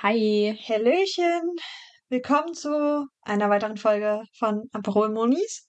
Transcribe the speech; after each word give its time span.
Hi. 0.00 0.58
Hallöchen. 0.68 1.54
Willkommen 2.08 2.54
zu 2.54 3.06
einer 3.22 3.50
weiteren 3.50 3.76
Folge 3.76 4.22
von 4.36 4.68
Aperol 4.72 5.10
Monis. 5.10 5.68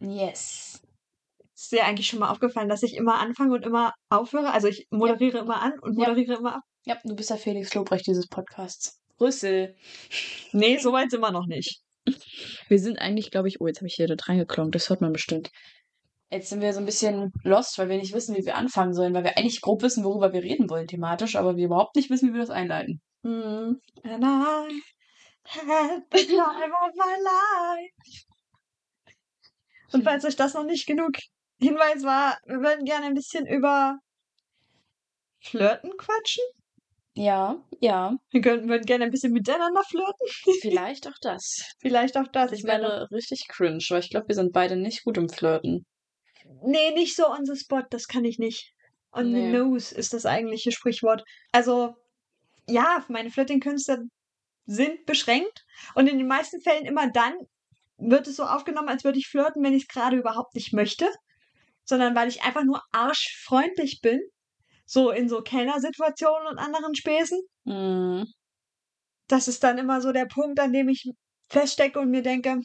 Yes. 0.00 0.82
Ist 1.54 1.72
dir 1.72 1.84
eigentlich 1.84 2.06
schon 2.08 2.18
mal 2.18 2.30
aufgefallen, 2.30 2.68
dass 2.68 2.82
ich 2.82 2.94
immer 2.94 3.18
anfange 3.18 3.54
und 3.54 3.64
immer 3.64 3.94
aufhöre? 4.10 4.52
Also 4.52 4.68
ich 4.68 4.86
moderiere 4.90 5.38
immer 5.38 5.62
an 5.62 5.72
und 5.80 5.98
Ja. 5.98 6.08
moderiere 6.08 6.38
immer 6.38 6.56
ab. 6.56 6.62
Ja, 6.84 6.98
du 7.04 7.14
bist 7.14 7.30
der 7.30 7.36
Felix 7.38 7.72
Lobrecht 7.74 8.06
dieses 8.06 8.28
Podcasts. 8.28 9.00
Rüssel. 9.20 9.74
Nee, 10.52 10.78
so 10.78 10.92
weit 10.92 11.10
sind 11.10 11.20
wir 11.20 11.30
noch 11.30 11.46
nicht. 11.46 11.80
Wir 12.68 12.78
sind 12.78 12.98
eigentlich, 12.98 13.30
glaube 13.30 13.48
ich, 13.48 13.60
oh, 13.60 13.66
jetzt 13.66 13.78
habe 13.78 13.86
ich 13.88 13.94
hier 13.94 14.08
da 14.08 14.16
reingeklonkt, 14.18 14.74
das 14.74 14.88
hört 14.90 15.00
man 15.00 15.12
bestimmt. 15.12 15.50
Jetzt 16.30 16.50
sind 16.50 16.60
wir 16.60 16.72
so 16.72 16.80
ein 16.80 16.86
bisschen 16.86 17.32
lost, 17.44 17.78
weil 17.78 17.88
wir 17.88 17.98
nicht 17.98 18.14
wissen, 18.14 18.36
wie 18.36 18.44
wir 18.44 18.56
anfangen 18.56 18.94
sollen, 18.94 19.14
weil 19.14 19.24
wir 19.24 19.36
eigentlich 19.36 19.60
grob 19.60 19.82
wissen, 19.82 20.04
worüber 20.04 20.32
wir 20.32 20.42
reden 20.42 20.70
wollen 20.70 20.86
thematisch, 20.86 21.36
aber 21.36 21.56
wir 21.56 21.66
überhaupt 21.66 21.96
nicht 21.96 22.08
wissen, 22.10 22.28
wie 22.30 22.34
wir 22.34 22.40
das 22.40 22.50
einleiten. 22.50 23.00
Mm. 23.22 23.74
And 24.04 24.24
I 24.24 24.80
had 25.44 26.02
the 26.10 26.26
time 26.26 26.72
of 26.72 26.94
my 26.96 27.16
life. 27.22 28.24
Und 29.92 30.04
falls 30.04 30.24
euch 30.24 30.36
das 30.36 30.54
noch 30.54 30.64
nicht 30.64 30.86
genug 30.86 31.12
Hinweis 31.60 32.04
war, 32.04 32.38
wir 32.46 32.60
würden 32.60 32.84
gerne 32.84 33.06
ein 33.06 33.14
bisschen 33.14 33.46
über 33.46 33.98
Flirten 35.40 35.90
quatschen. 35.96 36.44
Ja, 37.14 37.62
ja, 37.80 38.16
Wir 38.30 38.40
könnten, 38.40 38.68
würden 38.68 38.86
gerne 38.86 39.04
ein 39.04 39.10
bisschen 39.10 39.32
miteinander 39.32 39.82
flirten. 39.82 40.26
vielleicht 40.62 41.08
auch 41.08 41.18
das. 41.20 41.74
Vielleicht 41.80 42.16
auch 42.16 42.28
das. 42.28 42.52
Ich 42.52 42.62
meine, 42.62 42.84
wäre 42.84 43.10
richtig 43.10 43.46
cringe, 43.48 43.84
weil 43.90 44.00
ich 44.00 44.10
glaube, 44.10 44.28
wir 44.28 44.34
sind 44.36 44.52
beide 44.52 44.76
nicht 44.76 45.04
gut 45.04 45.18
im 45.18 45.28
Flirten. 45.28 45.84
Nee, 46.62 46.92
nicht 46.92 47.16
so 47.16 47.28
on 47.28 47.44
the 47.44 47.56
spot, 47.56 47.82
das 47.90 48.06
kann 48.06 48.24
ich 48.24 48.38
nicht. 48.38 48.72
On 49.12 49.24
the 49.24 49.32
Nee. 49.32 49.52
nose 49.52 49.94
ist 49.94 50.14
das 50.14 50.24
eigentliche 50.24 50.70
Sprichwort. 50.70 51.24
Also, 51.52 51.94
ja, 52.70 53.04
meine 53.08 53.30
Flirting-Künste 53.30 54.04
sind 54.66 55.04
beschränkt 55.06 55.64
und 55.94 56.06
in 56.06 56.18
den 56.18 56.28
meisten 56.28 56.60
Fällen 56.60 56.86
immer 56.86 57.10
dann 57.10 57.34
wird 57.98 58.26
es 58.26 58.36
so 58.36 58.44
aufgenommen, 58.44 58.88
als 58.88 59.04
würde 59.04 59.18
ich 59.18 59.28
flirten, 59.28 59.62
wenn 59.62 59.74
ich 59.74 59.82
es 59.82 59.88
gerade 59.88 60.16
überhaupt 60.16 60.54
nicht 60.54 60.72
möchte, 60.72 61.08
sondern 61.84 62.14
weil 62.14 62.28
ich 62.28 62.42
einfach 62.42 62.64
nur 62.64 62.82
arschfreundlich 62.92 64.00
bin. 64.00 64.20
So 64.86 65.10
in 65.10 65.28
so 65.28 65.40
Kellnersituationen 65.42 66.48
und 66.48 66.58
anderen 66.58 66.94
Späßen. 66.94 67.40
Hm. 67.64 68.26
Das 69.28 69.46
ist 69.46 69.62
dann 69.62 69.78
immer 69.78 70.00
so 70.00 70.10
der 70.12 70.26
Punkt, 70.26 70.58
an 70.58 70.72
dem 70.72 70.88
ich 70.88 71.08
feststecke 71.48 72.00
und 72.00 72.10
mir 72.10 72.22
denke, 72.22 72.60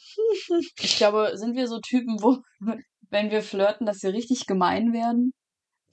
Ich 0.80 0.96
glaube, 0.96 1.32
sind 1.34 1.54
wir 1.54 1.68
so 1.68 1.78
Typen, 1.80 2.20
wo, 2.20 2.38
wenn 3.10 3.30
wir 3.30 3.42
flirten, 3.42 3.86
dass 3.86 4.02
wir 4.02 4.12
richtig 4.12 4.46
gemein 4.46 4.92
werden? 4.92 5.32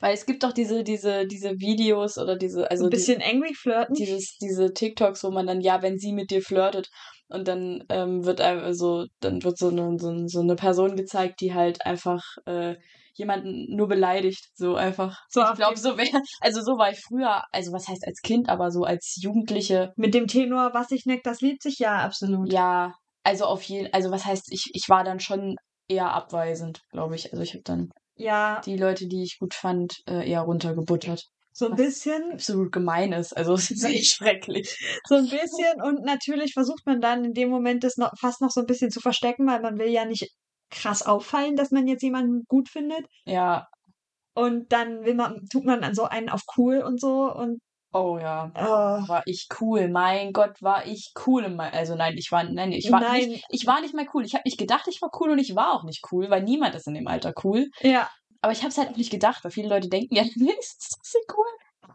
Weil 0.03 0.15
es 0.15 0.25
gibt 0.25 0.43
doch 0.43 0.51
diese, 0.51 0.83
diese, 0.83 1.25
diese 1.25 1.51
Videos 1.59 2.17
oder 2.17 2.35
diese, 2.35 2.69
also 2.69 2.83
ein 2.83 2.89
die- 2.89 2.97
bisschen 2.97 3.21
angry 3.21 3.53
flirten. 3.53 3.95
dieses, 3.95 4.35
diese 4.41 4.73
TikToks, 4.73 5.23
wo 5.23 5.31
man 5.31 5.47
dann, 5.47 5.61
ja, 5.61 5.81
wenn 5.81 5.97
sie 5.97 6.11
mit 6.11 6.29
dir 6.29 6.41
flirtet 6.41 6.89
und 7.29 7.47
dann 7.47 7.85
ähm, 7.87 8.25
wird 8.25 8.41
also, 8.41 9.05
dann 9.21 9.41
wird 9.45 9.57
so 9.57 9.69
eine, 9.69 9.97
so, 9.97 10.27
so 10.27 10.41
eine 10.41 10.55
Person 10.57 10.97
gezeigt, 10.97 11.39
die 11.39 11.53
halt 11.53 11.85
einfach 11.85 12.21
äh, 12.45 12.75
jemanden 13.13 13.73
nur 13.73 13.87
beleidigt, 13.87 14.49
so 14.55 14.75
einfach. 14.75 15.21
So 15.29 15.41
ich 15.41 15.53
glaube, 15.55 15.77
so 15.77 15.97
wäre, 15.97 16.21
also 16.41 16.61
so 16.61 16.77
war 16.77 16.91
ich 16.91 16.99
früher, 16.99 17.41
also 17.53 17.71
was 17.71 17.87
heißt 17.87 18.05
als 18.05 18.19
Kind, 18.21 18.49
aber 18.49 18.71
so 18.71 18.83
als 18.83 19.17
Jugendliche, 19.21 19.93
Mit 19.95 20.13
dem 20.13 20.27
Tenor, 20.27 20.71
was 20.73 20.91
ich 20.91 21.05
neckt, 21.05 21.25
das 21.25 21.39
liebt 21.39 21.63
sich 21.63 21.79
ja 21.79 21.99
absolut. 21.99 22.51
ja, 22.51 22.93
also 23.23 23.45
auf 23.45 23.63
jeden, 23.63 23.87
also 23.93 24.11
was 24.11 24.25
heißt, 24.25 24.51
ich, 24.51 24.69
ich 24.73 24.89
war 24.89 25.05
dann 25.05 25.21
schon 25.21 25.55
eher 25.87 26.11
abweisend, 26.11 26.81
glaube 26.91 27.15
ich. 27.15 27.31
Also 27.31 27.41
ich 27.41 27.53
habe 27.53 27.63
dann 27.63 27.89
Ja, 28.15 28.61
die 28.65 28.77
Leute, 28.77 29.07
die 29.07 29.23
ich 29.23 29.37
gut 29.39 29.53
fand, 29.53 30.01
äh, 30.07 30.29
eher 30.29 30.41
runtergebuttert. 30.41 31.23
so 31.51 31.67
ein 31.67 31.75
bisschen, 31.75 32.33
Absolut 32.33 32.71
gemein 32.71 33.11
ist, 33.13 33.35
also 33.35 33.53
es 33.53 33.71
ist 33.71 33.83
echt 33.83 34.15
schrecklich. 34.15 34.77
so 35.07 35.15
ein 35.15 35.27
bisschen 35.29 35.81
und 35.83 36.03
natürlich 36.03 36.53
versucht 36.53 36.85
man 36.85 37.01
dann 37.01 37.25
in 37.25 37.33
dem 37.33 37.49
Moment 37.49 37.83
das 37.83 37.97
noch 37.97 38.11
fast 38.19 38.41
noch 38.41 38.49
so 38.51 38.61
ein 38.61 38.67
bisschen 38.67 38.91
zu 38.91 38.99
verstecken, 38.99 39.47
weil 39.47 39.61
man 39.61 39.77
will 39.77 39.89
ja 39.89 40.05
nicht 40.05 40.29
krass 40.69 41.03
auffallen, 41.03 41.55
dass 41.55 41.71
man 41.71 41.87
jetzt 41.87 42.01
jemanden 42.01 42.43
gut 42.47 42.69
findet 42.69 43.05
Ja, 43.25 43.67
und 44.35 44.71
dann 44.71 45.03
will 45.05 45.13
man 45.15 45.45
tut 45.51 45.65
man 45.65 45.81
dann 45.81 45.93
so 45.93 46.03
einen 46.03 46.29
auf 46.29 46.41
cool 46.57 46.79
und 46.79 46.99
so 46.99 47.31
und 47.31 47.59
oh 47.93 48.17
ja. 48.19 48.51
oh, 48.55 49.07
war 49.07 49.23
ich 49.25 49.47
cool. 49.61 49.87
Mein 49.89 50.33
Gott, 50.33 50.61
war 50.61 50.85
ich 50.85 51.11
cool. 51.25 51.45
Also 51.59 51.95
nein, 51.95 52.15
ich 52.17 52.31
war, 52.31 52.43
nein, 52.43 52.71
ich 52.71 52.91
war 52.91 52.99
Nein. 53.01 53.29
nicht, 53.29 53.45
ich 53.49 53.65
war 53.67 53.81
nicht 53.81 53.93
mal 53.93 54.07
cool. 54.13 54.25
Ich 54.25 54.33
habe 54.33 54.43
nicht 54.45 54.57
gedacht, 54.59 54.87
ich 54.87 55.01
war 55.01 55.09
cool 55.19 55.31
und 55.31 55.39
ich 55.39 55.55
war 55.55 55.73
auch 55.73 55.83
nicht 55.83 56.01
cool, 56.11 56.29
weil 56.29 56.43
niemand 56.43 56.75
ist 56.75 56.87
in 56.87 56.93
dem 56.95 57.07
Alter 57.07 57.33
cool. 57.43 57.67
ja, 57.81 58.09
Aber 58.41 58.51
ich 58.51 58.59
habe 58.59 58.69
es 58.69 58.77
halt 58.77 58.89
auch 58.89 58.97
nicht 58.97 59.11
gedacht, 59.11 59.43
weil 59.43 59.51
viele 59.51 59.69
Leute 59.69 59.87
denken, 59.89 60.15
ja, 60.15 60.23
wenigstens 60.23 60.97
ist 61.01 61.11
sie 61.11 61.19
cool. 61.37 61.45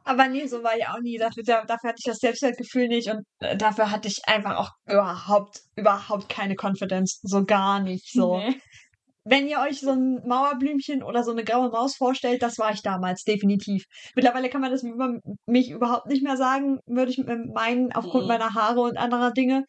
aber 0.05 0.29
nee, 0.29 0.47
so 0.47 0.63
war 0.63 0.77
ich 0.77 0.87
auch 0.87 1.01
nie. 1.01 1.19
Dafür, 1.19 1.43
da- 1.45 1.65
dafür 1.65 1.91
hatte 1.91 1.99
ich 2.01 2.05
das 2.11 2.19
Selbstwertgefühl 2.19 2.89
nicht 2.89 3.09
und 3.11 3.25
äh, 3.41 3.57
dafür 3.57 3.91
hatte 3.91 4.09
ich 4.09 4.21
einfach 4.27 4.57
auch 4.57 4.71
überhaupt, 4.87 5.61
überhaupt 5.77 6.29
keine 6.29 6.55
Confidence. 6.61 7.21
So 7.23 7.45
gar 7.45 7.81
nicht 7.81 8.11
so. 8.13 8.39
Nee. 8.39 8.61
Wenn 9.31 9.47
ihr 9.47 9.59
euch 9.61 9.81
so 9.81 9.91
ein 9.91 10.27
Mauerblümchen 10.27 11.03
oder 11.03 11.23
so 11.23 11.33
eine 11.33 11.45
graue 11.45 11.71
Maus 11.71 11.97
vorstellt, 11.97 12.43
das 12.43 12.59
war 12.59 12.73
ich 12.73 12.83
damals, 12.83 13.25
definitiv. 13.25 13.85
Mittlerweile 14.15 14.49
kann 14.49 14.61
man 14.61 14.71
das 14.71 14.83
über 14.83 15.19
mich 15.47 15.71
überhaupt 15.71 16.07
nicht 16.07 16.23
mehr 16.23 16.37
sagen, 16.37 16.79
würde 16.87 17.11
ich 17.11 17.19
meinen, 17.19 17.93
aufgrund 17.93 18.25
Mhm. 18.25 18.29
meiner 18.29 18.55
Haare 18.55 18.81
und 18.81 18.97
anderer 18.97 19.33
Dinge. 19.33 19.65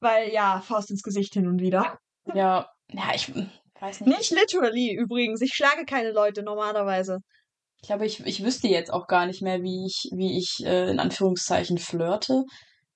Weil 0.00 0.30
ja, 0.32 0.60
Faust 0.60 0.90
ins 0.90 1.02
Gesicht 1.02 1.34
hin 1.34 1.46
und 1.46 1.60
wieder. 1.60 1.98
Ja, 2.34 2.68
ja, 2.92 3.10
ich 3.14 3.32
weiß 3.80 4.02
nicht. 4.02 4.16
Nicht 4.16 4.30
literally 4.30 4.94
übrigens. 4.94 5.40
Ich 5.40 5.54
schlage 5.54 5.84
keine 5.84 6.12
Leute 6.12 6.44
normalerweise. 6.44 7.18
Ich 7.80 7.88
glaube, 7.88 8.06
ich, 8.06 8.24
ich 8.24 8.44
wüsste 8.44 8.68
jetzt 8.68 8.92
auch 8.92 9.08
gar 9.08 9.26
nicht 9.26 9.42
mehr, 9.42 9.60
wie 9.62 9.84
ich, 9.86 10.08
wie 10.14 10.38
ich 10.38 10.64
äh, 10.64 10.88
in 10.88 11.00
Anführungszeichen 11.00 11.78
flirte, 11.78 12.44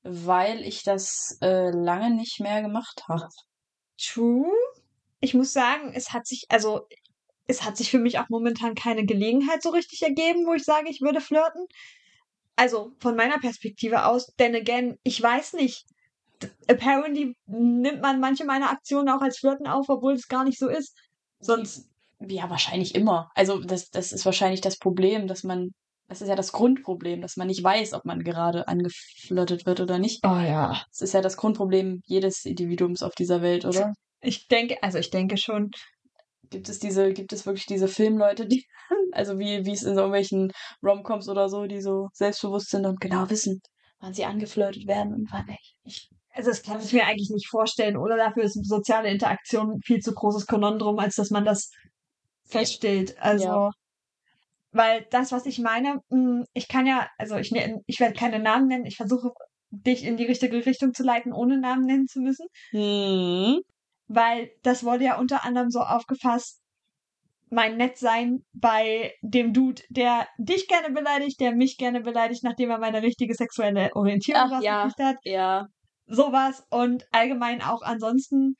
weil 0.04 0.60
ich 0.60 0.84
das 0.84 1.38
äh, 1.42 1.70
lange 1.70 2.14
nicht 2.14 2.38
mehr 2.38 2.62
gemacht 2.62 3.02
habe. 3.08 3.26
True. 4.00 4.46
Ich 5.20 5.34
muss 5.34 5.52
sagen, 5.52 5.92
es 5.94 6.12
hat 6.12 6.26
sich, 6.26 6.44
also, 6.48 6.86
es 7.46 7.64
hat 7.64 7.76
sich 7.76 7.90
für 7.90 7.98
mich 7.98 8.18
auch 8.18 8.28
momentan 8.28 8.74
keine 8.74 9.06
Gelegenheit 9.06 9.62
so 9.62 9.70
richtig 9.70 10.02
ergeben, 10.02 10.46
wo 10.46 10.54
ich 10.54 10.64
sage, 10.64 10.88
ich 10.90 11.00
würde 11.00 11.20
flirten. 11.20 11.66
Also, 12.56 12.92
von 12.98 13.16
meiner 13.16 13.38
Perspektive 13.38 14.06
aus, 14.06 14.34
denn 14.38 14.54
again, 14.54 14.98
ich 15.02 15.22
weiß 15.22 15.54
nicht. 15.54 15.84
Apparently 16.68 17.34
nimmt 17.46 18.02
man 18.02 18.20
manche 18.20 18.44
meiner 18.44 18.70
Aktionen 18.70 19.08
auch 19.08 19.22
als 19.22 19.38
Flirten 19.38 19.66
auf, 19.66 19.88
obwohl 19.88 20.14
es 20.14 20.28
gar 20.28 20.44
nicht 20.44 20.58
so 20.58 20.68
ist. 20.68 20.94
Sonst, 21.40 21.88
Ja, 22.18 22.48
wahrscheinlich 22.50 22.94
immer. 22.94 23.30
Also 23.34 23.60
das, 23.60 23.90
das 23.90 24.12
ist 24.12 24.24
wahrscheinlich 24.24 24.60
das 24.60 24.78
Problem, 24.78 25.26
dass 25.28 25.44
man, 25.44 25.70
das 26.08 26.22
ist 26.22 26.28
ja 26.28 26.34
das 26.34 26.52
Grundproblem, 26.52 27.20
dass 27.20 27.36
man 27.36 27.46
nicht 27.46 27.62
weiß, 27.62 27.92
ob 27.94 28.04
man 28.04 28.22
gerade 28.22 28.68
angeflirtet 28.68 29.66
wird 29.66 29.80
oder 29.80 29.98
nicht. 29.98 30.24
oh 30.24 30.40
ja. 30.40 30.82
Das 30.90 31.00
ist 31.00 31.14
ja 31.14 31.20
das 31.20 31.36
Grundproblem 31.36 32.02
jedes 32.06 32.44
Individuums 32.44 33.02
auf 33.02 33.14
dieser 33.14 33.42
Welt, 33.42 33.64
oder? 33.64 33.94
Ich 34.20 34.48
denke, 34.48 34.82
also 34.82 34.98
ich 34.98 35.10
denke 35.10 35.36
schon. 35.36 35.70
Gibt 36.50 36.68
es 36.68 36.78
diese, 36.78 37.12
gibt 37.12 37.32
es 37.32 37.44
wirklich 37.44 37.66
diese 37.66 37.88
Filmleute, 37.88 38.46
die, 38.46 38.64
also 39.12 39.38
wie, 39.38 39.64
wie 39.66 39.72
es 39.72 39.82
in 39.82 39.94
so 39.94 40.00
irgendwelchen 40.02 40.52
Romcoms 40.82 41.28
oder 41.28 41.48
so, 41.48 41.66
die 41.66 41.80
so 41.80 42.08
selbstbewusst 42.12 42.70
sind 42.70 42.86
und 42.86 43.00
genau 43.00 43.28
wissen, 43.30 43.60
wann 43.98 44.14
sie 44.14 44.24
angeflirtet 44.24 44.86
werden 44.86 45.12
und 45.12 45.28
wann 45.32 45.46
nicht. 45.46 45.76
Ich, 45.84 46.08
Also 46.32 46.50
das 46.50 46.62
kann 46.62 46.80
ich 46.80 46.92
mir 46.92 47.04
eigentlich 47.04 47.30
nicht 47.30 47.48
vorstellen. 47.48 47.96
Oder 47.96 48.16
dafür 48.16 48.44
ist 48.44 48.64
soziale 48.64 49.10
Interaktion 49.10 49.72
ein 49.72 49.80
viel 49.84 49.98
zu 49.98 50.14
großes 50.14 50.46
Konundrum, 50.46 50.98
als 50.98 51.16
dass 51.16 51.30
man 51.30 51.44
das 51.44 51.70
feststellt. 52.44 53.16
Also, 53.18 53.44
Ja. 53.44 53.70
weil 54.70 55.06
das, 55.10 55.32
was 55.32 55.46
ich 55.46 55.58
meine, 55.58 55.98
mh, 56.10 56.44
ich 56.52 56.68
kann 56.68 56.86
ja, 56.86 57.08
also 57.18 57.36
ich, 57.36 57.52
ich 57.86 58.00
werde 58.00 58.14
keine 58.14 58.38
Namen 58.38 58.68
nennen. 58.68 58.86
Ich 58.86 58.96
versuche 58.96 59.30
dich 59.70 60.04
in 60.04 60.16
die 60.16 60.24
richtige 60.24 60.64
Richtung 60.64 60.94
zu 60.94 61.02
leiten, 61.02 61.32
ohne 61.32 61.58
Namen 61.58 61.86
nennen 61.86 62.06
zu 62.06 62.20
müssen. 62.20 62.46
hm. 62.72 63.62
Weil 64.08 64.50
das 64.62 64.84
wurde 64.84 65.04
ja 65.04 65.18
unter 65.18 65.44
anderem 65.44 65.70
so 65.70 65.80
aufgefasst, 65.80 66.60
mein 67.48 67.76
Nettsein 67.76 68.44
bei 68.52 69.12
dem 69.22 69.52
Dude, 69.52 69.82
der 69.88 70.26
dich 70.38 70.68
gerne 70.68 70.92
beleidigt, 70.92 71.40
der 71.40 71.54
mich 71.54 71.76
gerne 71.76 72.00
beleidigt, 72.00 72.42
nachdem 72.42 72.70
er 72.70 72.78
meine 72.78 73.02
richtige 73.02 73.34
sexuelle 73.34 73.90
Orientierung 73.94 74.50
Ach, 74.52 74.62
ja. 74.62 74.84
hat 74.84 75.16
Ja, 75.22 75.66
sowas 76.06 76.64
und 76.70 77.04
allgemein 77.12 77.62
auch 77.62 77.82
ansonsten 77.82 78.56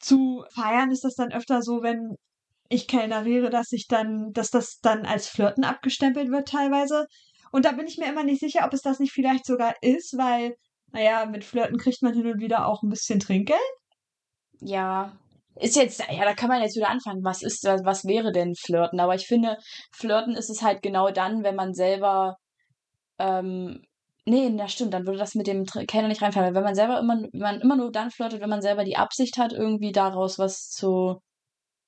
zu 0.00 0.44
feiern 0.54 0.90
ist 0.90 1.04
das 1.04 1.14
dann 1.14 1.32
öfter 1.32 1.62
so, 1.62 1.82
wenn 1.82 2.16
ich 2.68 2.86
kellneriere, 2.86 3.50
dass 3.50 3.72
ich 3.72 3.86
dann, 3.88 4.30
dass 4.32 4.50
das 4.50 4.78
dann 4.80 5.06
als 5.06 5.28
Flirten 5.28 5.64
abgestempelt 5.64 6.30
wird 6.30 6.48
teilweise. 6.48 7.06
Und 7.50 7.64
da 7.64 7.72
bin 7.72 7.86
ich 7.86 7.96
mir 7.96 8.06
immer 8.06 8.24
nicht 8.24 8.40
sicher, 8.40 8.64
ob 8.66 8.74
es 8.74 8.82
das 8.82 8.98
nicht 8.98 9.12
vielleicht 9.12 9.46
sogar 9.46 9.74
ist, 9.80 10.16
weil, 10.18 10.54
naja, 10.92 11.24
mit 11.26 11.44
Flirten 11.44 11.78
kriegt 11.78 12.02
man 12.02 12.14
hin 12.14 12.26
und 12.26 12.40
wieder 12.40 12.66
auch 12.66 12.82
ein 12.82 12.90
bisschen 12.90 13.20
Trinkgeld. 13.20 13.58
Ja. 14.60 15.12
Ist 15.56 15.76
jetzt, 15.76 16.00
ja, 16.10 16.24
da 16.24 16.34
kann 16.34 16.48
man 16.48 16.62
jetzt 16.62 16.76
wieder 16.76 16.88
anfangen. 16.90 17.24
Was 17.24 17.42
ist, 17.42 17.64
was, 17.64 18.04
wäre 18.04 18.32
denn 18.32 18.54
Flirten? 18.54 19.00
Aber 19.00 19.14
ich 19.14 19.26
finde, 19.26 19.56
Flirten 19.92 20.36
ist 20.36 20.50
es 20.50 20.62
halt 20.62 20.82
genau 20.82 21.10
dann, 21.10 21.42
wenn 21.42 21.56
man 21.56 21.74
selber, 21.74 22.36
ähm, 23.18 23.82
nee, 24.24 24.54
das 24.56 24.72
stimmt, 24.72 24.94
dann 24.94 25.06
würde 25.06 25.18
das 25.18 25.34
mit 25.34 25.46
dem 25.48 25.64
Kellner 25.66 26.08
nicht 26.08 26.22
reinfallen. 26.22 26.54
Wenn 26.54 26.64
man 26.64 26.74
selber 26.76 27.00
immer, 27.00 27.22
wenn 27.32 27.40
man 27.40 27.60
immer 27.60 27.76
nur 27.76 27.90
dann 27.92 28.10
flirtet, 28.10 28.40
wenn 28.40 28.50
man 28.50 28.62
selber 28.62 28.84
die 28.84 28.96
Absicht 28.96 29.38
hat, 29.38 29.52
irgendwie 29.52 29.92
daraus 29.92 30.38
was 30.38 30.70
zu, 30.70 31.20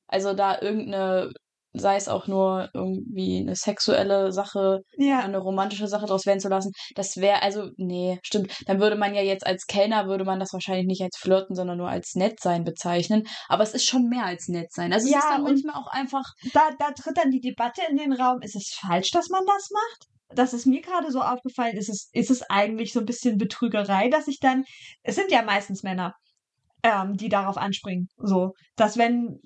also 0.08 0.34
da 0.34 0.60
irgendeine 0.60 1.32
sei 1.72 1.96
es 1.96 2.08
auch 2.08 2.26
nur 2.26 2.68
irgendwie 2.74 3.38
eine 3.38 3.54
sexuelle 3.54 4.32
Sache, 4.32 4.80
Ja. 4.96 5.20
eine 5.20 5.38
romantische 5.38 5.86
Sache 5.86 6.06
draus 6.06 6.26
werden 6.26 6.40
zu 6.40 6.48
lassen, 6.48 6.72
das 6.96 7.16
wäre, 7.18 7.42
also, 7.42 7.70
nee, 7.76 8.18
stimmt. 8.22 8.52
Dann 8.66 8.80
würde 8.80 8.96
man 8.96 9.14
ja 9.14 9.22
jetzt 9.22 9.46
als 9.46 9.66
Kellner, 9.66 10.06
würde 10.06 10.24
man 10.24 10.40
das 10.40 10.52
wahrscheinlich 10.52 10.86
nicht 10.86 11.02
als 11.02 11.16
Flirten, 11.16 11.54
sondern 11.54 11.78
nur 11.78 11.88
als 11.88 12.14
Nettsein 12.14 12.64
bezeichnen. 12.64 13.26
Aber 13.48 13.62
es 13.62 13.74
ist 13.74 13.84
schon 13.86 14.08
mehr 14.08 14.24
als 14.24 14.48
Nettsein. 14.48 14.92
Also 14.92 15.06
es 15.06 15.12
Ja, 15.12 15.18
ist 15.18 15.28
dann 15.30 15.42
manchmal 15.42 15.76
auch 15.76 15.86
einfach, 15.88 16.24
Da, 16.52 16.70
da 16.78 16.90
tritt 16.92 17.16
dann 17.16 17.30
die 17.30 17.40
Debatte 17.40 17.82
in 17.90 17.96
den 17.96 18.12
Raum, 18.12 18.40
ist 18.42 18.56
es 18.56 18.74
falsch, 18.80 19.10
dass 19.10 19.28
man 19.28 19.44
das 19.46 19.68
macht? 19.70 20.06
Das 20.34 20.52
ist 20.52 20.66
mir 20.66 20.80
gerade 20.80 21.10
so 21.10 21.20
aufgefallen, 21.20 21.76
ist 21.76 21.88
es, 21.88 22.08
ist 22.12 22.30
es 22.30 22.42
eigentlich 22.48 22.92
so 22.92 23.00
ein 23.00 23.06
bisschen 23.06 23.36
Betrügerei, 23.36 24.08
dass 24.08 24.28
ich 24.28 24.38
dann, 24.38 24.64
es 25.02 25.16
sind 25.16 25.30
ja 25.32 25.42
meistens 25.42 25.82
Männer, 25.82 26.14
ähm, 26.82 27.16
die 27.16 27.28
darauf 27.28 27.56
anspringen. 27.56 28.08
So, 28.16 28.52
dass 28.76 28.96
wenn, 28.96 29.40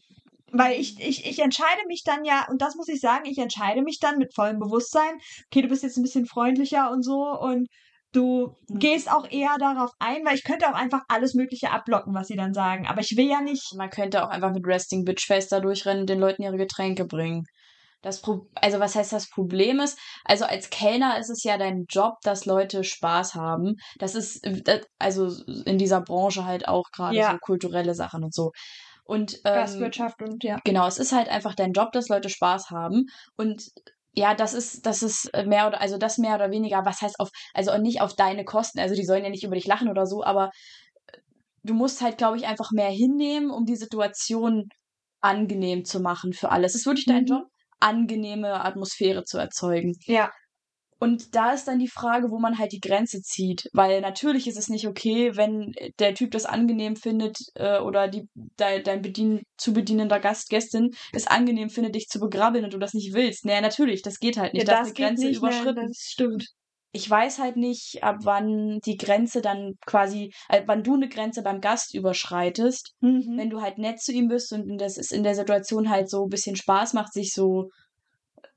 weil 0.56 0.80
ich, 0.80 0.98
ich, 1.00 1.26
ich 1.26 1.38
entscheide 1.40 1.82
mich 1.88 2.02
dann 2.04 2.24
ja, 2.24 2.46
und 2.50 2.62
das 2.62 2.74
muss 2.76 2.88
ich 2.88 3.00
sagen, 3.00 3.24
ich 3.26 3.38
entscheide 3.38 3.82
mich 3.82 3.98
dann 4.00 4.18
mit 4.18 4.34
vollem 4.34 4.58
Bewusstsein, 4.58 5.18
okay, 5.50 5.62
du 5.62 5.68
bist 5.68 5.82
jetzt 5.82 5.96
ein 5.96 6.02
bisschen 6.02 6.26
freundlicher 6.26 6.90
und 6.90 7.02
so 7.04 7.38
und 7.38 7.68
du 8.12 8.56
Mhm. 8.68 8.78
gehst 8.78 9.10
auch 9.10 9.28
eher 9.30 9.56
darauf 9.58 9.90
ein, 9.98 10.24
weil 10.24 10.36
ich 10.36 10.44
könnte 10.44 10.68
auch 10.68 10.74
einfach 10.74 11.02
alles 11.08 11.34
Mögliche 11.34 11.70
abblocken, 11.70 12.14
was 12.14 12.28
sie 12.28 12.36
dann 12.36 12.54
sagen. 12.54 12.86
Aber 12.86 13.00
ich 13.00 13.16
will 13.16 13.28
ja 13.28 13.40
nicht, 13.40 13.74
man 13.76 13.90
könnte 13.90 14.24
auch 14.24 14.28
einfach 14.30 14.52
mit 14.52 14.66
Resting 14.66 15.04
Bitch 15.04 15.26
Face 15.26 15.48
da 15.48 15.60
durchrennen 15.60 16.02
und 16.02 16.10
den 16.10 16.20
Leuten 16.20 16.42
ihre 16.42 16.56
Getränke 16.56 17.04
bringen. 17.04 17.44
Das 18.02 18.20
Pro 18.20 18.48
also 18.54 18.80
was 18.80 18.94
heißt 18.94 19.12
das 19.14 19.30
Problem 19.30 19.80
ist? 19.80 19.98
Also 20.24 20.44
als 20.44 20.68
Kellner 20.70 21.18
ist 21.18 21.30
es 21.30 21.42
ja 21.42 21.56
dein 21.56 21.86
Job, 21.88 22.14
dass 22.22 22.44
Leute 22.44 22.84
Spaß 22.84 23.34
haben. 23.34 23.76
Das 23.98 24.14
ist 24.14 24.44
äh, 24.44 24.82
also 24.98 25.30
in 25.64 25.78
dieser 25.78 26.02
Branche 26.02 26.44
halt 26.44 26.68
auch 26.68 26.84
gerade 26.92 27.16
Ja. 27.16 27.32
so 27.32 27.38
kulturelle 27.38 27.94
Sachen 27.94 28.22
und 28.22 28.34
so. 28.34 28.52
Und 29.04 29.40
ähm, 29.44 29.54
Gastwirtschaft 29.54 30.22
und 30.22 30.42
ja. 30.44 30.58
Genau, 30.64 30.86
es 30.86 30.98
ist 30.98 31.12
halt 31.12 31.28
einfach 31.28 31.54
dein 31.54 31.72
Job, 31.72 31.92
dass 31.92 32.08
Leute 32.08 32.30
Spaß 32.30 32.70
haben. 32.70 33.06
Und 33.36 33.68
ja, 34.12 34.34
das 34.34 34.54
ist, 34.54 34.86
das 34.86 35.02
ist 35.02 35.30
mehr 35.46 35.66
oder, 35.66 35.80
also 35.80 35.98
das 35.98 36.18
mehr 36.18 36.36
oder 36.36 36.50
weniger, 36.50 36.84
was 36.84 37.02
heißt 37.02 37.20
auf, 37.20 37.30
also 37.52 37.76
nicht 37.78 38.00
auf 38.00 38.14
deine 38.14 38.44
Kosten. 38.44 38.78
Also 38.78 38.94
die 38.94 39.04
sollen 39.04 39.24
ja 39.24 39.30
nicht 39.30 39.44
über 39.44 39.56
dich 39.56 39.66
lachen 39.66 39.88
oder 39.88 40.06
so, 40.06 40.24
aber 40.24 40.50
du 41.62 41.74
musst 41.74 42.00
halt, 42.02 42.18
glaube 42.18 42.36
ich, 42.36 42.46
einfach 42.46 42.70
mehr 42.72 42.90
hinnehmen, 42.90 43.50
um 43.50 43.64
die 43.64 43.76
Situation 43.76 44.68
angenehm 45.20 45.84
zu 45.84 46.00
machen 46.00 46.32
für 46.32 46.50
alles. 46.50 46.74
Es 46.74 46.82
ist 46.82 46.86
wirklich 46.86 47.06
dein 47.06 47.22
Mhm. 47.22 47.28
Job, 47.28 47.42
angenehme 47.80 48.64
Atmosphäre 48.64 49.24
zu 49.24 49.38
erzeugen. 49.38 49.94
Ja. 50.06 50.30
Und 51.04 51.34
da 51.34 51.52
ist 51.52 51.68
dann 51.68 51.78
die 51.78 51.88
Frage, 51.88 52.30
wo 52.30 52.38
man 52.38 52.58
halt 52.58 52.72
die 52.72 52.80
Grenze 52.80 53.20
zieht. 53.20 53.68
Weil 53.72 54.00
natürlich 54.00 54.46
ist 54.46 54.56
es 54.56 54.68
nicht 54.68 54.86
okay, 54.88 55.36
wenn 55.36 55.72
der 55.98 56.14
Typ 56.14 56.30
das 56.30 56.46
angenehm 56.46 56.96
findet 56.96 57.36
äh, 57.54 57.78
oder 57.78 58.08
die, 58.08 58.28
de, 58.34 58.82
dein 58.82 59.02
Bedien, 59.02 59.42
zu 59.56 59.72
bedienender 59.72 60.18
Gast, 60.20 60.48
Gästin 60.48 60.90
es 61.12 61.26
angenehm 61.26 61.68
findet, 61.68 61.94
dich 61.94 62.06
zu 62.08 62.18
begrabbeln 62.18 62.64
und 62.64 62.72
du 62.72 62.78
das 62.78 62.94
nicht 62.94 63.12
willst. 63.12 63.44
Naja, 63.44 63.60
natürlich, 63.60 64.02
das 64.02 64.18
geht 64.18 64.36
halt 64.38 64.54
nicht. 64.54 64.66
ja, 64.66 64.72
da 64.72 64.78
das 64.80 64.86
eine 64.88 64.94
geht 64.94 65.06
Grenze 65.06 65.26
nicht, 65.26 65.36
überschritten. 65.38 65.86
das 65.88 65.98
stimmt. 65.98 66.46
Ich 66.96 67.10
weiß 67.10 67.40
halt 67.40 67.56
nicht, 67.56 68.04
ab 68.04 68.18
wann 68.22 68.78
die 68.86 68.96
Grenze 68.96 69.40
dann 69.42 69.72
quasi, 69.84 70.32
äh, 70.48 70.62
wann 70.66 70.84
du 70.84 70.94
eine 70.94 71.08
Grenze 71.08 71.42
beim 71.42 71.60
Gast 71.60 71.92
überschreitest 71.94 72.94
Mhm. 73.00 73.34
wenn 73.36 73.50
du 73.50 73.60
halt 73.60 73.78
nett 73.78 74.00
zu 74.00 74.12
ihm 74.12 74.28
bist 74.28 74.52
und 74.52 74.78
das 74.78 74.96
ist 74.96 75.12
in 75.12 75.24
der 75.24 75.34
Situation 75.34 75.90
halt 75.90 76.08
so 76.08 76.22
ein 76.24 76.28
bisschen 76.30 76.54
Spaß 76.56 76.92
macht, 76.94 77.12
sich 77.12 77.32
so 77.32 77.68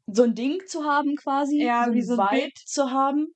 so 0.08 0.24
ein 0.24 0.34
Ding 0.36 0.60
zu 0.68 0.84
haben 0.86 1.16
quasi, 1.16 1.64
Ja, 1.64 1.86
so 1.86 1.94
wie 1.94 2.00
ein 2.00 2.06
so 2.06 2.18
ein 2.18 2.28
Bit. 2.40 2.58
zu 2.66 2.92
haben. 2.92 3.28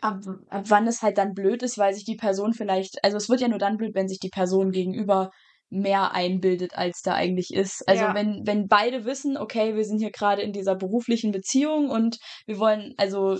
Ab, 0.00 0.20
ab 0.48 0.64
wann 0.68 0.86
es 0.86 1.02
halt 1.02 1.18
dann 1.18 1.32
blöd 1.34 1.62
ist, 1.62 1.76
weil 1.76 1.92
sich 1.92 2.04
die 2.04 2.14
Person 2.16 2.52
vielleicht, 2.54 3.02
also 3.04 3.16
es 3.16 3.28
wird 3.28 3.40
ja 3.40 3.48
nur 3.48 3.58
dann 3.58 3.76
blöd, 3.76 3.94
wenn 3.94 4.08
sich 4.08 4.20
die 4.20 4.28
Person 4.28 4.70
gegenüber 4.70 5.30
mehr 5.70 6.12
einbildet, 6.12 6.76
als 6.78 7.00
da 7.02 7.14
eigentlich 7.14 7.52
ist. 7.52 7.86
Also 7.88 8.04
Ja. 8.04 8.14
wenn, 8.14 8.46
wenn 8.46 8.68
beide 8.68 9.04
wissen, 9.04 9.36
okay, 9.36 9.74
wir 9.74 9.84
sind 9.84 9.98
hier 9.98 10.10
gerade 10.12 10.42
in 10.42 10.52
dieser 10.52 10.76
beruflichen 10.76 11.32
Beziehung 11.32 11.90
und 11.90 12.18
wir 12.46 12.58
wollen, 12.58 12.94
also 12.96 13.38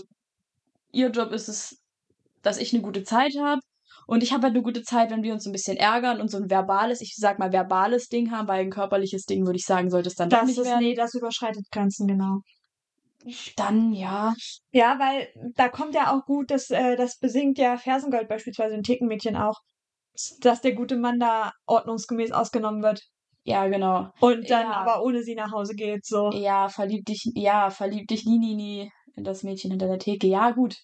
ihr 0.92 1.10
Job 1.10 1.32
ist 1.32 1.48
es, 1.48 1.78
dass 2.42 2.58
ich 2.58 2.72
eine 2.74 2.82
gute 2.82 3.04
Zeit 3.04 3.34
habe 3.38 3.60
und 4.06 4.22
ich 4.22 4.32
habe 4.32 4.44
halt 4.44 4.54
eine 4.54 4.62
gute 4.62 4.82
Zeit, 4.82 5.10
wenn 5.10 5.22
wir 5.22 5.32
uns 5.32 5.46
ein 5.46 5.52
bisschen 5.52 5.76
ärgern 5.76 6.20
und 6.20 6.30
so 6.30 6.38
ein 6.38 6.50
verbales, 6.50 7.00
ich 7.00 7.14
sag 7.16 7.38
mal 7.38 7.52
verbales 7.52 8.08
Ding 8.08 8.30
haben, 8.30 8.48
weil 8.48 8.60
ein 8.60 8.70
körperliches 8.70 9.24
Ding, 9.24 9.46
würde 9.46 9.58
ich 9.58 9.64
sagen, 9.64 9.90
sollte 9.90 10.08
es 10.08 10.14
dann 10.14 10.28
doch 10.30 10.40
Das 10.40 10.48
nicht 10.48 10.58
ist, 10.58 10.66
werden. 10.66 10.80
nee, 10.80 10.94
das 10.94 11.14
überschreitet 11.14 11.66
Grenzen, 11.70 12.06
genau. 12.06 12.40
Dann 13.56 13.92
ja. 13.92 14.34
Ja, 14.70 14.98
weil 14.98 15.28
da 15.56 15.68
kommt 15.68 15.94
ja 15.94 16.12
auch 16.16 16.24
gut, 16.24 16.50
das, 16.50 16.70
äh, 16.70 16.96
das 16.96 17.18
besingt 17.18 17.58
ja 17.58 17.76
Fersengold 17.76 18.28
beispielsweise 18.28 18.74
in 18.74 18.82
Thekenmädchen 18.82 19.36
auch, 19.36 19.56
dass 20.40 20.60
der 20.60 20.74
gute 20.74 20.96
Mann 20.96 21.18
da 21.18 21.52
ordnungsgemäß 21.66 22.32
ausgenommen 22.32 22.82
wird 22.82 23.00
Ja, 23.44 23.66
genau. 23.68 24.10
und 24.20 24.48
dann 24.50 24.62
Ja. 24.62 24.72
aber 24.72 25.02
ohne 25.02 25.22
sie 25.22 25.34
nach 25.34 25.52
Hause 25.52 25.74
geht, 25.74 26.04
so. 26.06 26.30
Ja, 26.30 26.68
verlieb 26.68 27.04
dich, 27.06 27.30
ja, 27.34 27.70
verlieb 27.70 28.06
dich 28.08 28.24
nie, 28.24 28.38
nie, 28.38 28.54
nie 28.54 28.90
in 29.16 29.24
das 29.24 29.42
Mädchen 29.42 29.70
hinter 29.70 29.88
der 29.88 29.98
Theke. 29.98 30.26
Ja, 30.26 30.52
gut. 30.52 30.76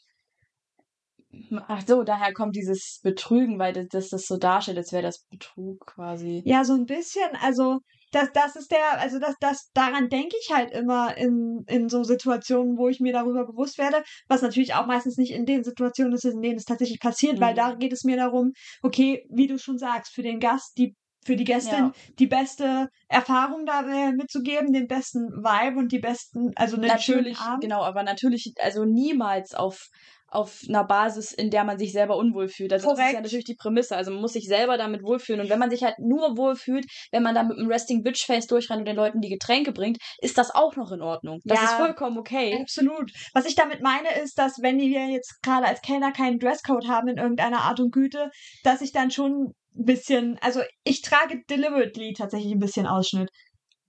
Ach 1.66 1.82
so, 1.86 2.04
daher 2.04 2.32
kommt 2.32 2.54
dieses 2.56 3.00
Betrügen, 3.02 3.58
weil 3.58 3.72
das, 3.72 3.88
das 3.88 4.08
das 4.10 4.26
so 4.26 4.36
darstellt, 4.36 4.78
als 4.78 4.92
wäre 4.92 5.02
das 5.02 5.24
Betrug 5.30 5.84
quasi. 5.86 6.42
Ja, 6.44 6.64
so 6.64 6.74
ein 6.74 6.86
bisschen, 6.86 7.28
also 7.40 7.80
das, 8.14 8.30
das 8.32 8.56
ist 8.56 8.70
der, 8.70 9.00
also 9.00 9.18
das, 9.18 9.34
das, 9.40 9.70
daran 9.74 10.08
denke 10.08 10.36
ich 10.40 10.54
halt 10.54 10.70
immer 10.72 11.16
in, 11.16 11.64
in 11.66 11.88
so 11.88 12.02
Situationen, 12.04 12.78
wo 12.78 12.88
ich 12.88 13.00
mir 13.00 13.12
darüber 13.12 13.46
bewusst 13.46 13.78
werde, 13.78 14.02
was 14.28 14.42
natürlich 14.42 14.74
auch 14.74 14.86
meistens 14.86 15.16
nicht 15.16 15.32
in 15.32 15.46
den 15.46 15.64
Situationen 15.64 16.12
ist, 16.14 16.24
in 16.24 16.40
denen 16.42 16.56
es 16.56 16.64
tatsächlich 16.64 17.00
passiert, 17.00 17.40
weil 17.40 17.52
Mhm. 17.52 17.56
da 17.56 17.74
geht 17.74 17.92
es 17.92 18.04
mir 18.04 18.16
darum, 18.16 18.52
okay, 18.82 19.26
wie 19.30 19.46
du 19.46 19.58
schon 19.58 19.78
sagst, 19.78 20.12
für 20.14 20.22
den 20.22 20.40
Gast, 20.40 20.76
die, 20.78 20.94
für 21.24 21.36
die 21.36 21.44
Gästin 21.44 21.78
Ja. 21.86 21.92
die 22.18 22.26
beste 22.26 22.88
Erfahrung 23.08 23.64
da 23.66 23.80
äh, 23.88 24.12
mitzugeben, 24.12 24.72
den 24.72 24.86
besten 24.86 25.30
Vibe 25.30 25.78
und 25.78 25.90
die 25.92 25.98
besten, 25.98 26.52
also 26.56 26.76
Natürlich, 26.76 27.38
genau, 27.60 27.82
aber 27.82 28.02
natürlich, 28.02 28.52
also 28.60 28.84
niemals 28.84 29.54
auf, 29.54 29.88
auf 30.34 30.60
einer 30.68 30.84
Basis, 30.84 31.32
in 31.32 31.50
der 31.50 31.64
man 31.64 31.78
sich 31.78 31.92
selber 31.92 32.16
unwohl 32.16 32.48
fühlt. 32.48 32.72
Also 32.72 32.88
das 32.88 32.92
ist 32.94 32.98
ja 32.98 33.04
Korrekt. 33.06 33.22
natürlich 33.22 33.44
die 33.44 33.54
Prämisse. 33.54 33.96
Also 33.96 34.10
man 34.10 34.20
muss 34.20 34.32
sich 34.32 34.46
selber 34.46 34.76
damit 34.76 35.02
wohlfühlen. 35.02 35.40
Und 35.40 35.48
wenn 35.50 35.58
man 35.58 35.70
sich 35.70 35.82
halt 35.84 35.98
nur 35.98 36.36
wohlfühlt, 36.36 36.84
wenn 37.12 37.22
man 37.22 37.34
da 37.34 37.42
mit 37.42 37.58
einem 37.58 37.68
Resting 37.70 38.02
Bitch 38.02 38.24
Face 38.26 38.46
durchrennt 38.46 38.80
und 38.80 38.86
den 38.86 38.96
Leuten 38.96 39.20
die 39.20 39.28
Getränke 39.30 39.72
bringt, 39.72 39.98
ist 40.18 40.36
das 40.38 40.54
auch 40.54 40.76
noch 40.76 40.92
in 40.92 41.02
Ordnung. 41.02 41.40
Das 41.44 41.58
Ja. 41.58 41.64
ist 41.64 41.72
vollkommen 41.74 42.18
okay. 42.18 42.58
Absolut. 42.60 43.10
Was 43.32 43.46
ich 43.46 43.54
damit 43.54 43.80
meine, 43.82 44.08
ist, 44.22 44.38
dass 44.38 44.58
wenn 44.60 44.78
wir 44.78 45.06
jetzt 45.08 45.42
gerade 45.42 45.66
als 45.66 45.80
Kellner 45.80 46.12
keinen 46.12 46.38
Dresscode 46.38 46.88
haben 46.88 47.08
in 47.08 47.18
irgendeiner 47.18 47.60
Art 47.62 47.80
und 47.80 47.92
Güte, 47.92 48.30
dass 48.62 48.80
ich 48.80 48.92
dann 48.92 49.10
schon 49.10 49.52
ein 49.76 49.84
bisschen, 49.84 50.38
also 50.40 50.60
ich 50.84 51.02
trage 51.02 51.42
deliberately 51.50 52.12
tatsächlich 52.16 52.52
ein 52.52 52.58
bisschen 52.60 52.86
Ausschnitt. 52.86 53.30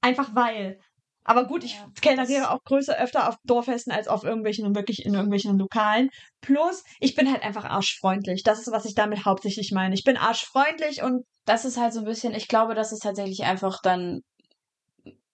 Einfach 0.01 0.35
weil. 0.35 0.79
Aber 1.25 1.45
gut, 1.45 1.63
ich 1.63 1.73
Ja, 1.73 1.87
kellneriere 2.01 2.51
auch 2.51 2.59
größer 2.63 2.97
öfter 2.97 3.27
auf 3.27 3.35
Dorffesten 3.43 3.91
als 3.91 4.07
auf 4.07 4.23
irgendwelchen, 4.23 4.75
wirklich 4.75 5.03
in 5.05 5.15
irgendwelchen 5.15 5.57
Lokalen. 5.57 6.09
Plus, 6.39 6.83
ich 6.99 7.15
bin 7.15 7.31
halt 7.31 7.43
einfach 7.43 7.65
arschfreundlich. 7.65 8.43
Das 8.43 8.59
ist, 8.59 8.71
was 8.71 8.85
ich 8.85 8.93
damit 8.93 9.25
hauptsächlich 9.25 9.71
meine. 9.73 9.95
Ich 9.95 10.03
bin 10.03 10.17
arschfreundlich 10.17 11.01
und 11.01 11.25
das 11.45 11.65
ist 11.65 11.77
halt 11.77 11.93
so 11.93 11.99
ein 11.99 12.05
bisschen, 12.05 12.33
ich 12.33 12.47
glaube, 12.47 12.75
das 12.75 12.91
ist 12.91 13.01
tatsächlich 13.01 13.43
einfach 13.43 13.79
dann 13.81 14.21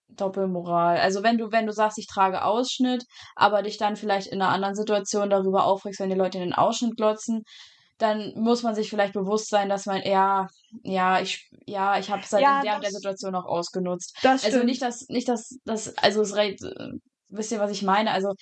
Doppelmoral. 0.08 0.98
Also 0.98 1.22
wenn 1.22 1.38
du, 1.38 1.52
wenn 1.52 1.66
du 1.66 1.72
sagst, 1.72 1.98
ich 1.98 2.06
trage 2.06 2.44
Ausschnitt, 2.44 3.04
aber 3.34 3.62
dich 3.62 3.78
dann 3.78 3.96
vielleicht 3.96 4.28
in 4.28 4.40
einer 4.40 4.50
anderen 4.52 4.74
Situation 4.74 5.30
darüber 5.30 5.64
aufregst, 5.64 6.00
wenn 6.00 6.10
die 6.10 6.16
Leute 6.16 6.38
in 6.38 6.44
den 6.44 6.54
Ausschnitt 6.54 6.96
glotzen, 6.96 7.42
dann 7.98 8.32
muss 8.34 8.62
man 8.62 8.74
sich 8.74 8.90
vielleicht 8.90 9.12
bewusst 9.12 9.48
sein, 9.48 9.68
dass 9.68 9.86
man, 9.86 10.02
ja, 10.02 10.48
ja, 10.82 11.20
ich, 11.20 11.48
ja, 11.66 11.98
ich 11.98 12.10
habe 12.10 12.22
es 12.22 12.32
halt 12.32 12.42
Ja, 12.42 12.58
in 12.58 12.62
der 12.64 12.74
und 12.76 12.82
der 12.82 12.90
das- 12.90 13.00
Situation 13.00 13.34
auch 13.34 13.44
ausgenutzt. 13.44 14.16
das 14.22 14.44
Also 14.44 14.62
nicht, 14.64 14.82
dass, 14.82 15.08
nicht, 15.08 15.28
dass, 15.28 15.58
dass, 15.64 15.96
also 15.98 16.22
es 16.22 16.34
wisst 17.28 17.52
ihr, 17.52 17.60
was 17.60 17.70
ich 17.70 17.82
meine? 17.82 18.10
Also 18.10 18.34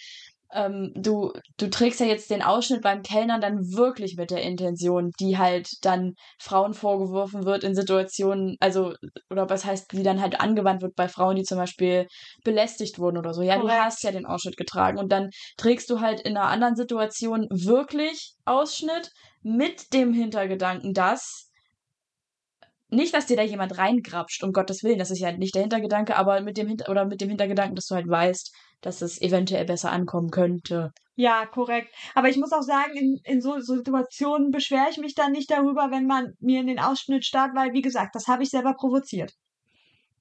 ähm, 0.52 0.92
du, 0.94 1.32
du 1.58 1.70
trägst 1.70 2.00
ja 2.00 2.06
jetzt 2.06 2.30
den 2.30 2.42
Ausschnitt 2.42 2.82
beim 2.82 3.02
Kellnern 3.02 3.40
dann 3.40 3.72
wirklich 3.72 4.16
mit 4.16 4.30
der 4.30 4.42
Intention, 4.42 5.10
die 5.20 5.38
halt 5.38 5.68
dann 5.82 6.14
Frauen 6.38 6.74
vorgeworfen 6.74 7.44
wird 7.44 7.64
in 7.64 7.74
Situationen, 7.74 8.56
also, 8.60 8.94
oder 9.30 9.48
was 9.48 9.64
heißt, 9.64 9.92
die 9.92 10.02
dann 10.02 10.20
halt 10.20 10.40
angewandt 10.40 10.82
wird 10.82 10.94
bei 10.96 11.08
Frauen, 11.08 11.36
die 11.36 11.44
zum 11.44 11.58
Beispiel 11.58 12.06
belästigt 12.44 12.98
wurden 12.98 13.18
oder 13.18 13.34
so. 13.34 13.42
Ja, 13.42 13.56
du 13.56 13.62
Korrekt. 13.62 13.80
hast 13.80 14.02
ja 14.02 14.12
den 14.12 14.26
Ausschnitt 14.26 14.56
getragen 14.56 14.98
und 14.98 15.10
dann 15.10 15.30
trägst 15.56 15.88
du 15.90 16.00
halt 16.00 16.20
in 16.20 16.36
einer 16.36 16.48
anderen 16.48 16.76
Situation 16.76 17.46
wirklich 17.50 18.34
Ausschnitt 18.44 19.10
mit 19.42 19.92
dem 19.92 20.12
Hintergedanken, 20.12 20.92
dass 20.92 21.49
nicht, 22.90 23.14
dass 23.14 23.26
dir 23.26 23.36
da 23.36 23.42
jemand 23.42 23.78
reingrapscht, 23.78 24.42
um 24.42 24.52
Gottes 24.52 24.82
Willen, 24.82 24.98
das 24.98 25.10
ist 25.10 25.20
ja 25.20 25.32
nicht 25.32 25.54
der 25.54 25.62
Hintergedanke, 25.62 26.16
aber 26.16 26.40
mit 26.40 26.56
dem 26.56 26.68
Hinter 26.68 26.90
oder 26.90 27.04
mit 27.04 27.20
dem 27.20 27.28
Hintergedanken, 27.28 27.74
dass 27.76 27.86
du 27.86 27.94
halt 27.94 28.08
weißt, 28.08 28.54
dass 28.80 29.02
es 29.02 29.20
eventuell 29.20 29.64
besser 29.64 29.90
ankommen 29.92 30.30
könnte. 30.30 30.90
Ja, 31.16 31.44
korrekt. 31.46 31.94
Aber 32.14 32.28
ich 32.28 32.36
muss 32.38 32.52
auch 32.52 32.62
sagen, 32.62 32.96
in, 32.96 33.18
in 33.24 33.40
so 33.42 33.58
Situationen 33.60 34.50
beschwere 34.50 34.88
ich 34.90 34.96
mich 34.98 35.14
dann 35.14 35.32
nicht 35.32 35.50
darüber, 35.50 35.90
wenn 35.90 36.06
man 36.06 36.32
mir 36.40 36.60
in 36.60 36.66
den 36.66 36.78
Ausschnitt 36.78 37.26
starrt, 37.26 37.54
weil, 37.54 37.72
wie 37.74 37.82
gesagt, 37.82 38.14
das 38.14 38.26
habe 38.26 38.42
ich 38.42 38.50
selber 38.50 38.74
provoziert. 38.74 39.32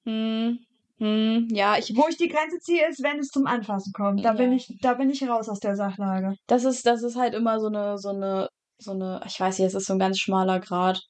Hm, 0.04 0.58
hm, 0.98 1.48
ja, 1.50 1.78
ich, 1.78 1.94
Wo 1.96 2.06
ich 2.08 2.16
die 2.16 2.28
Grenze 2.28 2.58
ziehe, 2.58 2.86
ist, 2.88 3.02
wenn 3.02 3.18
es 3.18 3.28
zum 3.28 3.46
Anfassen 3.46 3.92
kommt. 3.94 4.24
Da 4.24 4.32
bin 4.34 4.50
Ja. 4.50 4.56
ich, 4.56 4.76
da 4.82 4.94
bin 4.94 5.08
ich 5.10 5.26
raus 5.26 5.48
aus 5.48 5.60
der 5.60 5.74
Sachlage. 5.76 6.34
das 6.46 6.64
ist, 6.64 6.84
das 6.86 7.02
ist 7.02 7.16
halt 7.16 7.34
immer 7.34 7.58
so 7.60 7.68
eine, 7.68 7.96
so 7.96 8.10
eine, 8.10 8.48
so 8.78 8.92
eine, 8.92 9.22
ich 9.26 9.40
weiß 9.40 9.58
nicht, 9.58 9.68
es 9.68 9.74
ist 9.74 9.86
so 9.86 9.94
ein 9.94 9.98
ganz 9.98 10.18
schmaler 10.18 10.60
Grad. 10.60 11.00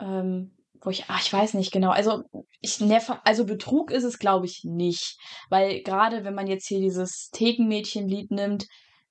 Ähm, 0.00 0.52
wo 0.82 0.90
ich, 0.90 1.04
ach, 1.08 1.20
ich 1.22 1.32
weiß 1.32 1.54
nicht 1.54 1.72
genau. 1.72 1.90
Also, 1.90 2.22
ich, 2.60 2.80
ne, 2.80 3.00
also 3.24 3.44
Betrug 3.46 3.90
ist 3.90 4.04
es, 4.04 4.18
glaube 4.18 4.46
ich, 4.46 4.62
nicht. 4.64 5.16
Weil 5.48 5.82
gerade 5.82 6.24
wenn 6.24 6.34
man 6.34 6.46
jetzt 6.46 6.66
hier 6.68 6.80
dieses 6.80 7.30
Thekenmädchenlied 7.32 8.30
nimmt, 8.30 8.66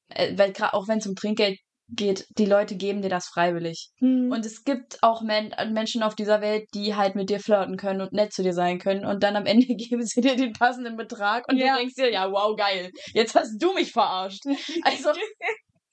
äh, 0.09 0.37
weil 0.37 0.53
gerade 0.53 0.73
auch 0.73 0.87
wenn 0.87 0.99
es 0.99 1.07
um 1.07 1.15
Trinkgeld 1.15 1.59
geht, 1.89 2.25
die 2.37 2.45
Leute 2.45 2.75
geben 2.77 3.01
dir 3.01 3.09
das 3.09 3.27
freiwillig. 3.27 3.89
Hm. 3.99 4.31
Und 4.31 4.45
es 4.45 4.63
gibt 4.63 4.97
auch 5.03 5.21
Men 5.21 5.53
Menschen 5.71 6.01
auf 6.01 6.15
dieser 6.15 6.41
Welt, 6.41 6.65
die 6.73 6.95
halt 6.95 7.15
mit 7.15 7.29
dir 7.29 7.39
flirten 7.39 7.77
können 7.77 8.01
und 8.01 8.11
nett 8.11 8.33
zu 8.33 8.41
dir 8.41 8.53
sein 8.53 8.79
können. 8.79 9.05
Und 9.05 9.21
dann 9.21 9.35
am 9.35 9.45
Ende 9.67 9.67
geben 9.75 10.03
sie 10.03 10.21
dir 10.21 10.35
den 10.35 10.53
passenden 10.53 10.97
Betrag 10.97 11.47
und 11.47 11.57
Ja. 11.57 11.73
du 11.73 11.79
denkst 11.79 11.95
dir, 11.95 12.11
ja, 12.11 12.31
wow, 12.31 12.55
geil. 12.55 12.91
Jetzt 13.13 13.35
hast 13.35 13.57
du 13.61 13.73
mich 13.73 13.91
verarscht. 13.91 14.43
Also, 14.83 15.09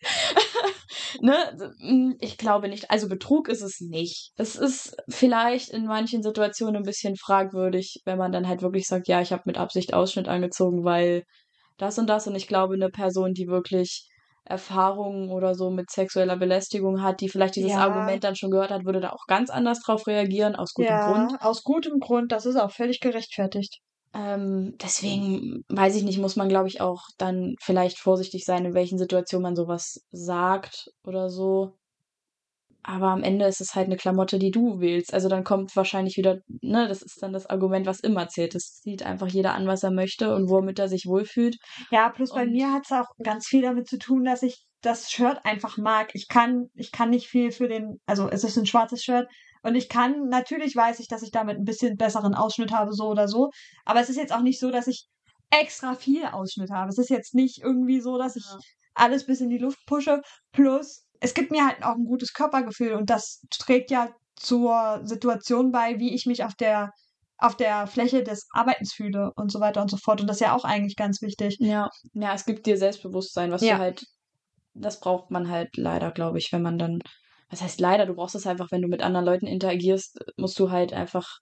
ne, 1.21 1.75
mm, 1.79 2.13
ich 2.21 2.37
glaube 2.39 2.69
nicht. 2.69 2.91
Also 2.91 3.09
Betrug 3.09 3.49
ist 3.49 3.63
es 3.63 3.81
nicht. 3.81 4.33
Es 4.37 4.57
ist 4.57 4.97
vielleicht 5.09 5.71
in 5.71 5.87
manchen 5.87 6.23
Situationen 6.23 6.77
ein 6.77 6.83
bisschen 6.83 7.17
fragwürdig, 7.17 8.01
wenn 8.05 8.19
man 8.19 8.33
dann 8.33 8.49
halt 8.49 8.63
wirklich 8.63 8.87
sagt, 8.87 9.09
ja, 9.09 9.21
ich 9.21 9.33
habe 9.33 9.43
mit 9.47 9.59
Absicht 9.59 9.95
Ausschnitt 9.95 10.29
angezogen, 10.29 10.85
weil 10.85 11.25
das 11.79 11.99
und 11.99 12.09
das. 12.09 12.27
Und 12.27 12.35
ich 12.35 12.49
glaube, 12.49 12.75
eine 12.75 12.89
Person, 12.91 13.33
die 13.35 13.47
wirklich 13.49 14.09
Erfahrungen 14.45 15.31
oder 15.31 15.55
so 15.55 15.71
mit 15.71 15.91
sexueller 15.91 16.37
Belästigung 16.37 17.03
hat, 17.03 17.21
die 17.21 17.29
vielleicht 17.29 17.57
dieses 17.57 17.73
Ja. 17.73 17.87
Argument 17.87 18.25
dann 18.25 18.35
schon 18.35 18.51
gehört 18.51 18.71
hat, 18.71 18.85
würde 18.85 19.01
da 19.01 19.11
auch 19.11 19.27
ganz 19.29 19.51
anders 19.51 19.81
drauf 19.81 20.07
reagieren, 20.07 20.57
aus 20.57 20.75
gutem 20.75 20.97
ja, 20.97 21.07
Grund. 21.07 21.41
aus 21.41 21.63
gutem 21.63 22.01
Grund. 22.01 22.33
Das 22.33 22.45
ist 22.47 22.57
auch 22.57 22.73
völlig 22.73 23.01
gerechtfertigt. 23.01 23.79
Ähm, 24.15 24.77
deswegen 24.83 25.65
weiß 25.69 25.97
ich 25.97 26.03
nicht, 26.03 26.19
muss 26.19 26.37
man, 26.37 26.49
glaube 26.49 26.69
ich, 26.69 26.81
auch 26.81 27.03
dann 27.19 27.55
vielleicht 27.61 27.99
vorsichtig 27.99 28.45
sein, 28.45 28.65
in 28.67 28.75
welchen 28.75 28.99
Situationen 28.99 29.43
man 29.43 29.57
sowas 29.57 30.05
sagt 30.11 30.91
oder 31.05 31.31
so. 31.31 31.75
Aber 32.85 33.07
am 33.07 33.23
Ende 33.23 33.47
ist 33.47 33.61
es 33.61 33.77
halt 33.77 33.87
eine 33.87 33.97
Klamotte, 33.97 34.41
die 34.41 34.51
du 34.51 34.81
wählst. 34.81 35.15
Also 35.15 35.29
dann 35.29 35.45
kommt 35.45 35.75
wahrscheinlich 35.77 36.17
wieder, 36.17 36.39
ne, 36.63 36.89
das 36.89 37.01
ist 37.01 37.23
dann 37.23 37.33
das 37.33 37.47
Argument, 37.47 37.87
was 37.87 38.01
immer 38.01 38.27
zählt. 38.29 38.57
Es 38.57 38.81
sieht 38.83 39.05
einfach 39.05 39.29
jeder 39.29 39.55
an, 39.55 39.69
was 39.69 39.85
er 39.85 39.93
möchte 39.93 40.35
und 40.35 40.51
womit 40.51 40.81
er 40.81 40.89
sich 40.89 41.07
wohlfühlt. 41.07 41.57
Ja, 41.91 42.09
plus 42.11 42.31
bei 42.35 42.43
Und- 42.43 42.51
mir 42.53 42.73
hat 42.73 42.83
es 42.85 42.93
auch 42.93 43.07
ganz 43.23 43.47
viel 43.47 43.63
damit 43.63 43.87
zu 43.89 43.99
tun, 43.99 44.25
dass 44.25 44.43
ich 44.43 44.65
das 44.83 45.13
Shirt 45.13 45.39
einfach 45.45 45.79
mag. 45.79 46.11
Ich 46.15 46.27
kann, 46.27 46.71
ich 46.75 46.91
kann 46.91 47.11
nicht 47.11 47.29
viel 47.29 47.53
für 47.53 47.69
den, 47.69 48.01
also 48.05 48.29
es 48.29 48.43
ist 48.43 48.57
ein 48.59 48.67
schwarzes 48.67 49.05
Shirt 49.05 49.29
und 49.63 49.75
ich 49.75 49.89
kann, 49.89 50.29
natürlich 50.29 50.75
weiß 50.77 51.01
ich, 51.01 51.09
dass 51.09 51.23
ich 51.23 51.31
damit 51.31 51.57
ein 51.59 51.65
bisschen 51.65 51.97
besseren 51.97 52.35
Ausschnitt 52.35 52.73
habe, 52.73 52.93
so 52.93 53.09
oder 53.09 53.29
so. 53.29 53.51
Aber 53.85 54.01
es 54.01 54.09
ist 54.11 54.17
jetzt 54.17 54.33
auch 54.33 54.43
nicht 54.43 54.61
so, 54.61 54.71
dass 54.71 54.87
ich 54.89 55.07
extra 55.51 55.95
viel 55.95 56.25
Ausschnitt 56.27 56.71
habe. 56.71 56.89
Es 56.91 56.99
ist 56.99 57.11
jetzt 57.11 57.35
nicht 57.35 57.59
irgendwie 57.63 58.01
so, 58.01 58.19
dass 58.19 58.37
ich 58.37 58.45
Ja. 58.45 58.59
alles 58.95 59.27
bis 59.27 59.41
in 59.41 59.51
die 59.51 59.59
Luft 59.59 59.79
pushe. 59.87 60.21
Plus, 60.53 61.05
es 61.21 61.35
gibt 61.35 61.51
mir 61.51 61.67
halt 61.67 61.83
auch 61.85 61.95
ein 61.95 62.05
gutes 62.05 62.33
Körpergefühl 62.33 62.93
und 62.95 63.11
das 63.11 63.41
trägt 63.51 63.91
ja 63.91 64.11
zur 64.37 65.01
Situation 65.05 65.71
bei, 65.71 65.99
wie 65.99 66.15
ich 66.15 66.27
mich 66.27 66.45
auf 66.45 66.55
der 66.55 66.91
auf 67.39 67.57
der 67.57 67.89
Fläche 67.89 68.23
des 68.23 68.47
Arbeitens 68.53 68.93
fühle 68.95 69.33
und 69.35 69.51
so 69.51 69.59
weiter 69.59 69.83
und 69.83 69.91
so 69.91 69.97
fort. 69.97 70.21
Und 70.21 70.29
das 70.29 70.37
ist 70.37 70.43
ja 70.43 70.55
auch 70.55 70.65
eigentlich 70.65 70.95
ganz 70.95 71.21
wichtig. 71.23 71.57
Ja, 71.59 71.89
ja, 72.15 72.35
es 72.35 72.45
gibt 72.45 72.67
dir 72.67 72.77
Selbstbewusstsein, 72.77 73.51
was 73.51 73.63
Ja. 73.63 73.75
du 73.77 73.81
halt, 73.81 74.05
das 74.75 75.01
braucht 75.01 75.31
man 75.33 75.49
halt 75.51 75.77
leider, 75.77 76.13
glaube 76.13 76.39
ich, 76.39 76.51
wenn 76.53 76.63
man 76.63 76.79
dann, 76.79 77.01
was 77.53 77.63
heißt 77.63 77.81
leider, 77.81 78.07
du 78.07 78.15
brauchst 78.15 78.35
es 78.35 78.47
einfach, 78.47 78.69
wenn 78.71 78.81
du 78.81 78.89
mit 78.89 79.03
anderen 79.03 79.27
Leuten 79.27 79.47
interagierst, 79.47 80.19
musst 80.39 80.59
du 80.59 80.71
halt 80.71 80.95
einfach, 80.95 81.39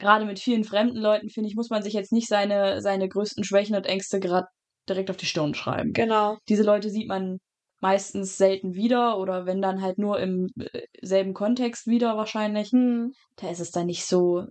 gerade 0.00 0.24
mit 0.24 0.40
vielen 0.40 0.64
fremden 0.64 0.98
Leuten, 0.98 1.30
finde 1.30 1.48
ich, 1.48 1.54
muss 1.54 1.70
man 1.70 1.82
sich 1.82 1.94
jetzt 1.94 2.12
nicht 2.12 2.26
seine, 2.26 2.82
seine 2.82 3.08
größten 3.08 3.44
Schwächen 3.44 3.76
und 3.76 3.86
Ängste 3.86 4.18
gerade 4.18 4.48
direkt 4.88 5.10
auf 5.10 5.16
die 5.16 5.26
Stirn 5.26 5.54
schreiben. 5.54 5.92
Genau. 5.92 6.38
Diese 6.48 6.64
Leute 6.64 6.90
sieht 6.90 7.06
man 7.06 7.38
meistens 7.80 8.36
selten 8.36 8.74
wieder 8.74 9.16
oder 9.16 9.46
wenn 9.46 9.62
dann 9.62 9.80
halt 9.80 9.98
nur 9.98 10.18
im 10.18 10.48
äh, 10.58 10.82
selben 11.02 11.34
Kontext 11.34 11.86
wieder 11.86 12.16
wahrscheinlich. 12.16 12.70
Hm. 12.70 13.12
Da 13.36 13.48
ist 13.48 13.60
es 13.60 13.70
dann 13.70 13.86
nicht 13.86 14.04
so, 14.04 14.46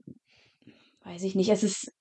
weiß 1.04 1.24
ich 1.24 1.36
nicht, 1.36 1.50
es 1.50 1.64
ist, 1.64 1.92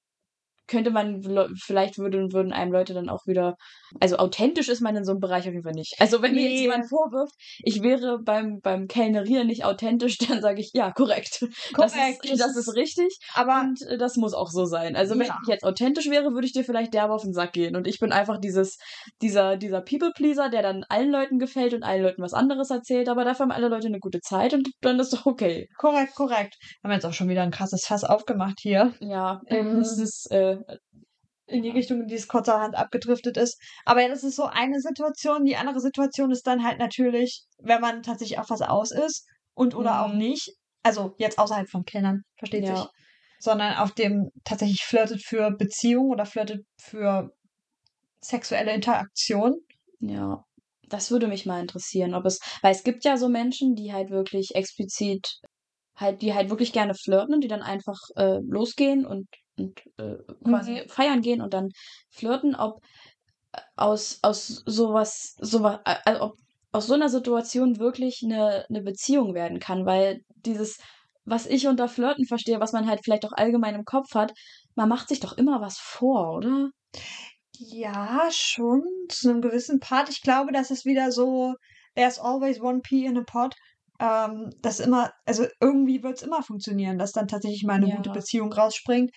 könnte 0.70 0.90
man, 0.90 1.20
le- 1.20 1.50
vielleicht 1.62 1.98
würden, 1.98 2.32
würden 2.32 2.52
einem 2.52 2.72
Leute 2.72 2.94
dann 2.94 3.08
auch 3.10 3.26
wieder, 3.26 3.56
also 4.00 4.16
authentisch 4.16 4.68
ist 4.68 4.80
man 4.80 4.96
in 4.96 5.04
so 5.04 5.10
einem 5.12 5.20
Bereich 5.20 5.46
auf 5.46 5.52
jeden 5.52 5.64
Fall 5.64 5.74
nicht. 5.74 5.94
Also 5.98 6.22
wenn 6.22 6.34
mir 6.34 6.48
jetzt 6.48 6.60
jemand 6.60 6.88
vorwirft, 6.88 7.34
ich 7.62 7.82
wäre 7.82 8.18
beim, 8.24 8.60
beim 8.62 8.86
Kellnerieren 8.86 9.48
nicht 9.48 9.64
authentisch, 9.64 10.16
dann 10.28 10.40
sage 10.40 10.60
ich, 10.60 10.70
ja, 10.72 10.92
korrekt. 10.92 11.44
Das 11.76 11.92
Korrekt, 11.92 12.24
ist, 12.24 12.40
das 12.40 12.56
ist 12.56 12.74
richtig 12.74 13.18
Aber 13.34 13.60
und 13.60 13.82
äh, 13.82 13.98
das 13.98 14.16
muss 14.16 14.32
auch 14.32 14.48
so 14.50 14.64
sein. 14.64 14.96
Also 14.96 15.18
wenn 15.18 15.26
Ja. 15.26 15.38
ich 15.42 15.48
jetzt 15.48 15.64
authentisch 15.64 16.08
wäre, 16.08 16.32
würde 16.32 16.46
ich 16.46 16.52
dir 16.52 16.64
vielleicht 16.64 16.94
derbe 16.94 17.12
auf 17.12 17.22
den 17.22 17.34
Sack 17.34 17.52
gehen. 17.52 17.76
Und 17.76 17.86
ich 17.86 17.98
bin 17.98 18.12
einfach 18.12 18.38
dieses, 18.38 18.78
dieser, 19.22 19.56
dieser 19.56 19.80
People-Pleaser, 19.80 20.48
der 20.50 20.62
dann 20.62 20.84
allen 20.88 21.10
Leuten 21.10 21.38
gefällt 21.38 21.74
und 21.74 21.82
allen 21.82 22.02
Leuten 22.02 22.22
was 22.22 22.32
anderes 22.34 22.70
erzählt, 22.70 23.08
aber 23.08 23.24
dafür 23.24 23.44
haben 23.46 23.52
alle 23.52 23.68
Leute 23.68 23.88
eine 23.88 23.98
gute 23.98 24.20
Zeit 24.20 24.54
und 24.54 24.70
dann 24.80 24.98
ist 25.00 25.12
doch 25.12 25.26
okay. 25.26 25.68
korrekt, 25.78 26.14
korrekt. 26.14 26.56
Haben 26.82 26.90
wir 26.90 26.94
jetzt 26.94 27.06
auch 27.06 27.12
schon 27.12 27.28
wieder 27.28 27.42
ein 27.42 27.50
krasses 27.50 27.84
Fass 27.84 28.04
aufgemacht 28.04 28.58
hier. 28.60 28.94
Ja, 29.00 29.40
Ähm, 29.48 29.78
es 29.80 29.98
ist, 29.98 30.30
äh, 30.30 30.58
In 31.46 31.62
die 31.62 31.70
Richtung, 31.70 32.02
in 32.02 32.06
die 32.06 32.14
es 32.14 32.28
kurzerhand 32.28 32.76
abgedriftet 32.76 33.36
ist. 33.36 33.60
Aber 33.84 34.02
ja, 34.02 34.08
das 34.08 34.22
ist 34.22 34.36
so 34.36 34.44
eine 34.44 34.80
Situation. 34.80 35.44
Die 35.44 35.56
andere 35.56 35.80
Situation 35.80 36.30
ist 36.30 36.46
dann 36.46 36.64
halt 36.64 36.78
natürlich, 36.78 37.44
wenn 37.58 37.80
man 37.80 38.02
tatsächlich 38.02 38.38
auf 38.38 38.50
was 38.50 38.62
aus 38.62 38.92
ist 38.92 39.26
und 39.54 39.74
oder 39.74 40.04
auch 40.04 40.12
Mhm. 40.12 40.18
nicht. 40.18 40.52
Also 40.82 41.14
jetzt 41.18 41.38
außerhalb 41.38 41.68
von 41.68 41.84
Kennern, 41.84 42.22
versteht 42.38 42.66
Ja. 42.66 42.76
sich. 42.76 42.86
Sondern 43.40 43.76
auf 43.78 43.92
dem 43.92 44.30
tatsächlich 44.44 44.82
flirtet 44.84 45.22
für 45.24 45.50
Beziehung 45.50 46.10
oder 46.10 46.24
flirtet 46.26 46.64
für 46.80 47.30
sexuelle 48.22 48.72
Interaktion. 48.72 49.56
Ja, 50.00 50.44
das 50.88 51.10
würde 51.10 51.26
mich 51.26 51.46
mal 51.46 51.60
interessieren, 51.60 52.14
ob 52.14 52.26
es, 52.26 52.38
weil 52.62 52.72
es 52.72 52.82
gibt 52.84 53.04
ja 53.04 53.16
so 53.16 53.28
Menschen, 53.28 53.74
die 53.74 53.92
halt 53.92 54.10
wirklich 54.10 54.54
explizit, 54.54 55.26
halt, 55.96 56.20
die 56.22 56.34
halt 56.34 56.50
wirklich 56.50 56.72
gerne 56.72 56.94
flirten 56.94 57.34
und 57.34 57.42
die 57.42 57.48
dann 57.48 57.62
einfach 57.62 57.96
äh, 58.16 58.38
losgehen 58.42 59.06
und, 59.06 59.26
und 59.60 59.80
äh, 59.98 60.16
quasi 60.44 60.82
Mhm. 60.82 60.88
feiern 60.88 61.20
gehen 61.22 61.40
und 61.42 61.54
dann 61.54 61.68
flirten, 62.10 62.54
ob 62.54 62.80
äh, 63.52 63.60
aus, 63.76 64.18
aus 64.22 64.46
sowas, 64.66 65.34
sowas, 65.40 65.80
also 65.84 66.22
ob 66.22 66.34
aus 66.72 66.86
so 66.86 66.94
einer 66.94 67.08
Situation 67.08 67.78
wirklich 67.78 68.22
eine, 68.24 68.66
eine 68.68 68.82
Beziehung 68.82 69.34
werden 69.34 69.58
kann, 69.60 69.86
weil 69.86 70.20
dieses, 70.44 70.78
was 71.24 71.46
ich 71.46 71.66
unter 71.66 71.88
Flirten 71.88 72.26
verstehe, 72.26 72.60
was 72.60 72.72
man 72.72 72.88
halt 72.88 73.00
vielleicht 73.04 73.26
auch 73.26 73.32
allgemein 73.32 73.74
im 73.74 73.84
Kopf 73.84 74.14
hat, 74.14 74.32
man 74.76 74.88
macht 74.88 75.08
sich 75.08 75.20
doch 75.20 75.36
immer 75.36 75.60
was 75.60 75.78
vor, 75.78 76.36
oder? 76.36 76.70
Ja, 77.58 78.28
schon 78.32 78.82
zu 79.08 79.28
einem 79.30 79.42
gewissen 79.42 79.80
Part. 79.80 80.08
Ich 80.08 80.22
glaube, 80.22 80.52
das 80.52 80.70
ist 80.70 80.84
wieder 80.86 81.12
so, 81.12 81.54
there's 81.94 82.18
always 82.18 82.60
one 82.60 82.80
pea 82.80 83.08
in 83.08 83.18
a 83.18 83.22
pot. 83.22 83.54
Ähm, 84.00 84.50
das 84.62 84.80
immer, 84.80 85.12
also 85.26 85.46
irgendwie 85.60 86.02
wird 86.02 86.16
es 86.16 86.22
immer 86.22 86.42
funktionieren, 86.42 86.98
dass 86.98 87.12
dann 87.12 87.28
tatsächlich 87.28 87.64
mal 87.64 87.74
eine 87.74 87.88
Ja. 87.88 87.90
gute 87.90 88.10
Beziehung 88.10 88.52
rausspringt. 88.52 89.10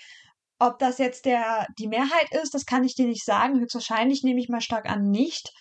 Ob 0.65 0.79
das 0.79 0.97
jetzt 0.97 1.25
der, 1.25 1.67
die 1.77 1.87
Mehrheit 1.87 2.27
ist, 2.41 2.53
das 2.53 2.65
kann 2.65 2.83
ich 2.83 2.95
dir 2.95 3.05
nicht 3.07 3.25
sagen. 3.25 3.59
Höchstwahrscheinlich 3.59 4.23
nehme 4.23 4.39
ich 4.39 4.49
mal 4.49 4.61
stark 4.61 4.89
an 4.89 5.09
nicht, 5.09 5.51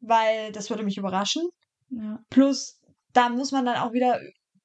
weil 0.00 0.52
das 0.52 0.68
würde 0.70 0.82
mich 0.84 0.98
überraschen. 0.98 1.42
Ja. 1.90 2.18
Plus, 2.30 2.78
da 3.12 3.28
muss 3.28 3.52
man 3.52 3.64
dann 3.64 3.76
auch 3.76 3.92
wieder, 3.92 4.20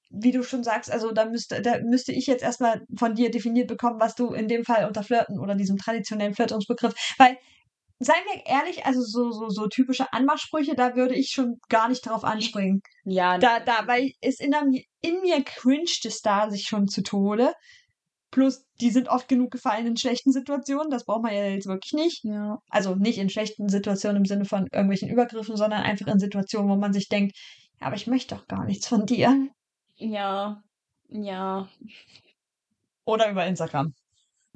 wie 0.09 0.31
du 0.31 0.43
schon 0.43 0.63
sagst, 0.63 0.91
also 0.91 1.11
da 1.11 1.25
müsste, 1.25 1.61
da 1.61 1.79
müsste 1.83 2.11
ich 2.11 2.27
jetzt 2.27 2.43
erstmal 2.43 2.81
von 2.97 3.15
dir 3.15 3.31
definiert 3.31 3.67
bekommen, 3.67 3.99
was 3.99 4.15
du 4.15 4.33
in 4.33 4.47
dem 4.47 4.63
Fall 4.65 4.85
unter 4.87 5.03
Flirten 5.03 5.39
oder 5.39 5.55
diesem 5.55 5.77
traditionellen 5.77 6.33
Flirtungsbegriff, 6.33 6.93
weil, 7.17 7.37
seien 7.99 8.23
wir 8.31 8.45
ehrlich, 8.45 8.85
also 8.85 9.01
so, 9.01 9.31
so, 9.31 9.49
so 9.49 9.67
typische 9.67 10.11
Anmachsprüche, 10.13 10.75
da 10.75 10.95
würde 10.95 11.15
ich 11.15 11.29
schon 11.31 11.59
gar 11.69 11.87
nicht 11.89 12.05
drauf 12.05 12.23
anspringen. 12.23 12.81
Ja, 13.05 13.37
Da, 13.37 13.59
da, 13.59 13.87
weil 13.87 14.11
es 14.21 14.39
in, 14.39 14.51
mir- 14.69 14.83
in 15.01 15.21
mir 15.21 15.43
cringed 15.43 16.05
es 16.05 16.21
da 16.21 16.49
sich 16.49 16.63
schon 16.67 16.87
zu 16.87 17.03
Tode. 17.03 17.53
Plus, 18.31 18.65
die 18.81 18.89
sind 18.91 19.07
oft 19.07 19.27
genug 19.27 19.51
gefallen 19.51 19.87
in 19.87 19.97
schlechten 19.97 20.31
Situationen, 20.31 20.89
das 20.89 21.05
braucht 21.05 21.23
man 21.23 21.33
ja 21.33 21.45
jetzt 21.45 21.67
wirklich 21.67 21.93
nicht. 21.93 22.23
ja. 22.25 22.57
Also 22.69 22.95
nicht 22.95 23.17
in 23.17 23.29
schlechten 23.29 23.69
Situationen 23.69 24.17
im 24.17 24.25
Sinne 24.25 24.45
von 24.45 24.67
irgendwelchen 24.71 25.09
Übergriffen, 25.09 25.55
sondern 25.55 25.83
einfach 25.83 26.07
in 26.07 26.19
Situationen, 26.19 26.69
wo 26.69 26.75
man 26.75 26.93
sich 26.93 27.07
denkt, 27.07 27.37
ja, 27.79 27.87
aber 27.87 27.95
ich 27.95 28.07
möchte 28.07 28.35
doch 28.35 28.47
gar 28.47 28.65
nichts 28.65 28.87
von 28.87 29.05
dir. 29.05 29.47
Ja, 29.95 30.61
ja, 31.09 31.69
Oder 33.05 33.31
über 33.31 33.45
Instagram. 33.45 33.93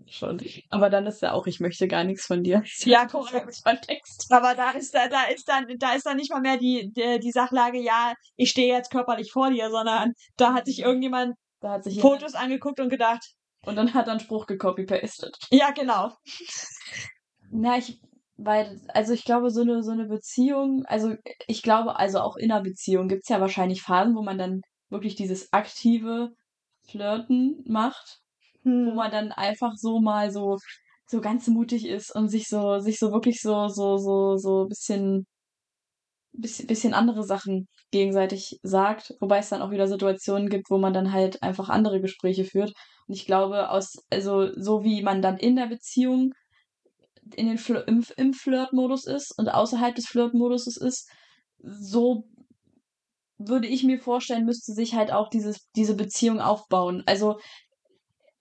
schon. 0.07 0.41
Aber 0.69 0.89
dann 0.89 1.05
ist 1.07 1.21
ja 1.21 1.31
auch, 1.31 1.47
ich 1.47 1.59
möchte 1.59 1.87
gar 1.87 2.03
nichts 2.03 2.25
von 2.25 2.43
dir. 2.43 2.63
Ja, 2.79 3.05
korrekt. 3.05 3.63
Kontext. 3.63 4.27
Aber 4.29 4.55
da 4.55 4.71
ist 4.71 4.93
da, 4.93 5.07
da 5.07 5.23
ist 5.25 5.47
dann, 5.47 5.65
da 5.79 5.93
ist 5.93 6.05
dann 6.05 6.17
nicht 6.17 6.31
mal 6.31 6.41
mehr 6.41 6.57
die, 6.57 6.91
die, 6.91 7.19
die 7.19 7.31
Sachlage, 7.31 7.79
ja, 7.79 8.13
ich 8.35 8.49
stehe 8.49 8.73
jetzt 8.75 8.91
körperlich 8.91 9.31
vor 9.31 9.49
dir, 9.51 9.69
sondern 9.69 10.13
da 10.37 10.53
hat 10.53 10.65
sich 10.65 10.79
irgendjemand 10.79 11.35
Da 11.61 11.71
hat 11.71 11.83
sich 11.83 12.01
Fotos 12.01 12.33
angeguckt 12.33 12.79
und 12.79 12.89
gedacht, 12.89 13.21
und 13.65 13.75
dann 13.75 13.93
hat 13.93 14.07
er 14.07 14.11
einen 14.11 14.19
Spruch 14.19 14.47
gecopy-pastet. 14.47 15.37
ja, 15.51 15.71
genau. 15.71 16.11
Na, 17.51 17.77
ich, 17.77 17.99
weil, 18.37 18.79
also 18.93 19.13
ich 19.13 19.25
glaube, 19.25 19.49
so 19.51 19.61
eine, 19.61 19.83
so 19.83 19.91
eine 19.91 20.05
Beziehung, 20.07 20.83
also 20.85 21.15
ich 21.47 21.61
glaube, 21.61 21.97
also 21.97 22.19
auch 22.19 22.37
in 22.37 22.51
einer 22.51 22.61
Beziehung 22.63 23.07
gibt's 23.07 23.29
ja 23.29 23.41
wahrscheinlich 23.41 23.81
Phasen, 23.81 24.15
wo 24.15 24.21
man 24.23 24.37
dann 24.37 24.61
wirklich 24.89 25.15
dieses 25.15 25.51
aktive 25.53 26.31
Flirten 26.87 27.63
macht, 27.67 28.19
wo 28.83 28.91
Hm. 28.91 28.95
man 28.95 29.11
dann 29.11 29.31
einfach 29.31 29.73
so 29.75 29.99
mal 29.99 30.31
so, 30.31 30.57
so 31.07 31.21
ganz 31.21 31.47
mutig 31.47 31.85
ist 31.87 32.13
und 32.15 32.29
sich 32.29 32.47
so, 32.47 32.79
sich 32.79 32.99
so 32.99 33.11
wirklich 33.11 33.41
so, 33.41 33.67
so, 33.67 33.97
so, 33.97 34.37
so 34.37 34.63
ein 34.63 34.69
bisschen 34.69 35.25
bisschen, 36.33 36.67
bisschen 36.67 36.93
andere 36.93 37.23
Sachen 37.23 37.67
gegenseitig 37.91 38.57
sagt, 38.63 39.13
wobei 39.19 39.39
es 39.39 39.49
dann 39.49 39.61
auch 39.61 39.71
wieder 39.71 39.87
Situationen 39.87 40.49
gibt, 40.49 40.69
wo 40.69 40.77
man 40.77 40.93
dann 40.93 41.11
halt 41.13 41.41
einfach 41.43 41.69
andere 41.69 42.01
Gespräche 42.01 42.45
führt. 42.45 42.73
Und 43.11 43.17
ich 43.17 43.25
glaube, 43.25 43.71
aus, 43.71 44.05
also 44.09 44.57
so 44.57 44.85
wie 44.85 45.01
man 45.01 45.21
dann 45.21 45.35
in 45.35 45.57
der 45.57 45.65
Beziehung 45.65 46.31
in 47.35 47.47
den 47.47 47.57
Fl 47.57 47.83
im, 47.85 48.05
im 48.15 48.33
Flirt-Modus 48.33 49.05
ist 49.05 49.37
und 49.37 49.49
außerhalb 49.49 49.93
des 49.93 50.07
Flirt-Moduses 50.07 50.77
ist, 50.77 51.09
so 51.59 52.23
würde 53.37 53.67
ich 53.67 53.83
mir 53.83 53.99
vorstellen, 53.99 54.45
müsste 54.45 54.71
sich 54.71 54.95
halt 54.95 55.11
auch 55.11 55.27
dieses, 55.27 55.69
diese 55.75 55.95
Beziehung 55.95 56.39
aufbauen. 56.39 57.03
Also 57.05 57.37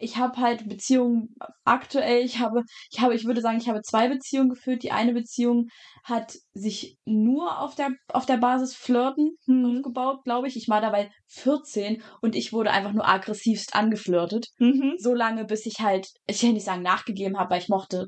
ich 0.00 0.16
habe 0.16 0.38
halt 0.40 0.68
Beziehungen 0.68 1.34
aktuell, 1.64 2.24
ich 2.24 2.38
habe, 2.38 2.64
ich 2.90 3.00
habe, 3.00 3.14
ich 3.14 3.26
würde 3.26 3.42
sagen, 3.42 3.58
ich 3.58 3.68
habe 3.68 3.82
zwei 3.82 4.08
Beziehungen 4.08 4.48
geführt. 4.48 4.82
Die 4.82 4.92
eine 4.92 5.12
Beziehung 5.12 5.68
hat 6.02 6.36
sich 6.54 6.96
nur 7.04 7.60
auf 7.60 7.74
der, 7.74 7.90
auf 8.08 8.24
der 8.26 8.38
Basis 8.38 8.74
Flirten 8.74 9.36
Mhm. 9.46 9.76
aufgebaut, 9.78 10.24
glaube 10.24 10.48
ich. 10.48 10.56
Ich 10.56 10.68
war 10.68 10.80
dabei 10.80 11.10
14 11.28 12.02
und 12.22 12.34
ich 12.34 12.52
wurde 12.52 12.70
einfach 12.70 12.92
nur 12.92 13.06
aggressivst 13.06 13.74
angeflirtet. 13.74 14.46
Mhm. 14.58 14.94
So 14.98 15.14
lange, 15.14 15.44
bis 15.44 15.66
ich 15.66 15.80
halt, 15.80 16.08
ich 16.26 16.42
will 16.42 16.54
nicht 16.54 16.64
sagen 16.64 16.82
nachgegeben 16.82 17.38
habe, 17.38 17.50
weil 17.50 17.60
ich 17.60 17.68
mochte 17.68 18.06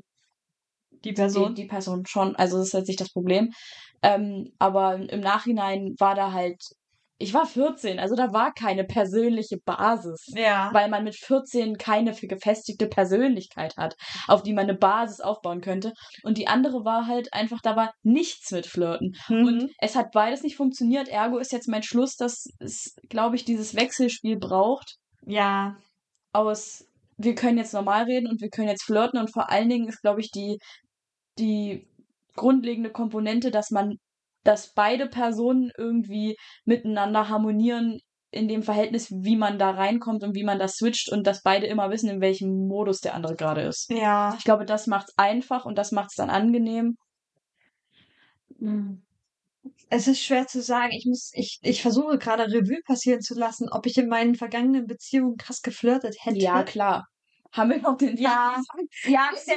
Die 1.03 1.13
Person. 1.13 1.53
die, 1.53 1.61
die 1.63 1.67
Person 1.67 2.05
schon. 2.07 2.35
Also 2.35 2.57
das 2.57 2.67
ist 2.67 2.73
jetzt 2.73 2.87
nicht 2.87 3.01
das 3.01 3.11
Problem. 3.11 3.51
Ähm, 4.01 4.51
aber 4.57 4.95
im 4.95 5.21
Nachhinein 5.21 5.93
war 5.99 6.15
da 6.15 6.31
halt, 6.31 6.61
ich 7.23 7.33
war 7.33 7.45
14, 7.45 7.99
also 7.99 8.15
da 8.15 8.33
war 8.33 8.53
keine 8.53 8.83
persönliche 8.83 9.57
Basis. 9.57 10.25
ja. 10.27 10.69
Weil 10.73 10.89
man 10.89 11.03
mit 11.03 11.15
14 11.15 11.77
keine 11.77 12.13
für 12.13 12.27
gefestigte 12.27 12.87
Persönlichkeit 12.87 13.77
hat, 13.77 13.95
auf 14.27 14.43
die 14.43 14.53
man 14.53 14.63
eine 14.63 14.75
Basis 14.75 15.21
aufbauen 15.21 15.61
könnte. 15.61 15.93
Und 16.23 16.37
die 16.37 16.47
andere 16.47 16.83
war 16.83 17.07
halt 17.07 17.33
einfach, 17.33 17.61
da 17.61 17.75
war 17.75 17.93
nichts 18.03 18.51
mit 18.51 18.65
Flirten. 18.65 19.15
Mhm. 19.29 19.45
Und 19.45 19.71
es 19.79 19.95
hat 19.95 20.11
beides 20.11 20.43
nicht 20.43 20.57
funktioniert. 20.57 21.07
Ergo 21.07 21.37
ist 21.37 21.53
jetzt 21.53 21.69
mein 21.69 21.83
Schluss, 21.83 22.15
dass 22.17 22.45
es, 22.59 22.95
glaube 23.09 23.37
ich, 23.37 23.45
dieses 23.45 23.75
Wechselspiel 23.75 24.37
braucht 24.37 24.97
ja. 25.25 25.77
aus, 26.33 26.85
wir 27.17 27.35
können 27.35 27.57
jetzt 27.57 27.73
normal 27.73 28.03
reden 28.03 28.27
und 28.27 28.41
wir 28.41 28.49
können 28.49 28.67
jetzt 28.67 28.83
flirten. 28.83 29.19
Und 29.19 29.31
vor 29.31 29.49
allen 29.49 29.69
Dingen 29.69 29.87
ist, 29.87 30.01
glaube 30.01 30.19
ich, 30.19 30.31
die, 30.31 30.57
die 31.39 31.87
grundlegende 32.35 32.91
Komponente, 32.91 33.51
dass 33.51 33.71
man, 33.71 33.97
dass 34.43 34.73
beide 34.73 35.07
Personen 35.07 35.71
irgendwie 35.77 36.37
miteinander 36.65 37.29
harmonieren 37.29 37.99
in 38.31 38.47
dem 38.47 38.63
Verhältnis, 38.63 39.11
wie 39.11 39.35
man 39.35 39.59
da 39.59 39.71
reinkommt 39.71 40.23
und 40.23 40.35
wie 40.35 40.43
man 40.43 40.57
das 40.57 40.77
switcht 40.77 41.11
und 41.11 41.27
dass 41.27 41.43
beide 41.43 41.67
immer 41.67 41.91
wissen, 41.91 42.09
in 42.09 42.19
welchem 42.19 42.67
Modus 42.67 42.99
der 42.99 43.13
andere 43.13 43.35
gerade 43.35 43.61
ist. 43.61 43.89
Ja. 43.91 44.35
Ich 44.37 44.43
glaube, 44.43 44.65
das 44.65 44.87
macht's 44.87 45.13
einfach 45.17 45.65
und 45.65 45.77
das 45.77 45.91
macht's 45.91 46.15
dann 46.15 46.31
angenehm. 46.31 46.97
Es 49.89 50.07
ist 50.07 50.21
schwer 50.21 50.47
zu 50.47 50.61
sagen. 50.61 50.91
Ich 50.93 51.05
muss, 51.05 51.31
ich, 51.33 51.59
ich 51.61 51.81
versuche 51.81 52.17
gerade 52.17 52.45
Revue 52.45 52.81
passieren 52.85 53.21
zu 53.21 53.35
lassen, 53.35 53.69
ob 53.69 53.85
ich 53.85 53.97
in 53.97 54.09
meinen 54.09 54.35
vergangenen 54.35 54.87
Beziehungen 54.87 55.37
krass 55.37 55.61
geflirtet 55.61 56.15
hätte. 56.19 56.39
Ja, 56.39 56.63
klar. 56.63 57.05
Haben 57.51 57.69
wir 57.69 57.81
noch 57.81 57.97
den 57.97 58.17
Ja. 58.17 58.59
Ja, 59.05 59.29
sehr, 59.35 59.55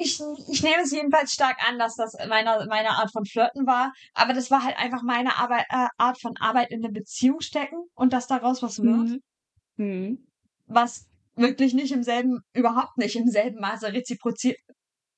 ich, 0.00 0.18
ich 0.48 0.62
nehme 0.62 0.82
es 0.82 0.92
jedenfalls 0.92 1.32
stark 1.32 1.56
an, 1.68 1.78
dass 1.78 1.94
das 1.94 2.14
meine, 2.28 2.66
meine 2.68 2.90
Art 2.90 3.12
von 3.12 3.24
Flirten 3.26 3.66
war. 3.66 3.92
Aber 4.14 4.32
das 4.32 4.50
war 4.50 4.64
halt 4.64 4.76
einfach 4.78 5.02
meine 5.02 5.36
Arbeit, 5.36 5.66
äh, 5.68 5.88
Art 5.98 6.20
von 6.20 6.36
Arbeit 6.38 6.70
in 6.70 6.82
eine 6.82 6.92
Beziehung 6.92 7.40
stecken 7.40 7.76
und 7.94 8.12
dass 8.12 8.26
daraus 8.26 8.62
was 8.62 8.82
wird, 8.82 9.20
Mhm. 9.20 9.22
Mhm. 9.76 10.26
was 10.66 11.06
wirklich 11.36 11.74
nicht 11.74 11.92
im 11.92 12.02
selben, 12.02 12.40
überhaupt 12.54 12.96
nicht 12.98 13.16
im 13.16 13.28
selben 13.28 13.60
Maße 13.60 13.92
reziproziert, 13.92 14.58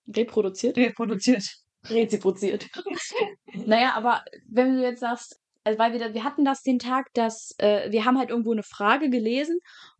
Reproduziert? 0.08 0.76
reproduziert. 0.76 1.44
Reziproziert. 1.88 2.68
naja, 3.54 3.94
aber 3.94 4.24
wenn 4.48 4.76
du 4.76 4.82
jetzt 4.82 5.00
sagst, 5.00 5.38
also 5.64 5.78
weil 5.78 5.92
wir, 5.92 6.12
wir 6.12 6.24
hatten 6.24 6.44
das 6.44 6.62
den 6.62 6.80
Tag, 6.80 7.06
dass 7.14 7.54
äh, 7.58 7.90
wir 7.92 8.04
haben 8.04 8.18
halt 8.18 8.30
irgendwo 8.30 8.52
eine 8.52 8.64
Frage 8.64 9.10
gelesen 9.10 9.58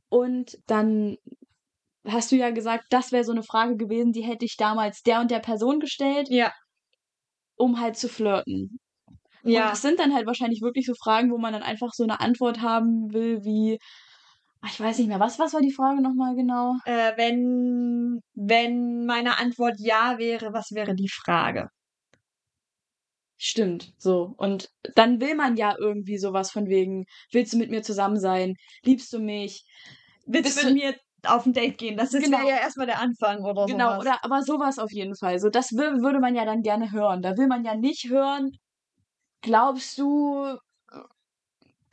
und 0.09 0.59
dann 0.67 1.17
hast 2.07 2.33
du 2.33 2.37
ja 2.37 2.51
gesagt, 2.51 2.87
das 2.91 3.13
wäre 3.13 3.25
so 3.25 3.33
eine 3.33 3.43
Frage 3.43 3.77
gewesen, 3.77 4.13
die 4.13 4.23
hätte 4.23 4.45
ich 4.45 4.57
damals 4.57 5.03
der 5.03 5.21
und 5.21 5.31
der 5.31 5.39
Person 5.41 5.81
gestellt, 5.81 6.29
Ja. 6.31 6.53
um 7.57 7.81
halt 7.81 7.97
zu 7.97 8.09
flirten. 8.09 8.79
Und 9.45 9.53
Ja. 9.53 9.71
das 9.71 9.83
sind 9.83 9.99
dann 9.99 10.15
halt 10.15 10.27
wahrscheinlich 10.27 10.63
wirklich 10.63 10.87
so 10.87 10.95
Fragen, 10.95 11.31
wo 11.31 11.39
man 11.39 11.53
dann 11.53 11.63
einfach 11.63 11.93
so 11.93 12.05
eine 12.05 12.21
Antwort 12.21 12.61
haben 12.61 13.13
will, 13.13 13.45
wie, 13.45 13.79
ich 14.67 14.81
weiß 14.81 14.99
nicht 14.99 15.09
mehr, 15.09 15.21
was, 15.21 15.39
was 15.39 15.53
war 15.53 15.61
die 15.61 15.73
Frage 15.73 16.03
nochmal 16.03 16.35
genau? 16.37 16.77
Äh, 16.85 17.13
wenn, 17.17 18.21
wenn 18.35 19.07
meine 19.07 19.39
Antwort 19.39 19.75
ja 19.79 20.19
wäre, 20.19 20.53
was 20.53 20.71
wäre 20.73 20.95
die 20.95 21.09
Frage? 21.09 21.69
Stimmt, 23.37 23.93
so. 23.99 24.35
Und 24.37 24.69
dann 24.95 25.21
will 25.21 25.35
man 25.35 25.57
ja 25.57 25.75
irgendwie 25.77 26.17
sowas 26.17 26.53
von 26.53 26.69
wegen, 26.69 27.07
willst 27.33 27.53
du 27.53 27.59
mit 27.59 27.71
mir 27.71 27.83
zusammen 27.83 28.21
sein? 28.21 28.55
Liebst 28.85 29.13
du 29.13 29.19
mich? 29.19 29.65
Willst 30.27 30.63
du 30.63 30.67
mit 30.67 30.75
mir 30.75 30.97
auf 31.27 31.47
ein 31.47 31.53
Date 31.53 31.79
gehen? 31.79 31.97
Das 31.97 32.13
ist 32.15 32.25
Genau. 32.25 32.47
ja 32.49 32.57
erstmal 32.57 32.87
der 32.87 32.99
Anfang 33.01 33.41
oder 33.45 33.67
Genau, 33.67 33.93
sowas. 33.93 34.01
oder 34.01 34.25
aber 34.25 34.43
sowas 34.43 34.79
auf 34.79 34.91
jeden 34.93 35.17
Fall. 35.17 35.39
So, 35.39 35.49
das 35.51 35.71
wür- 35.71 36.03
würde 36.03 36.21
man 36.21 36.35
ja 36.35 36.45
dann 36.45 36.63
gerne 36.63 36.91
hören. 36.93 37.23
Da 37.23 37.37
will 37.37 37.47
man 37.47 37.65
ja 37.65 37.75
nicht 37.77 38.09
hören, 38.09 38.53
glaubst 39.43 39.99
du, 39.99 40.57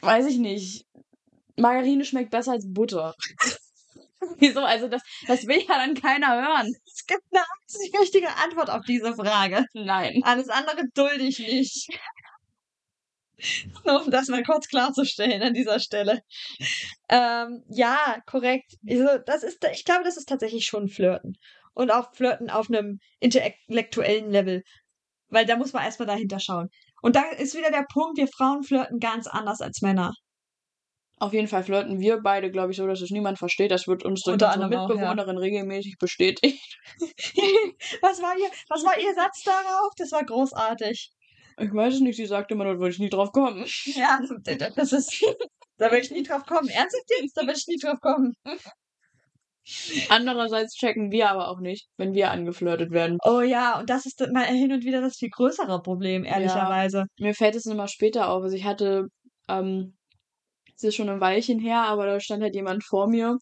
weiß 0.01 0.25
ich 0.27 0.37
nicht, 0.37 0.85
Margarine 1.57 2.05
schmeckt 2.05 2.31
besser 2.31 2.53
als 2.53 2.65
Butter. 2.71 3.13
Wieso? 4.39 4.61
Also 4.61 4.87
das, 4.87 5.01
das 5.27 5.45
will 5.47 5.59
ja 5.67 5.75
dann 5.85 5.93
keiner 5.93 6.33
hören. 6.35 6.71
Es 6.85 7.05
gibt 7.05 7.23
eine 7.31 7.43
richtige 8.01 8.29
Antwort 8.43 8.69
auf 8.69 8.83
diese 8.85 9.13
Frage. 9.15 9.65
Nein. 9.73 10.21
Alles 10.23 10.49
andere 10.49 10.83
dulde 10.93 11.23
ich 11.23 11.39
nicht. 11.39 11.87
Nur 13.85 14.01
um 14.05 14.11
das 14.11 14.27
mal 14.27 14.43
kurz 14.43 14.67
klarzustellen 14.67 15.41
an 15.41 15.53
dieser 15.53 15.79
Stelle. 15.79 16.21
Ähm, 17.09 17.63
ja, 17.69 18.21
korrekt. 18.25 18.75
Also, 18.87 19.07
das 19.25 19.43
ist, 19.43 19.65
ich 19.73 19.85
glaube, 19.85 20.03
das 20.03 20.17
ist 20.17 20.29
tatsächlich 20.29 20.65
schon 20.65 20.87
Flirten. 20.87 21.37
Und 21.73 21.91
auch 21.91 22.13
Flirten 22.13 22.49
auf 22.49 22.69
einem 22.69 22.99
intellektuellen 23.19 24.31
Level. 24.31 24.63
Weil 25.29 25.45
da 25.45 25.55
muss 25.55 25.73
man 25.73 25.83
erstmal 25.83 26.07
dahinter 26.07 26.39
schauen. 26.39 26.69
Und 27.01 27.15
da 27.15 27.23
ist 27.37 27.55
wieder 27.55 27.71
der 27.71 27.85
Punkt, 27.91 28.17
wir 28.17 28.27
Frauen 28.27 28.63
flirten 28.63 28.99
ganz 28.99 29.27
anders 29.27 29.61
als 29.61 29.81
Männer. 29.81 30.13
Auf 31.19 31.33
jeden 31.33 31.47
Fall 31.49 31.63
flirten 31.63 31.99
wir 31.99 32.21
beide, 32.21 32.49
glaube 32.49 32.71
ich, 32.71 32.77
so, 32.77 32.87
dass 32.87 33.01
es 33.01 33.11
niemand 33.11 33.37
versteht. 33.37 33.71
Das 33.71 33.87
wird 33.87 34.05
uns 34.05 34.23
durch 34.23 34.33
Unter 34.33 34.47
unsere 34.47 34.63
anderem 34.63 34.79
auch, 34.79 34.89
ja. 34.89 34.95
Mitbewohnerin 34.95 35.37
regelmäßig 35.37 35.97
bestätigt. 35.99 36.79
was 38.01 38.21
war 38.21 38.37
ihr, 38.37 38.49
was 38.69 38.83
war 38.85 38.97
ihr 38.97 39.13
Satz 39.13 39.43
darauf? 39.43 39.91
Das 39.97 40.11
war 40.13 40.23
großartig. 40.23 41.11
Ich 41.59 41.73
weiß 41.73 41.95
es 41.95 41.99
nicht, 41.99 42.15
sie 42.15 42.25
sagte 42.25 42.53
immer, 42.53 42.65
da 42.65 42.79
würde 42.79 42.89
ich 42.89 42.99
nie 42.99 43.09
drauf 43.09 43.31
kommen. 43.31 43.65
Ja, 43.85 44.19
das 44.75 44.93
ist, 44.93 45.23
da 45.77 45.91
will 45.91 45.99
ich 45.99 46.11
nie 46.11 46.23
drauf 46.23 46.45
kommen. 46.45 46.69
Ernsthaft 46.69 47.09
jetzt? 47.19 47.37
Da 47.37 47.41
will 47.41 47.55
ich 47.55 47.67
nie 47.67 47.77
drauf 47.77 47.99
kommen. 48.01 48.33
Andererseits 50.09 50.73
checken 50.75 51.11
wir 51.11 51.29
aber 51.29 51.49
auch 51.49 51.59
nicht, 51.59 51.87
wenn 51.97 52.13
wir 52.13 52.31
angeflirtet 52.31 52.91
werden. 52.91 53.17
Oh 53.23 53.41
ja, 53.41 53.79
und 53.79 53.89
das 53.89 54.05
ist 54.05 54.19
mal 54.31 54.45
hin 54.45 54.71
und 54.71 54.83
wieder 54.83 55.01
das 55.01 55.17
viel 55.17 55.29
größere 55.29 55.81
Problem, 55.81 56.23
ehrlicherweise. 56.23 57.05
Mir 57.19 57.33
fällt 57.33 57.55
es 57.55 57.65
immer 57.65 57.87
später 57.87 58.29
auf. 58.29 58.41
Also 58.43 58.55
ich 58.55 58.65
hatte, 58.65 59.07
ähm, 59.47 59.95
es 60.75 60.83
ist 60.83 60.95
schon 60.95 61.09
ein 61.09 61.21
Weilchen 61.21 61.59
her, 61.59 61.83
aber 61.83 62.05
da 62.05 62.19
stand 62.19 62.41
halt 62.41 62.55
jemand 62.55 62.83
vor 62.83 63.07
mir 63.07 63.37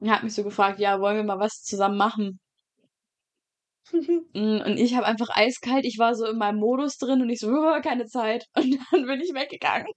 und 0.00 0.10
hat 0.10 0.22
mich 0.22 0.34
so 0.34 0.44
gefragt, 0.44 0.80
ja, 0.80 1.00
wollen 1.00 1.16
wir 1.16 1.24
mal 1.24 1.38
was 1.38 1.62
zusammen 1.62 1.96
machen? 1.96 2.40
Mm, 4.34 4.60
Und 4.64 4.76
ich 4.78 4.94
habe 4.94 5.06
einfach 5.06 5.28
eiskalt, 5.34 5.84
ich 5.84 5.98
war 5.98 6.14
so 6.14 6.26
in 6.26 6.38
meinem 6.38 6.58
Modus 6.58 6.98
drin 6.98 7.22
und 7.22 7.30
ich 7.30 7.40
so, 7.40 7.48
"Oh, 7.50 7.80
keine 7.82 8.06
Zeit. 8.06 8.46
Und 8.56 8.78
dann 8.90 9.06
bin 9.06 9.20
ich 9.20 9.34
weggegangen. 9.34 9.88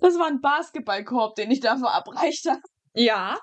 Das 0.00 0.18
war 0.18 0.26
ein 0.26 0.40
Basketballkorb, 0.40 1.34
den 1.34 1.50
ich 1.50 1.60
da 1.60 1.76
verabreicht 1.76 2.48
habe. 2.48 2.60
Ja. 2.94 3.38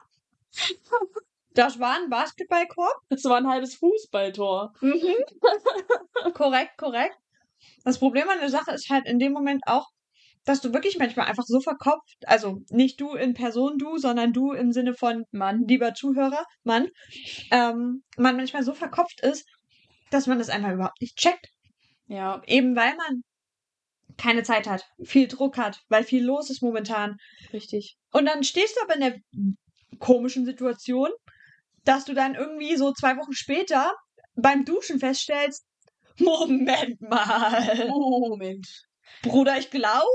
Das 1.53 1.79
war 1.79 1.95
ein 1.95 2.09
Basketballkorb. 2.09 2.95
Das 3.09 3.23
war 3.25 3.37
ein 3.37 3.47
halbes 3.47 3.75
Fußballtor. 3.75 4.73
Mhm. 4.81 5.15
korrekt, 6.33 6.77
korrekt. 6.77 7.17
Das 7.83 7.99
Problem 7.99 8.29
an 8.29 8.39
der 8.39 8.49
Sache 8.49 8.71
ist 8.71 8.89
halt 8.89 9.05
in 9.07 9.19
dem 9.19 9.33
Moment 9.33 9.63
auch, 9.67 9.87
dass 10.45 10.61
du 10.61 10.73
wirklich 10.73 10.97
manchmal 10.97 11.27
einfach 11.27 11.43
so 11.45 11.59
verkopft, 11.59 12.17
also 12.25 12.61
nicht 12.69 12.99
du 12.99 13.13
in 13.13 13.33
Person 13.33 13.77
du, 13.77 13.97
sondern 13.97 14.33
du 14.33 14.53
im 14.53 14.71
Sinne 14.71 14.93
von 14.93 15.25
Mann. 15.31 15.65
lieber 15.67 15.93
Zuhörer, 15.93 16.45
Mann, 16.63 16.87
ähm, 17.51 18.03
man 18.17 18.35
manchmal 18.35 18.63
so 18.63 18.73
verkopft 18.73 19.21
ist, 19.21 19.45
dass 20.09 20.27
man 20.27 20.39
das 20.39 20.49
einfach 20.49 20.71
überhaupt 20.71 21.01
nicht 21.01 21.15
checkt. 21.15 21.47
Ja, 22.07 22.41
Eben 22.45 22.75
weil 22.75 22.95
man 22.95 23.23
keine 24.17 24.43
Zeit 24.43 24.67
hat, 24.67 24.83
viel 25.03 25.27
Druck 25.27 25.57
hat, 25.57 25.79
weil 25.89 26.03
viel 26.03 26.23
los 26.23 26.49
ist 26.49 26.61
momentan. 26.61 27.17
richtig. 27.53 27.97
Und 28.11 28.25
dann 28.25 28.43
stehst 28.43 28.75
du 28.75 28.81
aber 28.83 28.95
in 28.95 29.01
der 29.01 29.15
komischen 29.99 30.45
Situation, 30.45 31.09
dass 31.85 32.05
du 32.05 32.13
dann 32.13 32.35
irgendwie 32.35 32.75
so 32.75 32.91
zwei 32.93 33.15
Wochen 33.17 33.33
später 33.33 33.93
beim 34.35 34.65
Duschen 34.65 34.99
feststellst, 34.99 35.65
Moment 36.19 37.01
mal. 37.01 37.87
Moment. 37.87 38.67
Bruder, 39.23 39.57
ich 39.57 39.69
glaube, 39.69 40.05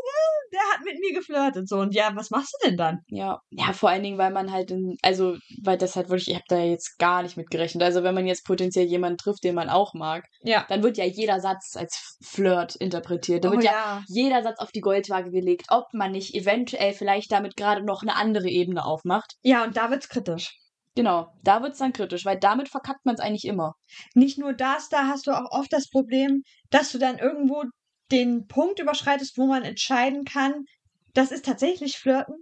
der 0.53 0.61
hat 0.73 0.85
mit 0.85 0.99
mir 1.01 1.13
geflirtet. 1.15 1.69
So, 1.69 1.79
und 1.79 1.95
ja, 1.95 2.11
was 2.15 2.31
machst 2.31 2.57
du 2.61 2.69
denn 2.69 2.77
dann? 2.77 3.01
Ja, 3.09 3.41
ja, 3.51 3.73
vor 3.73 3.91
allen 3.91 4.03
Dingen, 4.03 4.19
weil 4.19 4.31
man 4.33 4.53
halt, 4.53 4.71
in, 4.71 4.97
also, 5.03 5.37
weil 5.63 5.79
das 5.79 5.97
halt 5.97 6.09
wirklich, 6.09 6.29
ich 6.29 6.35
habe 6.35 6.45
da 6.49 6.59
jetzt 6.59 6.99
gar 6.99 7.23
nicht 7.23 7.37
mit 7.37 7.51
gerechnet. 7.51 7.83
Also, 7.83 8.03
wenn 8.03 8.15
man 8.15 8.27
jetzt 8.27 8.45
potenziell 8.47 8.87
jemanden 8.87 9.19
trifft, 9.19 9.45
den 9.45 9.55
man 9.55 9.69
auch 9.69 9.95
mag, 9.95 10.25
Ja. 10.43 10.65
dann 10.69 10.83
wird 10.83 10.97
ja 10.97 11.05
jeder 11.05 11.41
Satz 11.41 11.77
als 11.77 12.17
Flirt 12.23 12.77
interpretiert. 12.77 13.45
Da 13.45 13.49
Oh 13.49 13.53
wird 13.53 13.65
ja, 13.65 13.73
ja. 13.73 14.03
jeder 14.09 14.43
Satz 14.43 14.59
auf 14.59 14.73
die 14.73 14.81
Goldwaage 14.81 15.31
gelegt, 15.31 15.67
ob 15.71 15.93
man 15.93 16.13
nicht 16.13 16.35
eventuell 16.35 16.93
vielleicht 16.93 17.33
damit 17.33 17.57
gerade 17.57 17.85
noch 17.85 18.03
eine 18.03 18.17
andere 18.17 18.49
Ebene 18.49 18.85
aufmacht. 18.85 19.35
Ja, 19.43 19.65
und 19.65 19.77
da 19.77 19.91
wird's 19.91 20.09
kritisch. 20.09 20.57
Genau, 20.95 21.27
da 21.43 21.63
wird's 21.63 21.79
dann 21.79 21.93
kritisch, 21.93 22.25
weil 22.25 22.39
damit 22.39 22.71
verkackt 22.71 23.05
man 23.05 23.15
es 23.17 23.21
eigentlich 23.21 23.45
immer. 23.45 23.75
Nicht 24.15 24.39
nur 24.39 24.55
das, 24.55 24.89
da 24.89 25.07
hast 25.09 25.27
du 25.27 25.33
auch 25.33 25.51
oft 25.51 25.71
das 25.71 25.91
Problem, 25.91 26.43
dass 26.71 26.91
du 26.91 26.99
dann 26.99 27.19
irgendwo 27.19 27.65
den 28.11 28.47
Punkt 28.47 28.79
überschreitest, 28.81 29.37
wo 29.37 29.47
man 29.47 29.63
entscheiden 29.63 30.25
kann, 30.25 30.65
das 31.15 31.33
ist 31.33 31.45
tatsächlich 31.45 31.99
Flirten 31.99 32.37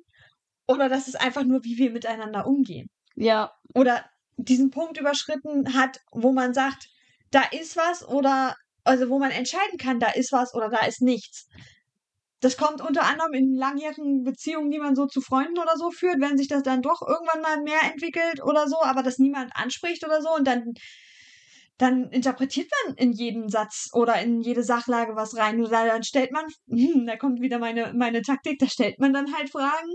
oder 0.67 0.89
das 0.89 1.09
ist 1.09 1.21
einfach 1.21 1.45
nur, 1.45 1.65
wie 1.65 1.79
wir 1.79 1.91
miteinander 1.91 2.47
umgehen. 2.47 2.89
Ja, 3.17 3.53
Oder 3.75 4.05
diesen 4.37 4.71
Punkt 4.71 4.99
überschritten 4.99 5.75
hat, 5.75 6.01
wo 6.11 6.33
man 6.33 6.55
sagt, 6.55 6.89
da 7.31 7.43
ist 7.43 7.77
was 7.77 8.07
oder 8.07 8.57
also 8.85 9.09
wo 9.09 9.19
man 9.19 9.31
entscheiden 9.31 9.79
kann, 9.79 10.01
da 10.01 10.09
ist 10.11 10.33
was 10.33 10.55
oder 10.55 10.69
da 10.69 10.85
ist 10.85 11.01
nichts. 11.01 11.49
Das 12.41 12.57
kommt 12.59 12.83
unter 12.83 13.05
anderem 13.05 13.33
in 13.33 13.55
langjährigen 13.55 14.23
Beziehungen, 14.25 14.71
die 14.71 14.79
man 14.79 14.95
so 14.95 15.07
zu 15.07 15.23
Freunden 15.23 15.59
oder 15.59 15.77
so 15.79 15.91
führt, 15.91 16.21
wenn 16.21 16.37
sich 16.37 16.49
das 16.49 16.63
dann 16.63 16.83
doch 16.83 17.01
irgendwann 17.01 17.41
mal 17.41 17.63
mehr 17.63 17.81
entwickelt 17.91 18.43
oder 18.43 18.69
so, 18.69 18.77
aber 18.83 19.03
das 19.03 19.19
niemand 19.19 19.53
anspricht 19.55 20.05
oder 20.05 20.21
so 20.21 20.35
und 20.35 20.47
dann 20.47 20.75
dann 21.79 22.11
interpretiert 22.11 22.71
man 22.87 22.95
in 22.97 23.13
jeden 23.13 23.49
Satz 23.49 23.89
oder 23.93 24.21
in 24.21 24.41
jede 24.41 24.63
Sachlage 24.63 25.17
was 25.17 25.37
rein. 25.37 25.61
Oder 25.61 25.87
dann 25.87 26.05
stellt 26.05 26.33
man, 26.33 26.45
hm, 26.69 27.07
da 27.07 27.17
kommt 27.17 27.41
wieder 27.41 27.59
meine, 27.59 27.93
meine 27.95 28.23
Taktik, 28.23 28.59
da 28.59 28.69
stellt 28.69 28.99
man 29.01 29.13
dann 29.13 29.35
halt 29.35 29.51
Fragen 29.51 29.91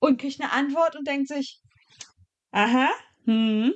und 0.00 0.20
kriegt 0.20 0.40
eine 0.40 0.52
Antwort 0.52 0.96
und 0.96 1.06
denkt 1.06 1.28
sich, 1.28 1.60
aha, 2.50 2.90
hm. 3.24 3.72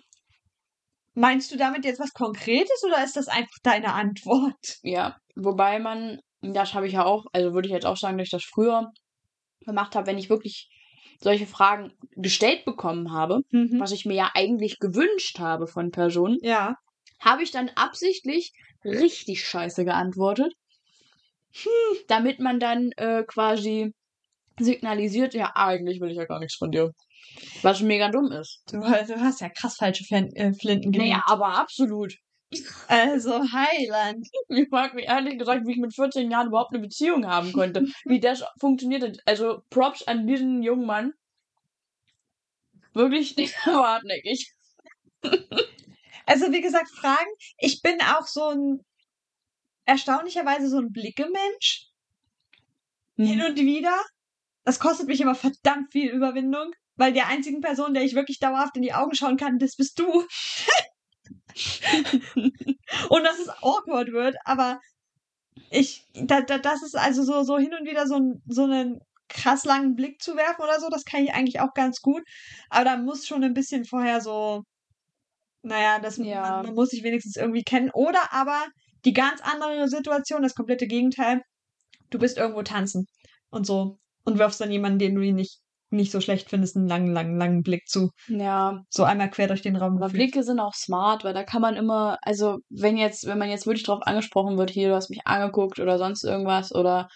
meinst 1.14 1.52
du 1.52 1.56
damit 1.56 1.84
jetzt 1.84 2.00
was 2.00 2.12
Konkretes 2.12 2.82
oder 2.84 3.04
ist 3.04 3.16
das 3.16 3.28
einfach 3.28 3.58
deine 3.62 3.94
Antwort? 3.94 4.78
Ja, 4.82 5.16
wobei 5.36 5.78
man, 5.78 6.18
das 6.40 6.74
habe 6.74 6.86
ich 6.86 6.94
ja 6.94 7.04
auch, 7.04 7.24
also 7.32 7.54
würde 7.54 7.68
ich 7.68 7.72
jetzt 7.72 7.86
auch 7.86 7.96
sagen, 7.96 8.18
dass 8.18 8.26
ich 8.26 8.30
das 8.30 8.44
früher 8.44 8.90
gemacht 9.60 9.94
habe, 9.94 10.08
wenn 10.08 10.18
ich 10.18 10.30
wirklich 10.30 10.68
solche 11.20 11.46
Fragen 11.46 11.92
gestellt 12.16 12.64
bekommen 12.64 13.12
habe, 13.12 13.40
Mhm. 13.50 13.80
was 13.80 13.92
ich 13.92 14.04
mir 14.04 14.14
ja 14.14 14.30
eigentlich 14.34 14.78
gewünscht 14.78 15.38
habe 15.38 15.66
von 15.66 15.90
Personen, 15.90 16.38
Ja. 16.42 16.74
Habe 17.18 17.42
ich 17.42 17.50
dann 17.50 17.70
absichtlich 17.70 18.52
richtig 18.84 19.44
scheiße 19.44 19.84
geantwortet, 19.84 20.52
damit 22.08 22.40
man 22.40 22.60
dann 22.60 22.92
äh, 22.96 23.24
quasi 23.24 23.92
signalisiert, 24.58 25.34
ja, 25.34 25.52
eigentlich 25.54 26.00
will 26.00 26.10
ich 26.10 26.16
ja 26.16 26.24
gar 26.24 26.38
nichts 26.38 26.56
von 26.56 26.70
dir. 26.70 26.92
Was 27.62 27.80
mega 27.80 28.10
dumm 28.10 28.32
ist. 28.32 28.62
Du, 28.70 28.78
du 28.78 29.20
hast 29.20 29.40
ja 29.40 29.48
krass 29.48 29.76
falsche 29.76 30.04
Flin 30.04 30.34
äh, 30.34 30.52
Flinten 30.54 30.92
gelegt. 30.92 31.10
Naja, 31.10 31.22
aber 31.26 31.58
absolut. 31.58 32.14
Also 32.88 33.40
Heiland. 33.52 34.26
Ich 34.48 34.68
frage 34.68 34.94
mich 34.94 35.06
ehrlich 35.06 35.38
gesagt, 35.38 35.66
wie 35.66 35.72
ich 35.72 35.78
mit 35.78 35.94
14 35.94 36.30
Jahren 36.30 36.48
überhaupt 36.48 36.72
eine 36.72 36.82
Beziehung 36.82 37.26
haben 37.26 37.52
konnte. 37.52 37.84
wie 38.04 38.20
das 38.20 38.44
funktioniert 38.60 39.02
hat. 39.02 39.18
Also 39.26 39.62
Props 39.70 40.02
an 40.04 40.26
diesen 40.26 40.62
jungen 40.62 40.86
Mann. 40.86 41.12
Wirklich 42.94 43.36
nicht 43.36 43.66
hartnäckig. 43.66 44.52
Also 46.26 46.52
wie 46.52 46.60
gesagt, 46.60 46.90
Fragen. 46.90 47.30
Ich 47.58 47.80
bin 47.82 48.00
auch 48.02 48.26
so 48.26 48.48
ein 48.48 48.80
erstaunlicherweise 49.86 50.68
so 50.68 50.78
ein 50.78 50.92
Blickemensch. 50.92 51.86
Hin 53.16 53.40
und 53.42 53.56
wieder. 53.56 53.96
Das 54.64 54.78
kostet 54.80 55.06
mich 55.06 55.20
immer 55.20 55.34
verdammt 55.34 55.92
viel 55.92 56.10
Überwindung, 56.10 56.72
weil 56.96 57.12
der 57.12 57.28
einzigen 57.28 57.60
Person, 57.60 57.94
der 57.94 58.02
ich 58.02 58.14
wirklich 58.14 58.40
dauerhaft 58.40 58.76
in 58.76 58.82
die 58.82 58.92
Augen 58.92 59.14
schauen 59.14 59.36
kann, 59.36 59.58
das 59.58 59.76
bist 59.76 59.98
du. 59.98 60.06
und 63.08 63.24
dass 63.24 63.38
es 63.38 63.48
awkward 63.62 64.12
wird, 64.12 64.36
aber 64.44 64.80
ich, 65.70 66.04
da, 66.14 66.42
da, 66.42 66.58
das 66.58 66.82
ist 66.82 66.96
also 66.96 67.22
so, 67.22 67.44
so 67.44 67.58
hin 67.58 67.72
und 67.78 67.86
wieder 67.86 68.06
so, 68.06 68.16
ein, 68.16 68.42
so 68.46 68.64
einen 68.64 69.00
krass 69.28 69.64
langen 69.64 69.94
Blick 69.94 70.20
zu 70.20 70.36
werfen 70.36 70.62
oder 70.62 70.80
so, 70.80 70.88
das 70.90 71.04
kann 71.04 71.24
ich 71.24 71.32
eigentlich 71.32 71.60
auch 71.60 71.72
ganz 71.74 72.00
gut. 72.00 72.22
Aber 72.68 72.84
da 72.84 72.96
muss 72.96 73.26
schon 73.26 73.44
ein 73.44 73.54
bisschen 73.54 73.84
vorher 73.84 74.20
so, 74.20 74.64
naja, 75.66 75.98
das, 76.00 76.16
Ja. 76.16 76.40
man, 76.40 76.66
man 76.66 76.74
muss 76.74 76.90
sich 76.90 77.02
wenigstens 77.02 77.36
irgendwie 77.36 77.62
kennen. 77.62 77.90
Oder 77.92 78.32
aber 78.32 78.64
die 79.04 79.12
ganz 79.12 79.40
andere 79.42 79.88
Situation, 79.88 80.42
das 80.42 80.54
komplette 80.54 80.86
Gegenteil, 80.86 81.42
du 82.10 82.18
bist 82.18 82.38
irgendwo 82.38 82.62
tanzen 82.62 83.06
und 83.50 83.66
so 83.66 83.98
und 84.24 84.38
wirfst 84.38 84.60
dann 84.60 84.70
jemanden, 84.72 84.98
den 84.98 85.14
du 85.14 85.20
ihn 85.22 85.34
nicht, 85.36 85.60
nicht 85.90 86.10
so 86.10 86.20
schlecht 86.20 86.50
findest, 86.50 86.76
einen 86.76 86.88
langen, 86.88 87.12
langen, 87.12 87.36
langen 87.38 87.62
Blick 87.62 87.86
zu. 87.86 88.10
Ja, 88.28 88.80
So 88.90 89.04
einmal 89.04 89.30
quer 89.30 89.46
durch 89.48 89.62
den 89.62 89.76
Raum. 89.76 89.96
aber 89.96 90.06
gefühlt. 90.06 90.32
Blicke 90.32 90.42
sind 90.44 90.58
auch 90.60 90.74
smart, 90.74 91.22
weil 91.24 91.34
da 91.34 91.44
kann 91.44 91.62
man 91.62 91.76
immer, 91.76 92.16
also 92.22 92.58
wenn 92.70 92.96
jetzt, 92.96 93.26
wenn 93.26 93.38
man 93.38 93.50
jetzt 93.50 93.66
wirklich 93.66 93.84
drauf 93.84 94.00
angesprochen 94.02 94.58
wird, 94.58 94.70
hier, 94.70 94.88
du 94.88 94.94
hast 94.96 95.10
mich 95.10 95.20
angeguckt 95.24 95.78
oder 95.78 95.98
sonst 95.98 96.24
irgendwas, 96.24 96.74
oder 96.74 97.08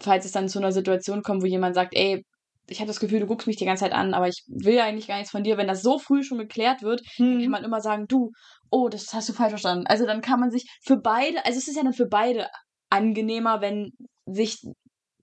falls 0.00 0.24
es 0.24 0.32
dann 0.32 0.48
zu 0.48 0.58
einer 0.58 0.72
Situation 0.72 1.22
kommt, 1.22 1.42
wo 1.42 1.46
jemand 1.46 1.74
sagt, 1.76 1.94
ey, 1.94 2.24
ich 2.68 2.80
habe 2.80 2.88
das 2.88 3.00
Gefühl, 3.00 3.20
du 3.20 3.26
guckst 3.26 3.46
mich 3.46 3.56
die 3.56 3.64
ganze 3.64 3.84
Zeit 3.84 3.92
an, 3.92 4.14
aber 4.14 4.28
ich 4.28 4.42
will 4.48 4.78
eigentlich 4.80 5.06
gar 5.06 5.16
nichts 5.16 5.30
von 5.30 5.44
dir. 5.44 5.56
Wenn 5.56 5.68
das 5.68 5.82
so 5.82 5.98
früh 5.98 6.22
schon 6.22 6.38
geklärt 6.38 6.82
wird, 6.82 7.02
kann 7.16 7.40
Hm. 7.42 7.50
man 7.50 7.64
immer 7.64 7.80
sagen, 7.80 8.06
du, 8.08 8.32
oh, 8.70 8.88
das 8.88 9.12
hast 9.14 9.28
du 9.28 9.32
falsch 9.32 9.50
verstanden. 9.50 9.86
Also 9.86 10.06
dann 10.06 10.20
kann 10.20 10.40
man 10.40 10.50
sich 10.50 10.68
für 10.84 10.96
beide, 10.96 11.44
also 11.44 11.58
es 11.58 11.68
ist 11.68 11.76
ja 11.76 11.82
dann 11.84 11.92
für 11.92 12.08
beide 12.08 12.48
angenehmer, 12.90 13.60
wenn 13.60 13.92
sich 14.26 14.58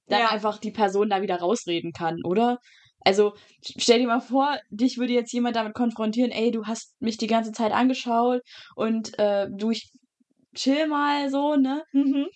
dann 0.08 0.21
Ja. 0.21 0.29
einfach 0.29 0.58
die 0.60 0.71
Person 0.71 1.10
da 1.10 1.21
wieder 1.21 1.38
rausreden 1.39 1.91
kann, 1.91 2.23
oder? 2.23 2.58
Also 3.06 3.34
stell 3.62 3.99
dir 3.99 4.08
mal 4.08 4.21
vor, 4.21 4.58
dich 4.69 4.97
würde 4.97 5.13
jetzt 5.13 5.34
jemand 5.34 5.56
damit 5.56 5.73
konfrontieren, 5.73 6.32
ey, 6.32 6.51
du 6.51 6.65
hast 6.65 6.95
mich 7.01 7.17
die 7.17 7.27
ganze 7.27 7.51
Zeit 7.51 7.73
angeschaut 7.73 8.41
und 8.75 9.17
äh, 9.19 9.47
du, 9.51 9.71
ich 9.71 9.91
chill 10.56 10.88
mal 10.88 11.29
so, 11.29 11.56
ne? 11.56 11.84
Mhm. 11.91 12.27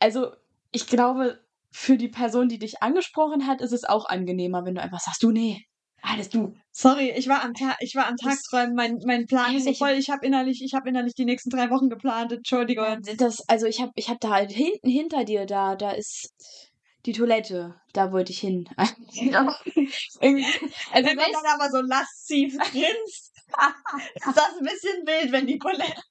Also 0.00 0.32
ich 0.72 0.86
glaube, 0.86 1.40
für 1.70 1.96
die 1.96 2.08
Person, 2.08 2.48
die 2.48 2.58
dich 2.58 2.82
angesprochen 2.82 3.46
hat, 3.46 3.60
ist 3.60 3.72
es 3.72 3.84
auch 3.84 4.06
angenehmer, 4.06 4.64
wenn 4.64 4.74
du 4.74 4.80
einfach 4.82 5.00
sagst, 5.00 5.22
du, 5.22 5.30
nee, 5.30 5.64
alles 6.02 6.28
du. 6.28 6.54
Sorry, 6.70 7.10
ich 7.10 7.28
war 7.28 7.42
am 7.44 7.54
Tag, 7.54 7.76
ich 7.80 7.94
war 7.96 8.06
am 8.06 8.14
Das- 8.16 8.36
Tagträumen. 8.42 8.74
Mein, 8.74 8.98
mein 9.04 9.26
Plan 9.26 9.54
ist 9.56 9.64
so 9.64 9.74
voll. 9.74 9.90
Ich 9.92 10.10
habe 10.10 10.24
innerlich, 10.24 10.62
ich 10.62 10.72
habe 10.74 10.88
innerlich 10.88 11.14
die 11.14 11.24
nächsten 11.24 11.50
drei 11.50 11.70
Wochen 11.70 11.88
geplant. 11.90 12.32
Entschuldigung. 12.32 13.00
Das, 13.16 13.46
also 13.48 13.66
ich 13.66 13.80
habe 13.80 13.90
ich 13.96 14.08
hab 14.08 14.20
da 14.20 14.30
halt 14.30 14.52
hinten 14.52 14.88
hinter 14.88 15.24
dir 15.24 15.44
da, 15.44 15.74
da 15.74 15.90
ist 15.90 16.30
die 17.04 17.12
Toilette. 17.12 17.74
Da 17.92 18.12
wollte 18.12 18.32
ich 18.32 18.38
hin. 18.38 18.68
Also 18.78 18.96
wenn 20.20 21.16
man 21.16 21.32
dann 21.32 21.60
aber 21.60 21.70
so 21.70 21.80
lasziv 21.80 22.56
grinst, 22.58 23.32
ist 24.14 24.26
das 24.26 24.56
ein 24.58 24.64
bisschen 24.64 25.06
wild, 25.06 25.32
wenn 25.32 25.46
die 25.46 25.58
Toilette. 25.58 26.02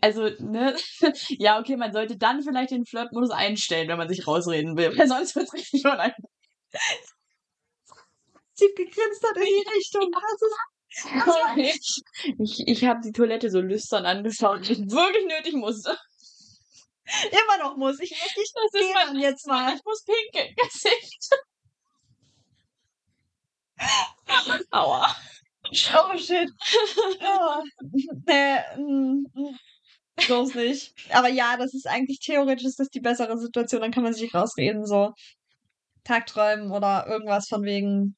Also, 0.00 0.30
ne? 0.38 0.76
Ja, 1.28 1.58
okay, 1.58 1.76
man 1.76 1.92
sollte 1.92 2.16
dann 2.16 2.42
vielleicht 2.42 2.70
den 2.70 2.86
Flirtmodus 2.86 3.30
einstellen, 3.30 3.88
wenn 3.88 3.98
man 3.98 4.08
sich 4.08 4.26
rausreden 4.26 4.76
will. 4.76 4.96
Weil 4.96 5.08
sonst 5.08 5.34
wird's 5.34 5.52
richtig 5.52 5.84
unangenehm. 5.84 6.14
lasziv 6.72 7.10
gegrinst 8.76 9.24
hat 9.24 9.36
in 9.36 9.42
die 9.44 9.64
Richtung. 9.74 10.10
Das 10.12 10.40
ist, 11.56 12.02
Ich, 12.38 12.62
ich 12.66 12.84
habe 12.84 13.00
die 13.04 13.12
Toilette 13.12 13.50
so 13.50 13.60
lüstern 13.60 14.06
angeschaut, 14.06 14.66
die 14.68 14.72
ich 14.72 14.78
wirklich 14.78 15.26
nötig 15.26 15.54
musste. 15.54 15.98
immer 17.30 17.58
noch 17.62 17.76
muss. 17.76 18.00
Ich 18.00 18.10
muss 18.10 18.36
nicht 18.36 18.52
Das 18.54 18.80
ist 18.80 18.94
mein, 18.94 19.16
jetzt 19.16 19.46
mal. 19.46 19.74
ich 19.74 19.84
muss 19.84 20.04
pinkeln. 20.04 20.54
Gesicht. 20.56 21.30
Aua. 24.70 25.14
Oh 25.94 26.16
shit. 26.16 26.50
Oh. 27.20 27.62
Nee, 28.26 28.58
mm, 28.76 29.26
mm. 29.34 29.58
bloß 30.26 30.54
nicht. 30.54 30.94
Aber 31.10 31.28
ja, 31.28 31.56
das 31.56 31.74
ist 31.74 31.86
eigentlich 31.86 32.20
theoretisch 32.20 32.66
ist 32.66 32.80
das 32.80 32.88
die 32.88 33.00
bessere 33.00 33.38
Situation. 33.38 33.80
Dann 33.80 33.92
kann 33.92 34.02
man 34.02 34.14
sich 34.14 34.34
rausreden, 34.34 34.86
so 34.86 35.12
Tagträumen 36.04 36.70
oder 36.70 37.06
irgendwas 37.08 37.48
von 37.48 37.62
wegen. 37.64 38.16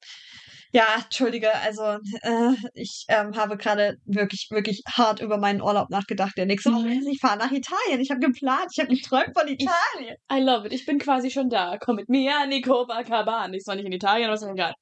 Ja, 0.71 0.85
entschuldige, 1.03 1.55
also 1.55 1.83
äh, 2.21 2.53
ich 2.75 3.07
ähm, 3.09 3.35
habe 3.37 3.57
gerade 3.57 3.97
wirklich, 4.05 4.49
wirklich 4.51 4.83
hart 4.87 5.21
über 5.21 5.39
meinen 5.39 5.63
Urlaub 5.63 5.89
nachgedacht. 5.89 6.37
Der 6.37 6.45
nächste 6.45 6.71
Woche 6.75 6.93
ist, 6.93 7.09
ich 7.09 7.21
fahre 7.21 7.39
nach 7.39 7.51
Italien. 7.51 8.01
Ich 8.01 8.11
habe 8.11 8.21
geplant, 8.21 8.67
ich 8.73 8.79
habe 8.79 8.95
geträumt 8.95 9.33
von 9.35 9.49
Italien. 9.49 10.17
I 10.31 10.41
love 10.41 10.67
it. 10.67 10.75
Ich 10.75 10.85
bin 10.85 10.99
quasi 10.99 11.31
schon 11.31 11.49
da. 11.49 11.79
Komm 11.79 11.97
mit 11.97 12.11
mir 12.11 12.37
an 12.43 12.51
die 12.51 12.61
Copacabana. 12.61 13.55
Ich 13.55 13.67
war 13.67 13.77
nicht 13.77 13.87
in 13.87 13.93
Italien, 13.93 14.27
aber 14.27 14.35
ist 14.35 14.43
mir 14.43 14.53
egal. 14.53 14.75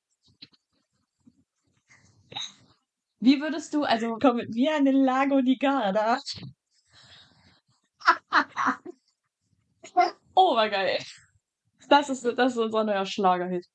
Wie 3.21 3.41
würdest 3.41 3.75
du, 3.75 3.85
also, 3.85 4.17
Komm 4.21 4.37
mit 4.37 4.51
mir 4.55 4.77
an 4.77 4.85
den 4.85 5.05
Lago 5.05 5.41
di 5.43 5.57
Garda. 5.57 6.19
oh, 10.35 10.55
war 10.57 10.69
geil. 10.71 10.99
Das 11.89 12.11
ist, 12.11 12.25
das 12.25 12.53
ist 12.53 12.59
unser 12.59 12.85
neuer 12.85 13.07
Schlagerhit. 13.07 13.67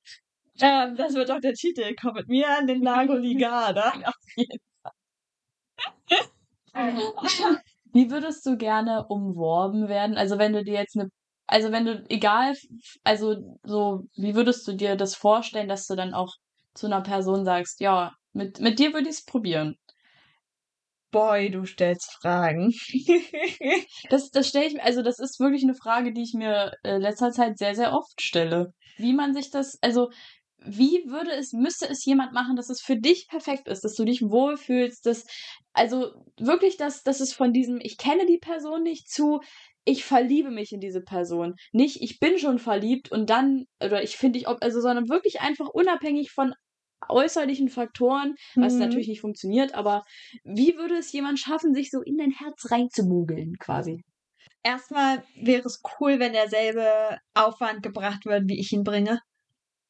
Ähm, 0.61 0.95
das 0.95 1.13
wird 1.13 1.29
doch 1.29 1.39
der 1.39 1.53
Titel. 1.53 1.95
Komm 1.99 2.13
mit 2.15 2.27
mir 2.27 2.49
an 2.49 2.67
den 2.67 2.81
Lago 2.81 3.19
di 3.19 3.35
Garda. 3.35 3.89
Auf 4.05 4.15
jeden 4.35 4.59
Fall. 6.73 7.61
Wie 7.93 8.09
würdest 8.11 8.45
du 8.45 8.57
gerne 8.57 9.05
umworben 9.07 9.87
werden? 9.87 10.17
Also 10.17 10.37
wenn 10.37 10.53
du 10.53 10.63
dir 10.63 10.73
jetzt 10.75 10.97
eine, 10.97 11.09
Also 11.47 11.71
wenn 11.71 11.85
du, 11.85 12.05
egal, 12.09 12.55
also 13.03 13.35
so, 13.63 14.03
wie 14.15 14.35
würdest 14.35 14.67
du 14.67 14.73
dir 14.73 14.95
das 14.95 15.15
vorstellen, 15.15 15.67
dass 15.67 15.87
du 15.87 15.95
dann 15.95 16.13
auch 16.13 16.33
zu 16.73 16.87
einer 16.87 17.01
Person 17.01 17.43
sagst, 17.45 17.81
ja, 17.81 18.13
mit, 18.33 18.59
mit 18.59 18.79
dir 18.79 18.93
würde 18.93 19.09
ich 19.09 19.15
es 19.15 19.25
probieren. 19.25 19.77
Boy, 21.11 21.51
du 21.51 21.65
stellst 21.65 22.13
Fragen. 22.21 22.73
das 24.09 24.31
das 24.31 24.47
stelle 24.47 24.67
ich 24.67 24.73
mir, 24.73 24.83
also 24.83 25.01
das 25.01 25.19
ist 25.19 25.39
wirklich 25.39 25.63
eine 25.63 25.75
Frage, 25.75 26.13
die 26.13 26.23
ich 26.23 26.33
mir 26.33 26.71
äh, 26.83 26.97
letzter 26.97 27.31
Zeit 27.31 27.57
sehr, 27.57 27.75
sehr 27.75 27.93
oft 27.93 28.21
stelle. 28.21 28.73
Wie 28.97 29.13
man 29.13 29.33
sich 29.33 29.51
das, 29.51 29.77
also 29.81 30.09
wie 30.63 31.03
würde 31.07 31.31
es, 31.31 31.53
müsste 31.53 31.89
es 31.89 32.05
jemand 32.05 32.33
machen, 32.33 32.55
dass 32.55 32.69
es 32.69 32.81
für 32.81 32.95
dich 32.95 33.27
perfekt 33.27 33.67
ist, 33.67 33.83
dass 33.83 33.95
du 33.95 34.05
dich 34.05 34.21
wohlfühlst, 34.21 35.05
dass, 35.05 35.25
also 35.73 36.11
wirklich, 36.39 36.77
dass, 36.77 37.03
dass 37.03 37.19
es 37.19 37.33
von 37.33 37.51
diesem, 37.51 37.79
ich 37.81 37.97
kenne 37.97 38.25
die 38.25 38.37
Person 38.37 38.83
nicht 38.83 39.09
zu, 39.09 39.41
ich 39.83 40.05
verliebe 40.05 40.51
mich 40.51 40.71
in 40.71 40.79
diese 40.79 41.01
Person. 41.01 41.55
Nicht, 41.71 42.01
ich 42.01 42.19
bin 42.19 42.37
schon 42.37 42.59
verliebt 42.59 43.11
und 43.11 43.29
dann, 43.29 43.65
oder 43.83 44.03
ich 44.03 44.17
finde 44.17 44.37
ich, 44.37 44.47
also, 44.47 44.79
sondern 44.79 45.09
wirklich 45.09 45.41
einfach 45.41 45.67
unabhängig 45.69 46.31
von 46.31 46.53
äußerlichen 47.09 47.69
Faktoren, 47.69 48.35
was 48.55 48.73
Mhm. 48.73 48.79
natürlich 48.79 49.07
nicht 49.07 49.21
funktioniert, 49.21 49.73
aber 49.73 50.03
wie 50.43 50.75
würde 50.77 50.95
es 50.97 51.11
jemand 51.11 51.39
schaffen, 51.39 51.73
sich 51.73 51.89
so 51.91 52.01
in 52.01 52.17
dein 52.17 52.31
Herz 52.31 52.69
reinzumogeln, 52.71 53.55
quasi? 53.59 54.03
Erstmal 54.63 55.23
wäre 55.41 55.65
es 55.67 55.81
cool, 55.99 56.19
wenn 56.19 56.33
derselbe 56.33 57.17
Aufwand 57.33 57.81
gebracht 57.83 58.25
wird, 58.25 58.47
wie 58.47 58.59
ich 58.59 58.71
ihn 58.71 58.83
bringe. 58.83 59.19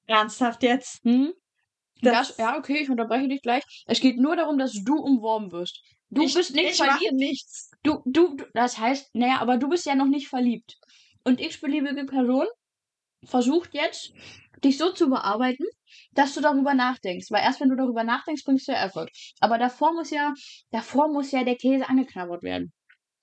Ernsthaft 0.08 0.64
jetzt? 0.64 1.04
Hm? 1.04 1.34
Das- 2.02 2.38
ja, 2.38 2.58
okay, 2.58 2.78
ich 2.82 2.90
unterbreche 2.90 3.28
dich 3.28 3.42
gleich. 3.42 3.64
Es 3.86 4.00
geht 4.00 4.18
nur 4.18 4.36
darum, 4.36 4.58
dass 4.58 4.74
du 4.74 4.96
umworben 4.96 5.52
wirst. 5.52 5.82
Du 6.10 6.24
ich, 6.24 6.34
bist 6.34 6.54
nicht 6.56 6.72
ich 6.72 6.78
verliebt. 6.78 7.14
nichts. 7.14 7.70
Du, 7.84 8.02
du, 8.06 8.36
du, 8.36 8.46
das 8.54 8.78
heißt, 8.78 9.14
naja, 9.14 9.40
aber 9.40 9.58
du 9.58 9.70
bist 9.70 9.86
ja 9.86 9.96
noch 9.96 10.08
nicht 10.08 10.28
verliebt. 10.28 10.76
Und 11.24 11.40
x-beliebige 11.40 12.06
Person 12.06 12.48
versucht 13.24 13.74
jetzt, 13.74 14.14
dich 14.64 14.78
so 14.78 14.92
zu 14.92 15.10
bearbeiten, 15.10 15.66
dass 16.14 16.34
du 16.34 16.42
darüber 16.42 16.74
nachdenkst. 16.74 17.28
Weil 17.32 17.44
erst 17.44 17.62
wenn 17.62 17.70
du 17.70 17.76
darüber 17.76 18.04
nachdenkst, 18.04 18.44
bringst 18.46 18.68
du 18.68 18.72
ja 18.72 18.78
Erfolg. 18.78 19.10
Aber 19.40 19.58
davor 19.58 19.94
muss 19.94 20.12
ja, 20.12 20.34
davor 20.72 21.12
muss 21.12 21.32
ja 21.32 21.44
der 21.44 21.56
Käse 21.56 21.88
angeknabbert 21.88 22.44
werden. 22.44 22.72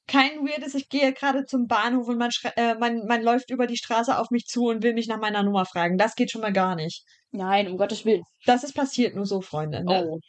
Kein 0.07 0.39
Weirdes, 0.39 0.75
ich 0.75 0.89
gehe 0.89 1.13
gerade 1.13 1.45
zum 1.45 1.67
Bahnhof 1.67 2.09
und 2.09 2.17
man, 2.17 2.31
äh, 2.57 2.75
man, 2.77 3.05
man 3.07 3.23
läuft 3.23 3.51
über 3.51 3.67
die 3.67 3.77
Straße 3.77 4.19
auf 4.19 4.31
mich 4.31 4.47
zu 4.47 4.65
und 4.65 4.83
will 4.83 4.95
mich 4.95 5.07
nach 5.07 5.21
meiner 5.21 5.43
Nummer 5.43 5.67
fragen. 5.67 5.99
Das 5.99 6.15
geht 6.15 6.31
schon 6.31 6.41
mal 6.41 6.53
gar 6.53 6.77
nicht. 6.77 7.05
Nein, 7.31 7.69
um 7.69 7.77
Gottes 7.77 8.07
Willen. 8.07 8.23
Das 8.47 8.65
ist 8.65 8.73
passiert 8.73 9.15
nur 9.15 9.27
so, 9.27 9.43
Freunde. 9.43 9.85
Ne? 9.85 10.07
Oh. 10.09 10.21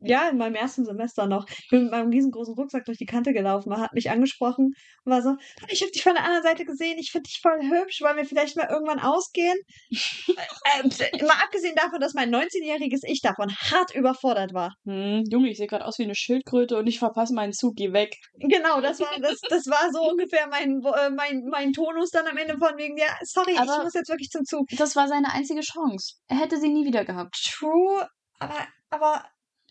Ja, 0.00 0.28
in 0.28 0.38
meinem 0.38 0.54
ersten 0.54 0.84
Semester 0.84 1.26
noch. 1.26 1.46
Ich 1.48 1.68
bin 1.70 1.84
mit 1.84 1.90
meinem 1.90 2.10
riesengroßen 2.10 2.54
Rucksack 2.54 2.84
durch 2.84 2.98
die 2.98 3.06
Kante 3.06 3.32
gelaufen. 3.32 3.68
Man 3.70 3.80
hat 3.80 3.92
mich 3.94 4.10
angesprochen 4.10 4.72
und 5.04 5.12
war 5.12 5.22
so, 5.22 5.34
ich 5.68 5.82
habe 5.82 5.90
dich 5.90 6.02
von 6.02 6.14
der 6.14 6.24
anderen 6.24 6.42
Seite 6.42 6.64
gesehen, 6.64 6.98
ich 6.98 7.10
finde 7.10 7.24
dich 7.24 7.40
voll 7.42 7.60
hübsch, 7.60 8.00
wollen 8.00 8.16
wir 8.16 8.24
vielleicht 8.24 8.56
mal 8.56 8.68
irgendwann 8.70 9.00
ausgehen? 9.00 9.56
äh, 9.90 11.24
mal 11.24 11.42
abgesehen 11.42 11.74
davon, 11.74 12.00
dass 12.00 12.14
mein 12.14 12.34
19-jähriges 12.34 13.00
Ich 13.04 13.20
davon 13.20 13.50
hart 13.56 13.94
überfordert 13.94 14.54
war. 14.54 14.74
Hm, 14.84 15.24
Junge, 15.30 15.50
ich 15.50 15.58
sehe 15.58 15.66
gerade 15.66 15.84
aus 15.84 15.98
wie 15.98 16.04
eine 16.04 16.14
Schildkröte 16.14 16.76
und 16.76 16.86
ich 16.86 16.98
verpasse 16.98 17.34
meinen 17.34 17.52
Zug, 17.52 17.74
geh 17.76 17.92
weg. 17.92 18.14
Genau, 18.34 18.80
das 18.80 19.00
war, 19.00 19.08
das, 19.20 19.38
das 19.48 19.66
war 19.66 19.90
so 19.92 20.10
ungefähr 20.10 20.46
mein, 20.48 20.80
äh, 20.82 21.10
mein, 21.10 21.44
mein 21.50 21.72
Tonus 21.72 22.10
dann 22.10 22.26
am 22.26 22.36
Ende 22.36 22.56
von 22.58 22.76
wegen, 22.76 22.96
ja, 22.96 23.06
sorry, 23.22 23.52
ich 23.52 23.60
Aber- 23.60 23.84
muss 23.84 23.94
jetzt 23.94 24.08
wirklich 24.08 24.30
zum 24.30 24.44
Zug. 24.44 24.66
Das 24.76 24.94
war 24.96 25.08
seine 25.08 25.32
einzige 25.32 25.60
Chance. 25.60 26.14
Er 26.28 26.38
hätte 26.38 26.58
sie 26.58 26.68
nie 26.68 26.84
wieder 26.86 27.04
gehabt. 27.04 27.34
True, 27.58 28.06
aber, 28.38 28.66
aber 28.90 29.24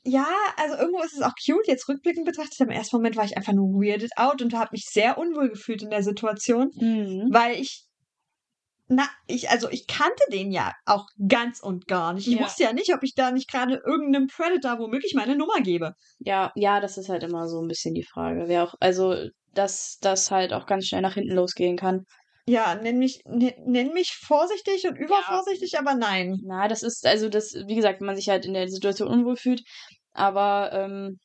ja, 0.07 0.27
also 0.55 0.75
irgendwo 0.75 1.03
ist 1.03 1.13
es 1.13 1.21
auch 1.21 1.33
cute, 1.35 1.67
jetzt 1.67 1.87
rückblickend 1.89 2.25
betrachtet. 2.25 2.59
Im 2.61 2.69
ersten 2.69 2.95
Moment 2.95 3.15
war 3.17 3.25
ich 3.25 3.35
einfach 3.37 3.53
nur 3.53 3.67
weirded 3.81 4.11
out 4.15 4.41
und 4.41 4.53
habe 4.53 4.69
mich 4.71 4.85
sehr 4.85 5.17
unwohl 5.17 5.49
gefühlt 5.49 5.81
in 5.83 5.89
der 5.89 6.03
Situation, 6.03 6.71
Mhm. 6.75 7.27
weil 7.31 7.59
ich, 7.59 7.83
na, 8.87 9.07
ich, 9.27 9.49
also 9.49 9.69
ich 9.69 9.85
kannte 9.85 10.23
den 10.31 10.51
ja 10.51 10.73
auch 10.85 11.05
ganz 11.27 11.59
und 11.59 11.87
gar 11.87 12.13
nicht. 12.13 12.27
Ich 12.27 12.35
Ja. 12.35 12.45
wusste 12.45 12.63
ja 12.63 12.73
nicht, 12.73 12.93
ob 12.93 13.03
ich 13.03 13.13
da 13.15 13.31
nicht 13.31 13.51
gerade 13.51 13.81
irgendeinem 13.85 14.27
Predator 14.27 14.79
womöglich 14.79 15.13
meine 15.13 15.35
Nummer 15.35 15.59
gebe. 15.61 15.93
Ja, 16.19 16.51
ja, 16.55 16.79
das 16.79 16.97
ist 16.97 17.09
halt 17.09 17.23
immer 17.23 17.49
so 17.49 17.61
ein 17.61 17.67
bisschen 17.67 17.93
die 17.93 18.05
Frage. 18.05 18.45
Wer 18.47 18.63
auch, 18.63 18.75
also, 18.79 19.15
dass 19.53 19.97
das 20.01 20.31
halt 20.31 20.53
auch 20.53 20.65
ganz 20.67 20.85
schnell 20.87 21.01
nach 21.01 21.15
hinten 21.15 21.35
losgehen 21.35 21.75
kann. 21.77 22.05
Ja, 22.49 22.75
nenn 22.75 22.97
mich, 22.97 23.19
nenn, 23.25 23.51
nenn 23.65 23.91
mich 23.91 24.13
vorsichtig 24.15 24.87
und 24.87 24.95
übervorsichtig, 24.95 25.77
aber 25.77 25.95
nein. 25.95 26.39
Na, 26.45 26.69
das 26.69 26.81
ist, 26.81 27.05
also 27.05 27.27
das, 27.27 27.53
wie 27.67 27.75
gesagt, 27.75 27.99
wenn 27.99 28.07
man 28.07 28.15
sich 28.15 28.29
halt 28.29 28.45
in 28.45 28.53
der 28.53 28.69
Situation 28.69 29.09
unwohl 29.09 29.35
fühlt. 29.35 29.63
Aber, 30.17 30.71
ähm, 30.73 31.19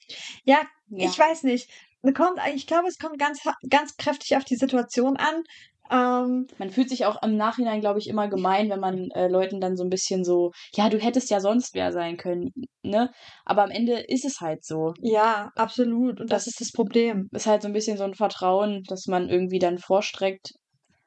Ja, 0.44 0.61
ja. 0.88 1.09
Ich 1.09 1.18
weiß 1.18 1.44
nicht. 1.44 1.68
Kommt, 2.14 2.38
ich 2.55 2.66
glaube, 2.66 2.88
es 2.88 2.98
kommt 2.98 3.18
ganz, 3.18 3.40
ganz 3.70 3.96
kräftig 3.96 4.37
auf 4.37 4.44
die 4.44 4.57
Situation 4.57 5.16
an. 5.16 5.42
Ähm, 5.90 6.46
Man 6.59 6.70
fühlt 6.70 6.88
sich 6.88 7.07
auch 7.07 7.22
im 7.22 7.37
Nachhinein, 7.37 7.81
glaube 7.81 7.98
ich, 8.00 8.09
immer 8.09 8.28
gemein, 8.28 8.70
wenn 8.70 8.81
man 8.81 9.11
äh, 9.12 9.28
Leuten 9.28 9.61
dann 9.61 9.76
so 9.76 9.85
ein 9.85 9.90
bisschen 9.90 10.24
so, 10.24 10.50
ja, 10.74 10.88
du 10.88 10.98
hättest 10.98 11.31
ja 11.31 11.40
sonst 11.40 11.74
wer 11.74 11.92
sein 11.92 12.16
können, 12.16 12.50
ne? 12.83 13.11
Aber 13.44 13.62
am 13.62 13.70
Ende 13.70 14.00
ist 14.00 14.24
es 14.24 14.40
halt 14.40 14.64
so. 14.64 14.94
ja, 15.00 15.50
absolut. 15.57 16.20
Und 16.20 16.33
das, 16.33 16.44
Das- 16.44 16.55
ist 16.55 16.61
das 16.61 16.72
Problem. 16.72 17.28
Ist 17.33 17.46
halt 17.46 17.62
so 17.62 17.68
ein 17.68 17.74
bisschen 17.74 17.98
so 17.98 18.05
ein 18.05 18.14
Vertrauen, 18.14 18.83
das 18.88 19.07
man 19.07 19.28
irgendwie 19.28 19.59
dann 19.59 19.78
vorstreckt. 19.78 20.52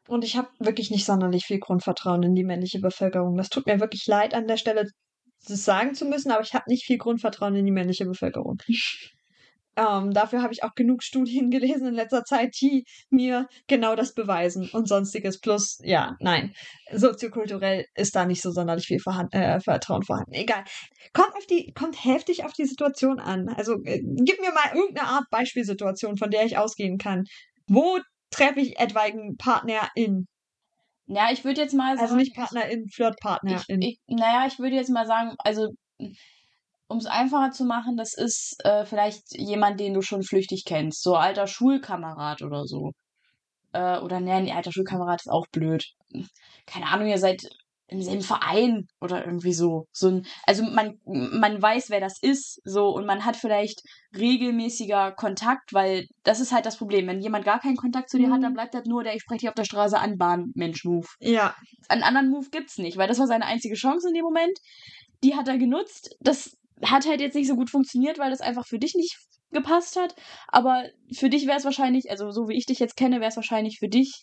Und 0.08 0.24
ich 0.24 0.38
habe 0.38 0.50
wirklich 0.60 0.92
nicht 0.92 1.06
sonderlich 1.06 1.46
viel 1.46 1.60
Grundvertrauen 1.60 2.24
in 2.24 2.36
die 2.36 2.44
männliche 2.44 2.80
Bevölkerung. 2.80 3.38
Das 3.38 3.50
tut 3.50 3.66
mir 3.68 3.80
wirklich 3.80 4.06
leid, 4.08 4.34
an 4.36 4.48
der 4.48 4.58
Stelle 4.58 4.86
das 5.46 5.66
sagen 5.66 5.94
zu 5.96 6.06
müssen, 6.06 6.32
aber 6.32 6.44
ich 6.44 6.54
habe 6.54 6.66
nicht 6.68 6.86
viel 6.86 6.98
Grundvertrauen 6.98 7.56
in 7.56 7.66
die 7.66 7.72
männliche 7.72 8.06
Bevölkerung. 8.06 8.58
Ähm, 9.78 10.14
dafür 10.14 10.42
habe 10.42 10.54
ich 10.54 10.64
auch 10.64 10.74
genug 10.74 11.04
Studien 11.04 11.52
gelesen 11.52 11.88
in 11.88 11.94
letzter 11.94 12.24
Zeit, 12.24 12.56
die 12.62 12.86
mir 13.10 13.48
genau 13.68 13.96
das 13.96 14.14
beweisen 14.14 14.70
und 14.72 14.88
sonstiges. 14.88 15.40
Plus, 15.42 15.80
ja, 15.84 16.16
nein, 16.20 16.54
soziokulturell 16.94 17.86
ist 17.94 18.16
da 18.16 18.26
nicht 18.26 18.42
so 18.42 18.52
sonderlich 18.52 18.86
viel 18.86 19.00
vorhanden, 19.00 19.36
äh, 19.36 19.60
Vertrauen 19.60 20.04
vorhanden. 20.04 20.34
Egal. 20.34 20.64
Kommt, 21.14 21.36
auf 21.36 21.46
die, 21.46 21.74
kommt 21.74 22.06
heftig 22.06 22.46
auf 22.46 22.54
die 22.54 22.66
Situation 22.66 23.20
an. 23.20 23.50
Also 23.50 23.74
äh, 23.84 24.02
gib 24.02 24.40
mir 24.40 24.54
mal 24.54 24.76
irgendeine 24.76 25.10
Art 25.10 25.26
Beispielsituation, 25.30 26.18
von 26.18 26.32
der 26.32 26.46
ich 26.46 26.58
ausgehen 26.58 26.98
kann. 26.98 27.26
Wo 27.68 28.00
treffe 28.32 28.62
ich 28.62 28.80
etwaigen 28.80 29.36
Partnerin? 29.38 30.28
Ja, 31.08 31.32
ich 31.32 31.44
würde 31.44 31.62
jetzt 31.62 31.74
mal 31.74 31.96
sagen. 31.96 32.02
Also 32.02 32.16
nicht 32.16 32.36
Partnerin, 32.36 32.88
Flirtpartnerin. 32.90 33.82
Ich, 33.82 34.00
ich, 34.06 34.16
naja, 34.16 34.46
ich 34.48 34.60
würde 34.60 34.76
jetzt 34.76 34.90
mal 34.90 35.06
sagen, 35.06 35.36
also 35.38 35.70
um 36.88 36.98
es 36.98 37.06
einfacher 37.06 37.52
zu 37.52 37.66
machen, 37.66 37.98
das 37.98 38.14
ist 38.14 38.58
äh, 38.64 38.86
vielleicht 38.86 39.38
jemand, 39.38 39.80
den 39.80 39.94
du 39.94 40.02
schon 40.02 40.24
flüchtig 40.24 40.64
kennst. 40.66 41.02
So 41.02 41.16
alter 41.16 41.48
Schulkamerad 41.48 42.42
oder 42.42 42.66
so. 42.66 42.92
Äh, 43.72 44.00
oder 44.00 44.20
ne, 44.20 44.42
nee, 44.42 44.52
alter 44.52 44.72
Schulkamerad 44.72 45.22
ist 45.22 45.32
auch 45.32 45.48
blöd. 45.52 45.86
Keine 46.66 46.88
Ahnung, 46.88 47.08
ihr 47.08 47.18
seid 47.18 47.42
im 47.88 48.02
selben 48.02 48.22
Verein 48.22 48.88
oder 49.00 49.26
irgendwie 49.26 49.54
so. 49.54 49.86
so 49.92 50.08
ein, 50.10 50.26
also 50.44 50.64
man, 50.64 51.00
man 51.06 51.62
weiß, 51.62 51.90
wer 51.90 52.00
das 52.00 52.18
ist, 52.22 52.60
so, 52.64 52.90
und 52.90 53.06
man 53.06 53.26
hat 53.26 53.36
vielleicht 53.36 53.82
regelmäßiger 54.18 55.12
Kontakt, 55.12 55.74
weil 55.74 56.08
das 56.24 56.40
ist 56.40 56.52
halt 56.52 56.66
das 56.66 56.78
Problem. 56.78 57.08
Wenn 57.08 57.22
jemand 57.22 57.46
gar 57.46 57.60
keinen 57.60 57.78
Kontakt 57.78 58.10
zu 58.10 58.18
dir 58.18 58.30
hat, 58.32 58.40
Mhm. 58.40 58.44
dann 58.44 58.54
bleibt 58.54 58.74
das 58.74 58.86
nur 58.86 59.04
der 59.04 59.16
Ich 59.16 59.22
spreche 59.22 59.42
dich 59.42 59.50
auf 59.50 59.56
der 59.56 59.66
Straße 59.66 59.98
an, 60.00 60.18
Bahn-Mensch-Move 60.18 61.08
ja, 61.20 61.56
einen 61.88 62.04
anderen 62.04 62.30
Move 62.30 62.50
gibt's 62.50 62.78
nicht, 62.78 62.98
weil 62.98 63.08
das 63.08 63.20
war 63.20 63.28
seine 63.28 63.46
einzige 63.46 63.76
Chance 63.76 64.08
in 64.08 64.14
dem 64.16 64.24
Moment. 64.24 64.58
Die 65.24 65.36
hat 65.36 65.48
er 65.48 65.58
genutzt. 65.58 66.16
Das 66.20 66.58
hat 66.84 67.08
halt 67.08 67.22
jetzt 67.22 67.36
nicht 67.36 67.48
so 67.48 67.56
gut 67.56 67.70
funktioniert, 67.70 68.20
weil 68.20 68.32
das 68.32 68.42
einfach 68.42 68.66
für 68.68 68.80
dich 68.80 68.96
nicht 68.96 69.18
gepasst 69.52 69.96
hat. 69.96 70.16
Aber 70.48 70.84
für 71.14 71.30
dich 71.30 71.48
wäre 71.48 71.58
es 71.58 71.66
wahrscheinlich, 71.66 72.10
also 72.10 72.32
so 72.32 72.48
wie 72.48 72.58
ich 72.58 72.66
dich 72.66 72.80
jetzt 72.80 72.98
kenne, 72.98 73.20
wäre 73.20 73.30
es 73.30 73.36
wahrscheinlich 73.38 73.80
für 73.80 73.88
dich 73.88 74.22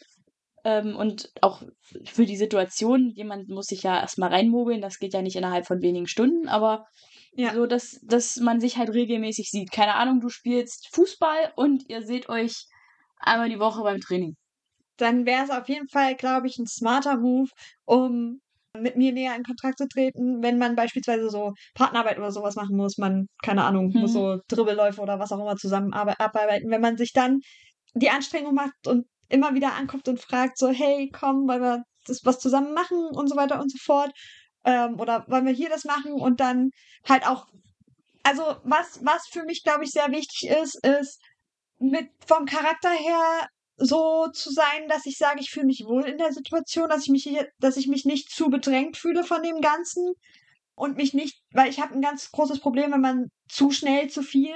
ähm, 0.64 0.96
und 0.96 1.30
auch 1.40 1.62
für 2.04 2.26
die 2.26 2.36
Situation, 2.36 3.10
jemand 3.10 3.48
muss 3.48 3.66
sich 3.66 3.82
ja 3.82 4.00
erstmal 4.00 4.30
reinmogeln, 4.30 4.80
das 4.80 4.98
geht 4.98 5.14
ja 5.14 5.22
nicht 5.22 5.36
innerhalb 5.36 5.66
von 5.66 5.80
wenigen 5.82 6.06
Stunden, 6.06 6.48
aber 6.48 6.86
Ja. 7.34 7.54
so, 7.54 7.66
dass, 7.66 7.98
dass 8.02 8.36
man 8.36 8.60
sich 8.60 8.76
halt 8.76 8.90
regelmäßig 8.90 9.48
sieht. 9.50 9.72
Keine 9.72 9.94
Ahnung, 9.94 10.20
du 10.20 10.28
spielst 10.28 10.88
Fußball 10.94 11.52
und 11.56 11.88
ihr 11.88 12.02
seht 12.02 12.28
euch 12.28 12.66
einmal 13.18 13.48
die 13.48 13.58
Woche 13.60 13.82
beim 13.82 14.00
Training. 14.00 14.34
dann 14.98 15.26
wäre 15.26 15.44
es 15.44 15.50
auf 15.50 15.68
jeden 15.68 15.88
Fall, 15.88 16.14
glaube 16.16 16.46
ich, 16.46 16.58
ein 16.58 16.66
smarter 16.66 17.16
Move, 17.16 17.50
um 17.84 18.40
mit 18.78 18.96
mir 18.96 19.12
näher 19.12 19.34
in 19.36 19.42
Kontakt 19.42 19.78
zu 19.78 19.88
treten, 19.88 20.42
wenn 20.42 20.58
man 20.58 20.76
beispielsweise 20.76 21.28
so 21.28 21.52
Partnerarbeit 21.74 22.18
oder 22.18 22.30
sowas 22.30 22.54
machen 22.56 22.76
muss, 22.76 22.98
man, 22.98 23.26
keine 23.42 23.64
Ahnung, 23.64 23.92
muss 23.94 24.12
Mhm. 24.12 24.14
so 24.14 24.38
Dribbelläufe 24.48 25.00
oder 25.00 25.18
was 25.18 25.32
auch 25.32 25.40
immer 25.40 25.56
zusammen 25.56 25.92
arbe- 25.92 26.18
abarbeiten, 26.20 26.70
wenn 26.70 26.80
man 26.80 26.96
sich 26.96 27.12
dann 27.12 27.40
die 27.94 28.10
Anstrengung 28.10 28.54
macht 28.54 28.86
und 28.86 29.06
immer 29.32 29.54
wieder 29.54 29.74
anguckt 29.74 30.08
und 30.08 30.20
fragt 30.20 30.58
so, 30.58 30.68
hey, 30.68 31.10
komm, 31.12 31.48
wollen 31.48 31.62
wir 31.62 31.82
das 32.06 32.20
was 32.24 32.38
zusammen 32.38 32.74
machen 32.74 32.98
und 33.12 33.28
so 33.28 33.36
weiter 33.36 33.60
und 33.60 33.70
so 33.70 33.78
fort, 33.78 34.12
ähm, 34.64 35.00
oder 35.00 35.24
wollen 35.28 35.46
wir 35.46 35.52
hier 35.52 35.68
das 35.68 35.84
machen? 35.84 36.12
Und 36.12 36.40
dann 36.40 36.70
halt 37.08 37.26
auch, 37.26 37.46
also 38.22 38.42
was, 38.64 39.04
was 39.04 39.26
für 39.30 39.44
mich, 39.44 39.62
glaube 39.62 39.84
ich, 39.84 39.90
sehr 39.90 40.10
wichtig 40.10 40.50
ist, 40.50 40.84
ist 40.84 41.20
mit 41.78 42.10
vom 42.26 42.46
Charakter 42.46 42.90
her 42.90 43.48
so 43.76 44.28
zu 44.28 44.52
sein, 44.52 44.88
dass 44.88 45.06
ich 45.06 45.16
sage, 45.16 45.40
ich 45.40 45.50
fühle 45.50 45.66
mich 45.66 45.84
wohl 45.86 46.04
in 46.04 46.18
der 46.18 46.32
Situation, 46.32 46.88
dass 46.88 47.02
ich 47.02 47.08
mich 47.08 47.24
hier, 47.24 47.48
dass 47.58 47.76
ich 47.76 47.88
mich 47.88 48.04
nicht 48.04 48.30
zu 48.30 48.48
bedrängt 48.48 48.96
fühle 48.96 49.24
von 49.24 49.42
dem 49.42 49.60
Ganzen 49.60 50.12
und 50.74 50.96
mich 50.96 51.14
nicht, 51.14 51.40
weil 51.52 51.68
ich 51.68 51.80
habe 51.80 51.94
ein 51.94 52.02
ganz 52.02 52.30
großes 52.30 52.60
Problem, 52.60 52.92
wenn 52.92 53.00
man 53.00 53.28
zu 53.48 53.70
schnell 53.70 54.08
zu 54.08 54.22
viel 54.22 54.54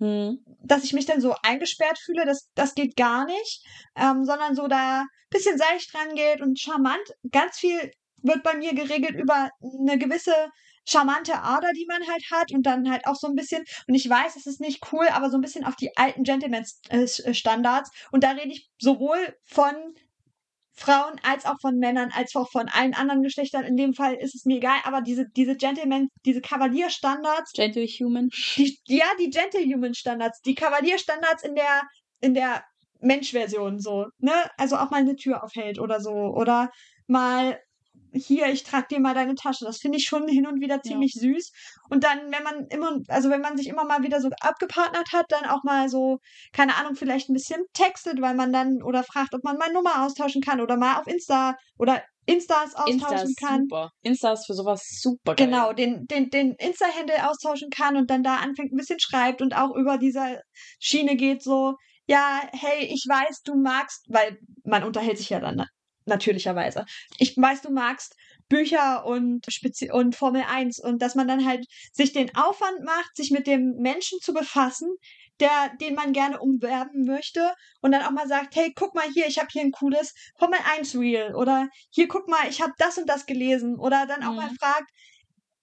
Hm. 0.00 0.38
dass 0.62 0.84
ich 0.84 0.92
mich 0.92 1.06
dann 1.06 1.20
so 1.20 1.34
eingesperrt 1.42 1.98
fühle, 1.98 2.24
das, 2.24 2.48
das 2.54 2.76
geht 2.76 2.96
gar 2.96 3.24
nicht, 3.24 3.66
ähm, 3.96 4.24
sondern 4.24 4.54
so 4.54 4.68
da 4.68 5.04
bisschen 5.30 5.58
seicht 5.58 5.94
rangeht 5.94 6.40
und 6.40 6.58
charmant. 6.58 7.02
Ganz 7.30 7.58
viel 7.58 7.90
wird 8.22 8.42
bei 8.42 8.54
mir 8.54 8.74
geregelt 8.74 9.16
über 9.16 9.50
eine 9.60 9.98
gewisse 9.98 10.32
charmante 10.86 11.42
Ader, 11.42 11.68
die 11.74 11.86
man 11.86 12.06
halt 12.08 12.24
hat 12.30 12.52
und 12.52 12.62
dann 12.64 12.90
halt 12.90 13.06
auch 13.06 13.14
so 13.14 13.26
ein 13.26 13.34
bisschen, 13.34 13.64
und 13.86 13.94
ich 13.94 14.08
weiß, 14.08 14.36
es 14.36 14.46
ist 14.46 14.60
nicht 14.60 14.80
cool, 14.92 15.06
aber 15.08 15.30
so 15.30 15.36
ein 15.36 15.42
bisschen 15.42 15.64
auf 15.64 15.76
die 15.76 15.94
alten 15.96 16.22
Gentleman-Standards. 16.22 17.90
Und 18.10 18.24
da 18.24 18.30
rede 18.30 18.52
ich 18.52 18.70
sowohl 18.78 19.36
von 19.44 19.74
Frauen 20.78 21.20
als 21.22 21.44
auch 21.44 21.60
von 21.60 21.78
Männern, 21.78 22.10
als 22.14 22.34
auch 22.36 22.50
von 22.50 22.68
allen 22.68 22.94
anderen 22.94 23.22
Geschlechtern. 23.22 23.64
In 23.64 23.76
dem 23.76 23.94
Fall 23.94 24.14
ist 24.14 24.34
es 24.34 24.44
mir 24.44 24.58
egal, 24.58 24.78
aber 24.84 25.00
diese, 25.02 25.26
diese 25.36 25.56
Gentleman, 25.56 26.08
diese 26.24 26.40
Kavalierstandards, 26.40 27.52
Gentle 27.52 27.86
Human. 27.86 28.28
die, 28.56 28.78
ja, 28.86 29.06
die 29.18 29.30
Gentlehuman-Standards, 29.30 30.40
die 30.42 30.54
Kavalierstandards 30.54 31.42
in 31.42 31.54
der, 31.54 31.82
in 32.20 32.34
der 32.34 32.64
Mensch-Version 33.00 33.80
so, 33.80 34.06
ne? 34.18 34.32
Also 34.56 34.76
auch 34.76 34.90
mal 34.90 35.00
eine 35.00 35.16
Tür 35.16 35.42
aufhält 35.42 35.78
oder 35.78 36.00
so. 36.00 36.12
Oder 36.12 36.70
mal 37.06 37.58
hier, 38.12 38.46
ich 38.48 38.62
trag 38.64 38.88
dir 38.88 39.00
mal 39.00 39.14
deine 39.14 39.34
Tasche. 39.34 39.64
Das 39.64 39.78
finde 39.78 39.98
ich 39.98 40.04
schon 40.04 40.28
hin 40.28 40.46
und 40.46 40.60
wieder 40.60 40.80
ziemlich 40.82 41.12
süß. 41.14 41.50
Und 41.90 42.04
dann, 42.04 42.18
wenn 42.30 42.42
man 42.42 42.66
immer, 42.70 42.98
also 43.08 43.30
wenn 43.30 43.40
man 43.40 43.56
sich 43.56 43.68
immer 43.68 43.84
mal 43.84 44.02
wieder 44.02 44.20
so 44.20 44.28
abgepartnert 44.40 45.12
hat, 45.12 45.26
dann 45.28 45.44
auch 45.46 45.62
mal 45.64 45.88
so, 45.88 46.18
keine 46.52 46.76
Ahnung, 46.76 46.94
vielleicht 46.94 47.28
ein 47.28 47.34
bisschen 47.34 47.62
textet, 47.72 48.20
weil 48.20 48.34
man 48.34 48.52
dann 48.52 48.82
oder 48.82 49.02
fragt, 49.04 49.34
ob 49.34 49.44
man 49.44 49.56
mal 49.56 49.72
Nummer 49.72 50.04
austauschen 50.04 50.42
kann 50.42 50.60
oder 50.60 50.76
mal 50.76 51.00
auf 51.00 51.06
Insta 51.06 51.56
oder 51.78 52.02
Instas 52.26 52.74
austauschen 52.74 52.92
Insta 52.92 53.22
ist 53.22 53.36
kann. 53.38 53.62
super. 53.62 53.90
Insta 54.02 54.32
ist 54.32 54.46
für 54.46 54.54
sowas 54.54 54.82
super 55.00 55.34
geil. 55.34 55.46
Genau, 55.46 55.72
den, 55.72 56.06
den, 56.06 56.28
den 56.28 56.52
Insta-Handle 56.58 57.28
austauschen 57.28 57.70
kann 57.70 57.96
und 57.96 58.10
dann 58.10 58.22
da 58.22 58.36
anfängt, 58.36 58.72
ein 58.72 58.76
bisschen 58.76 59.00
schreibt 59.00 59.40
und 59.40 59.54
auch 59.56 59.74
über 59.74 59.96
diese 59.96 60.42
Schiene 60.78 61.16
geht 61.16 61.42
so, 61.42 61.74
ja, 62.06 62.40
hey, 62.52 62.84
ich 62.84 63.04
weiß, 63.08 63.40
du 63.44 63.54
magst, 63.54 64.04
weil 64.08 64.38
man 64.64 64.84
unterhält 64.84 65.16
sich 65.18 65.30
ja 65.30 65.40
dann 65.40 65.56
na- 65.56 65.66
natürlicherweise. 66.08 66.84
Ich 67.18 67.36
weiß, 67.36 67.62
du 67.62 67.70
magst 67.70 68.14
Bücher 68.48 69.04
und, 69.04 69.44
Spezi 69.50 69.90
und 69.92 70.16
Formel 70.16 70.42
1 70.48 70.78
und 70.80 71.02
dass 71.02 71.14
man 71.14 71.28
dann 71.28 71.44
halt 71.46 71.66
sich 71.92 72.12
den 72.12 72.34
Aufwand 72.34 72.82
macht, 72.84 73.14
sich 73.16 73.30
mit 73.30 73.46
dem 73.46 73.74
Menschen 73.78 74.18
zu 74.20 74.32
befassen, 74.32 74.88
der, 75.40 75.70
den 75.80 75.94
man 75.94 76.12
gerne 76.12 76.40
umwerben 76.40 77.04
möchte 77.04 77.52
und 77.80 77.92
dann 77.92 78.02
auch 78.02 78.10
mal 78.10 78.26
sagt, 78.26 78.56
hey, 78.56 78.72
guck 78.74 78.94
mal 78.94 79.06
hier, 79.12 79.26
ich 79.26 79.38
habe 79.38 79.48
hier 79.52 79.62
ein 79.62 79.70
cooles 79.72 80.14
Formel 80.38 80.58
1 80.74 80.94
Reel 80.96 81.34
oder 81.34 81.68
hier, 81.90 82.08
guck 82.08 82.28
mal, 82.28 82.48
ich 82.48 82.60
habe 82.60 82.72
das 82.78 82.98
und 82.98 83.08
das 83.08 83.26
gelesen 83.26 83.78
oder 83.78 84.06
dann 84.06 84.22
auch 84.22 84.34
mal 84.34 84.50
Mhm. 84.50 84.56
fragt, 84.58 84.90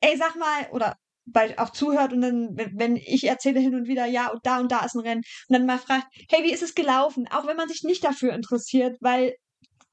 ey, 0.01 0.17
sag 0.17 0.35
mal, 0.35 0.69
oder 0.71 0.95
bei, 1.25 1.57
auch 1.57 1.71
zuhört 1.71 2.13
und 2.13 2.21
dann, 2.21 2.49
wenn, 2.55 2.77
wenn 2.77 2.95
ich 2.97 3.23
erzähle 3.25 3.59
hin 3.59 3.73
und 3.75 3.87
wieder, 3.87 4.05
ja, 4.05 4.29
und 4.31 4.45
da 4.45 4.59
und 4.59 4.71
da 4.71 4.85
ist 4.85 4.95
ein 4.95 5.01
Rennen 5.01 5.23
und 5.49 5.53
dann 5.53 5.65
mal 5.65 5.79
fragt, 5.79 6.05
hey, 6.29 6.43
wie 6.43 6.53
ist 6.53 6.61
es 6.63 6.75
gelaufen? 6.75 7.27
Auch 7.31 7.47
wenn 7.47 7.57
man 7.57 7.67
sich 7.67 7.83
nicht 7.83 8.03
dafür 8.03 8.33
interessiert, 8.33 8.97
weil 9.01 9.35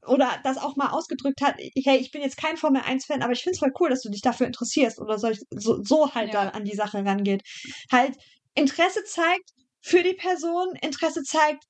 oder 0.06 0.40
das 0.44 0.58
auch 0.58 0.76
mal 0.76 0.90
ausgedrückt 0.90 1.40
hat, 1.42 1.56
hey, 1.58 1.98
ich 1.98 2.10
bin 2.10 2.22
jetzt 2.22 2.36
kein 2.36 2.56
Formel 2.56 2.82
1-Fan, 2.82 3.22
aber 3.22 3.32
ich 3.32 3.42
finde 3.42 3.54
es 3.54 3.58
voll 3.60 3.72
cool, 3.80 3.90
dass 3.90 4.02
du 4.02 4.10
dich 4.10 4.22
dafür 4.22 4.46
interessierst 4.46 5.00
oder 5.00 5.18
so, 5.18 5.30
so 5.50 6.14
halt 6.14 6.32
Ja. 6.32 6.44
da 6.44 6.50
an 6.50 6.64
die 6.64 6.74
Sache 6.74 7.04
rangeht. 7.04 7.42
Halt 7.90 8.16
Interesse 8.54 9.04
zeigt 9.04 9.50
für 9.80 10.02
die 10.02 10.14
Person, 10.14 10.74
Interesse 10.80 11.22
zeigt 11.22 11.64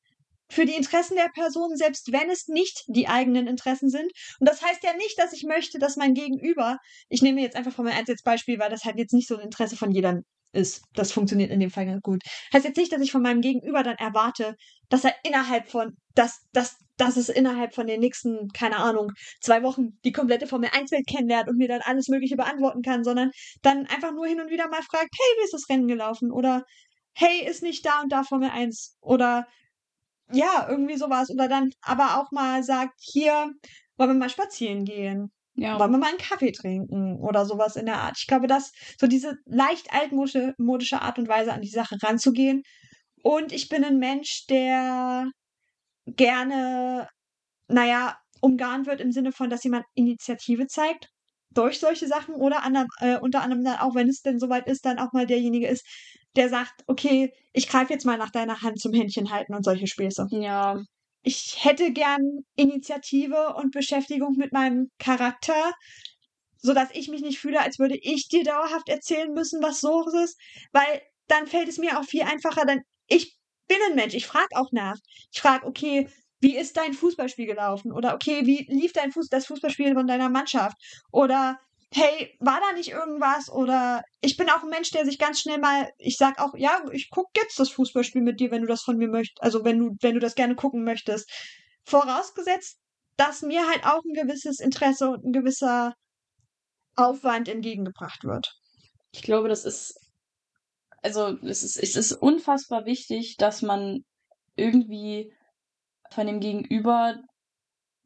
für 0.51 0.67
die 0.67 0.75
Interessen 0.75 1.17
der 1.17 1.31
Person, 1.35 1.77
selbst 1.77 2.13
wenn 2.13 2.29
es 2.29 2.47
nicht 2.47 2.85
die 2.87 3.09
eigenen 3.09 3.47
Interessen 3.47 3.89
sind. 3.89 4.13
Und 4.39 4.49
das 4.49 4.63
heißt 4.63 4.83
ja 4.85 4.95
nicht, 4.95 5.19
dass 5.19 5.33
ich 5.33 5.45
möchte, 5.45 5.79
dass 5.79 5.97
mein 5.97 6.13
Gegenüber, 6.13 6.77
ich 7.09 7.23
nehme 7.23 7.41
jetzt 7.41 7.57
einfach 7.57 7.73
Formel 7.73 7.93
1 7.93 8.11
als 8.11 8.23
Beispiel, 8.23 8.59
weil 8.59 8.69
das 8.71 8.85
halt 8.85 8.99
jetzt 8.99 9.15
nicht 9.15 9.29
so 9.29 9.37
ein 9.37 9.45
Interesse 9.45 9.77
von 9.77 9.91
jedem 9.93 10.25
ist. 10.53 10.85
Das 10.95 11.13
funktioniert 11.13 11.51
in 11.51 11.61
dem 11.61 11.71
Fall 11.71 11.87
ganz 11.87 12.03
gut. 12.03 12.23
Heißt 12.53 12.65
jetzt 12.65 12.77
nicht, 12.77 12.93
dass 12.93 13.03
ich 13.03 13.13
von 13.13 13.23
meinem 13.23 13.41
Gegenüber 13.41 13.83
dann 13.83 13.97
erwarte, 13.97 14.57
dass 14.89 15.05
er 15.05 15.15
innerhalb 15.25 15.69
von, 15.69 15.97
dass, 16.15 16.41
dass, 16.53 16.77
dass 16.97 17.17
es 17.17 17.29
innerhalb 17.29 17.75
von 17.75 17.87
den 17.87 18.01
nächsten, 18.01 18.49
keine 18.49 18.77
Ahnung, 18.77 19.13
zwei 19.41 19.63
Wochen 19.63 19.99
die 20.05 20.13
komplette 20.13 20.47
Formel 20.47 20.71
1-Welt 20.71 21.07
kennenlernt 21.07 21.49
und 21.49 21.57
mir 21.57 21.69
dann 21.69 21.81
alles 21.83 22.09
Mögliche 22.09 22.37
beantworten 22.37 22.83
kann, 22.83 23.05
sondern 23.05 23.31
dann 23.63 23.87
einfach 23.87 24.13
nur 24.13 24.27
hin 24.27 24.41
und 24.41 24.51
wieder 24.51 24.69
mal 24.69 24.83
fragt, 24.83 25.11
hey, 25.13 25.39
wie 25.39 25.45
ist 25.45 25.55
das 25.55 25.69
Rennen 25.69 25.89
gelaufen? 25.89 26.31
Oder 26.31 26.65
hey, 27.15 27.47
ist 27.47 27.63
nicht 27.63 27.85
da 27.87 28.03
und 28.03 28.13
da 28.13 28.23
Formel 28.23 28.51
1? 28.51 28.97
Oder 29.01 29.47
ja, 30.33 30.67
irgendwie 30.69 30.97
sowas. 30.97 31.31
Oder 31.31 31.49
dann 31.49 31.71
aber 31.83 32.21
auch 32.21 32.31
mal 32.31 32.63
sagt, 32.63 32.95
hier, 33.01 33.53
wollen 33.97 34.11
wir 34.11 34.15
mal 34.15 34.31
spazieren 34.31 34.85
gehen? 34.85 35.31
Ja. 35.55 35.79
Wollen 35.79 35.91
wir 35.93 35.99
mal 35.99 36.09
einen 36.09 36.19
Kaffee 36.19 36.53
trinken 36.53 37.17
oder 37.21 37.45
sowas 37.45 37.77
in 37.77 37.87
der 37.87 37.99
Art. 37.99 38.17
Ich 38.19 38.27
glaube, 38.27 38.47
dass 38.47 38.73
so 38.99 39.07
diese 39.07 39.37
leicht 39.45 39.93
altmodische 39.93 40.55
modische 40.59 41.03
Art 41.03 41.19
und 41.19 41.29
Weise 41.29 41.53
an 41.53 41.61
die 41.61 41.69
Sache 41.69 41.97
ranzugehen. 42.03 42.63
Und 43.23 43.53
ich 43.53 43.69
bin 43.69 43.85
ein 43.85 43.99
Mensch, 43.99 44.47
der 44.49 45.27
gerne, 46.07 47.09
naja, 47.69 48.17
umgarnt 48.41 48.87
wird 48.87 49.01
im 49.01 49.13
Sinne 49.13 49.33
von, 49.33 49.51
dass 49.51 49.65
jemand 49.65 49.85
Initiative 49.95 50.67
zeigt 50.67 51.09
durch 51.51 51.79
solche 51.81 52.07
Sachen 52.09 52.35
oder 52.35 52.65
anderem, 52.65 52.89
äh, 53.01 53.19
unter 53.19 53.43
anderem 53.43 53.65
dann 53.65 53.79
auch, 53.79 53.95
wenn 53.95 54.09
es 54.09 54.23
denn 54.23 54.39
soweit 54.41 54.67
ist, 54.69 54.85
dann 54.87 54.99
auch 54.99 55.13
mal 55.13 55.27
derjenige 55.27 55.69
ist, 55.69 55.87
der 56.37 56.49
sagt, 56.49 56.83
okay, 56.87 57.33
ich 57.53 57.69
greife 57.69 57.93
jetzt 57.93 58.07
mal 58.07 58.19
nach 58.19 58.31
deiner 58.31 58.63
Hand 58.63 58.81
zum 58.81 58.95
Händchen 58.95 59.31
halten 59.31 59.55
und 59.55 59.65
solche 59.65 59.87
Späße 59.87 60.29
Ja. 60.31 60.83
Ich 61.23 61.65
hätte 61.65 61.93
gern 61.93 62.45
Initiative 62.57 63.55
und 63.55 63.73
Beschäftigung 63.73 64.37
mit 64.37 64.53
meinem 64.53 64.91
Charakter, 64.99 65.73
so 66.59 66.75
dass 66.75 66.91
ich 66.93 67.09
mich 67.09 67.23
nicht 67.23 67.39
fühle, 67.39 67.61
als 67.61 67.79
würde 67.79 67.97
ich 67.97 68.29
dir 68.29 68.45
dauerhaft 68.45 68.89
erzählen 68.89 69.33
müssen, 69.33 69.63
was 69.63 69.81
so 69.81 70.09
ist, 70.23 70.39
weil 70.73 71.03
dann 71.29 71.47
fällt 71.47 71.69
es 71.69 71.79
mir 71.79 71.99
auch 71.99 72.05
viel 72.05 72.23
einfacher, 72.23 72.65
denn 72.67 72.83
ich 73.07 73.37
bin 73.69 73.79
ein 73.89 73.97
Mensch, 73.97 74.15
ich 74.15 74.27
frage 74.27 74.55
auch 74.55 74.71
nach. 74.73 74.99
Ich 75.33 75.41
frage, 75.41 75.67
okay, 75.67 76.09
wie 76.41 76.57
ist 76.57 76.77
dein 76.77 76.93
Fußballspiel 76.93 77.47
gelaufen? 77.47 77.93
Oder 77.93 78.15
okay, 78.15 78.45
wie 78.45 78.67
lief 78.69 78.93
dein 78.93 79.13
Fuß 79.13 79.29
das 79.29 79.47
Fußballspiel 79.47 79.95
von 79.95 80.07
deiner 80.07 80.29
Mannschaft? 80.29 80.77
Oder 81.13 81.59
hey, 81.95 82.35
war 82.41 82.61
da 82.61 82.73
nicht 82.75 82.91
irgendwas? 82.91 83.51
Oder 83.51 84.03
ich 84.21 84.37
bin 84.37 84.49
auch 84.49 84.63
ein 84.63 84.71
Mensch, 84.71 84.91
der 84.91 85.05
sich 85.05 85.19
ganz 85.19 85.41
schnell 85.41 85.59
mal, 85.59 85.91
ich 85.99 86.17
sag 86.17 86.41
auch, 86.41 86.55
ja, 86.57 86.83
ich 86.93 87.11
guck 87.11 87.29
jetzt 87.37 87.59
das 87.59 87.71
Fußballspiel 87.71 88.23
mit 88.23 88.41
dir, 88.41 88.51
wenn 88.51 88.63
du 88.63 88.69
das 88.69 88.83
von 88.83 88.97
mir 88.97 89.09
möchtest, 89.09 89.43
also 89.43 89.65
wenn 89.65 89.79
du, 89.79 89.97
wenn 90.01 90.15
du 90.15 90.21
das 90.21 90.35
gerne 90.35 90.55
gucken 90.55 90.85
möchtest. 90.85 91.31
Vorausgesetzt, 91.85 92.79
dass 93.17 93.43
mir 93.43 93.69
halt 93.69 93.85
auch 93.85 94.03
ein 94.05 94.15
gewisses 94.15 94.61
Interesse 94.61 95.11
und 95.11 95.25
ein 95.25 95.33
gewisser 95.33 95.95
Aufwand 96.97 97.49
entgegengebracht 97.49 98.25
wird. 98.25 98.53
Ich 99.13 99.23
glaube, 99.23 99.49
das 99.49 99.65
ist, 99.65 99.95
also 101.03 101.37
es 101.43 101.63
ist, 101.63 101.77
es 101.77 101.97
ist 101.97 102.13
unfassbar 102.13 102.87
wichtig, 102.87 103.37
dass 103.37 103.61
man 103.61 104.05
irgendwie 104.57 105.33
von 106.11 106.27
dem 106.27 106.41
Gegenüber 106.41 107.21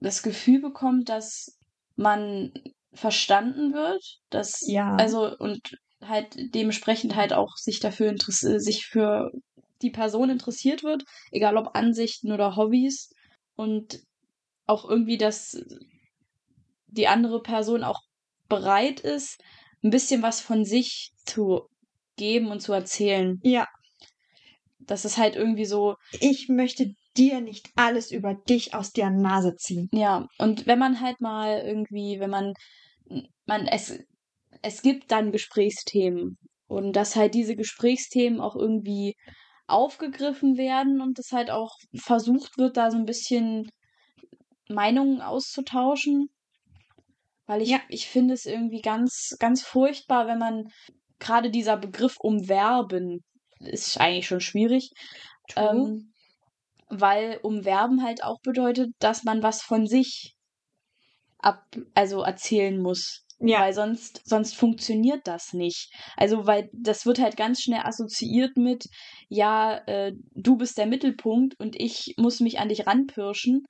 das 0.01 0.23
Gefühl 0.23 0.61
bekommt, 0.61 1.09
dass 1.09 1.59
man 1.97 2.53
verstanden 2.97 3.73
wird, 3.73 4.03
dass, 4.31 4.61
Ja. 4.67 4.97
also 4.97 5.37
und 5.39 5.61
halt 6.03 6.37
dementsprechend 6.55 7.15
halt 7.15 7.33
auch 7.33 7.57
sich 7.57 7.81
dafür 7.81 8.09
interessiert, 8.09 8.61
sich 8.61 8.87
für 8.87 9.31
die 9.83 9.91
Person 9.91 10.31
interessiert 10.31 10.83
wird, 10.83 11.05
egal 11.31 11.57
ob 11.57 11.77
Ansichten 11.77 12.33
oder 12.33 12.57
Hobbys 12.57 13.11
und 13.57 14.01
auch 14.67 14.89
irgendwie, 14.89 15.19
dass 15.19 15.57
die 16.89 17.09
andere 17.09 17.43
Person 17.43 17.85
auch 17.85 18.01
bereit 18.49 19.01
ist, 19.01 19.41
ein 19.83 19.91
bisschen 19.91 20.23
was 20.23 20.41
von 20.41 20.65
sich 20.65 21.13
zu 21.25 21.69
geben 22.17 22.49
und 22.51 22.61
zu 22.61 22.73
erzählen. 22.73 23.39
Ja, 23.43 23.67
Das 24.79 25.05
ist 25.05 25.19
halt 25.19 25.37
irgendwie 25.37 25.65
so, 25.65 25.97
ich 26.21 26.49
möchte 26.49 26.95
dir 27.17 27.41
nicht 27.41 27.71
alles 27.77 28.11
über 28.11 28.35
dich 28.35 28.75
aus 28.75 28.93
der 28.93 29.11
Nase 29.11 29.57
ziehen. 29.57 29.89
ja, 29.93 30.27
und 30.39 30.67
wenn 30.67 30.79
man 30.79 31.01
halt 31.01 31.21
mal 31.21 31.59
irgendwie, 31.61 32.21
wenn 32.21 32.31
man, 32.31 32.53
man, 33.47 33.67
es, 33.67 33.99
es 34.63 34.83
gibt 34.83 35.11
dann 35.11 35.33
Gesprächsthemen 35.33 36.39
und 36.67 36.95
dass 36.95 37.17
halt 37.17 37.35
diese 37.35 37.57
Gesprächsthemen 37.57 38.41
auch 38.41 38.57
irgendwie 38.57 39.15
aufgegriffen 39.67 40.57
werden 40.57 41.01
und 41.01 41.19
dass 41.19 41.33
halt 41.33 41.51
auch 41.51 41.77
versucht 41.97 42.59
wird, 42.59 42.77
da 42.77 42.91
so 42.91 42.97
ein 42.97 43.05
bisschen 43.05 43.69
Meinungen 44.69 45.21
auszutauschen. 45.21 46.29
Weil 47.47 47.63
ich, 47.63 47.71
Ja. 47.71 47.81
ich 47.89 48.09
finde 48.09 48.35
es 48.35 48.47
irgendwie 48.47 48.81
ganz, 48.81 49.37
ganz 49.39 49.63
furchtbar, 49.63 50.27
wenn 50.27 50.39
man 50.39 50.65
gerade 51.19 51.51
dieser 51.51 51.77
Begriff 51.77 52.17
umwerben 52.19 53.25
ist 53.61 53.99
eigentlich 53.99 54.27
schon 54.27 54.41
schwierig. 54.41 54.91
Ähm, 55.57 56.13
weil 56.89 57.39
umwerben 57.43 58.03
halt 58.03 58.23
auch 58.23 58.39
bedeutet, 58.43 58.91
dass 58.99 59.25
man 59.25 59.43
was 59.43 59.63
von 59.63 59.87
sich 59.87 60.36
ab, 61.47 61.65
also 61.95 62.23
erzählen 62.23 62.81
muss. 62.81 63.23
Ja. 63.39 63.61
Weil 63.61 63.75
sonst, 63.75 64.23
sonst 64.25 64.57
funktioniert 64.57 65.21
das 65.27 65.53
nicht. 65.53 65.93
Also, 66.17 66.47
weil 66.47 66.71
das 66.73 67.05
wird 67.05 67.19
halt 67.19 67.37
ganz 67.37 67.61
schnell 67.61 67.83
assoziiert 67.85 68.57
mit, 68.57 68.87
ja, 69.29 69.77
äh, 69.87 70.13
du 70.35 70.57
bist 70.57 70.79
der 70.79 70.87
Mittelpunkt 70.87 71.55
und 71.59 71.77
ich 71.79 72.15
muss 72.17 72.41
mich 72.41 72.59
an 72.59 72.71
dich 72.71 72.87
ranpirschen. 72.87 73.65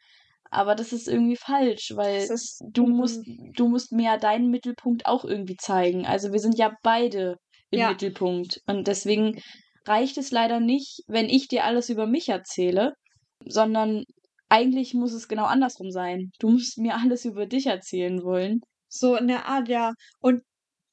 Aber 0.51 0.77
das 0.77 0.93
ist 0.93 1.09
irgendwie 1.09 1.37
falsch, 1.37 1.93
weil 1.97 2.22
ist, 2.22 2.62
du 2.70 2.87
mm, 2.87 2.97
musst, 2.97 3.20
du 3.57 3.68
musst 3.68 3.91
mir 3.91 4.05
ja 4.12 4.16
deinen 4.18 4.51
Mittelpunkt 4.51 5.05
auch 5.07 5.24
irgendwie 5.24 5.57
zeigen. 5.57 6.07
Also 6.07 6.33
wir 6.33 6.39
sind 6.39 6.57
ja 6.57 6.72
beide 6.85 7.37
im 7.70 7.81
Ja. 7.81 7.91
Mittelpunkt. 7.91 8.61
Und 8.68 8.87
deswegen 8.87 9.43
reicht 9.87 10.16
es 10.18 10.31
leider 10.31 10.61
nicht, 10.61 11.03
wenn 11.09 11.29
ich 11.29 11.49
dir 11.49 11.64
alles 11.64 11.89
über 11.91 12.07
mich 12.07 12.29
erzähle, 12.29 12.95
sondern 13.45 14.05
eigentlich 14.49 14.94
muss 14.94 15.12
es 15.12 15.28
genau 15.28 15.44
andersrum 15.44 15.90
sein. 15.90 16.30
Du 16.38 16.51
musst 16.51 16.78
mir 16.78 16.97
alles 16.97 17.24
über 17.24 17.47
dich 17.47 17.66
erzählen 17.66 18.22
wollen. 18.22 18.61
So 18.88 19.16
in 19.16 19.28
der 19.28 19.47
Art, 19.47 19.68
ja. 19.68 19.92
Und 20.20 20.42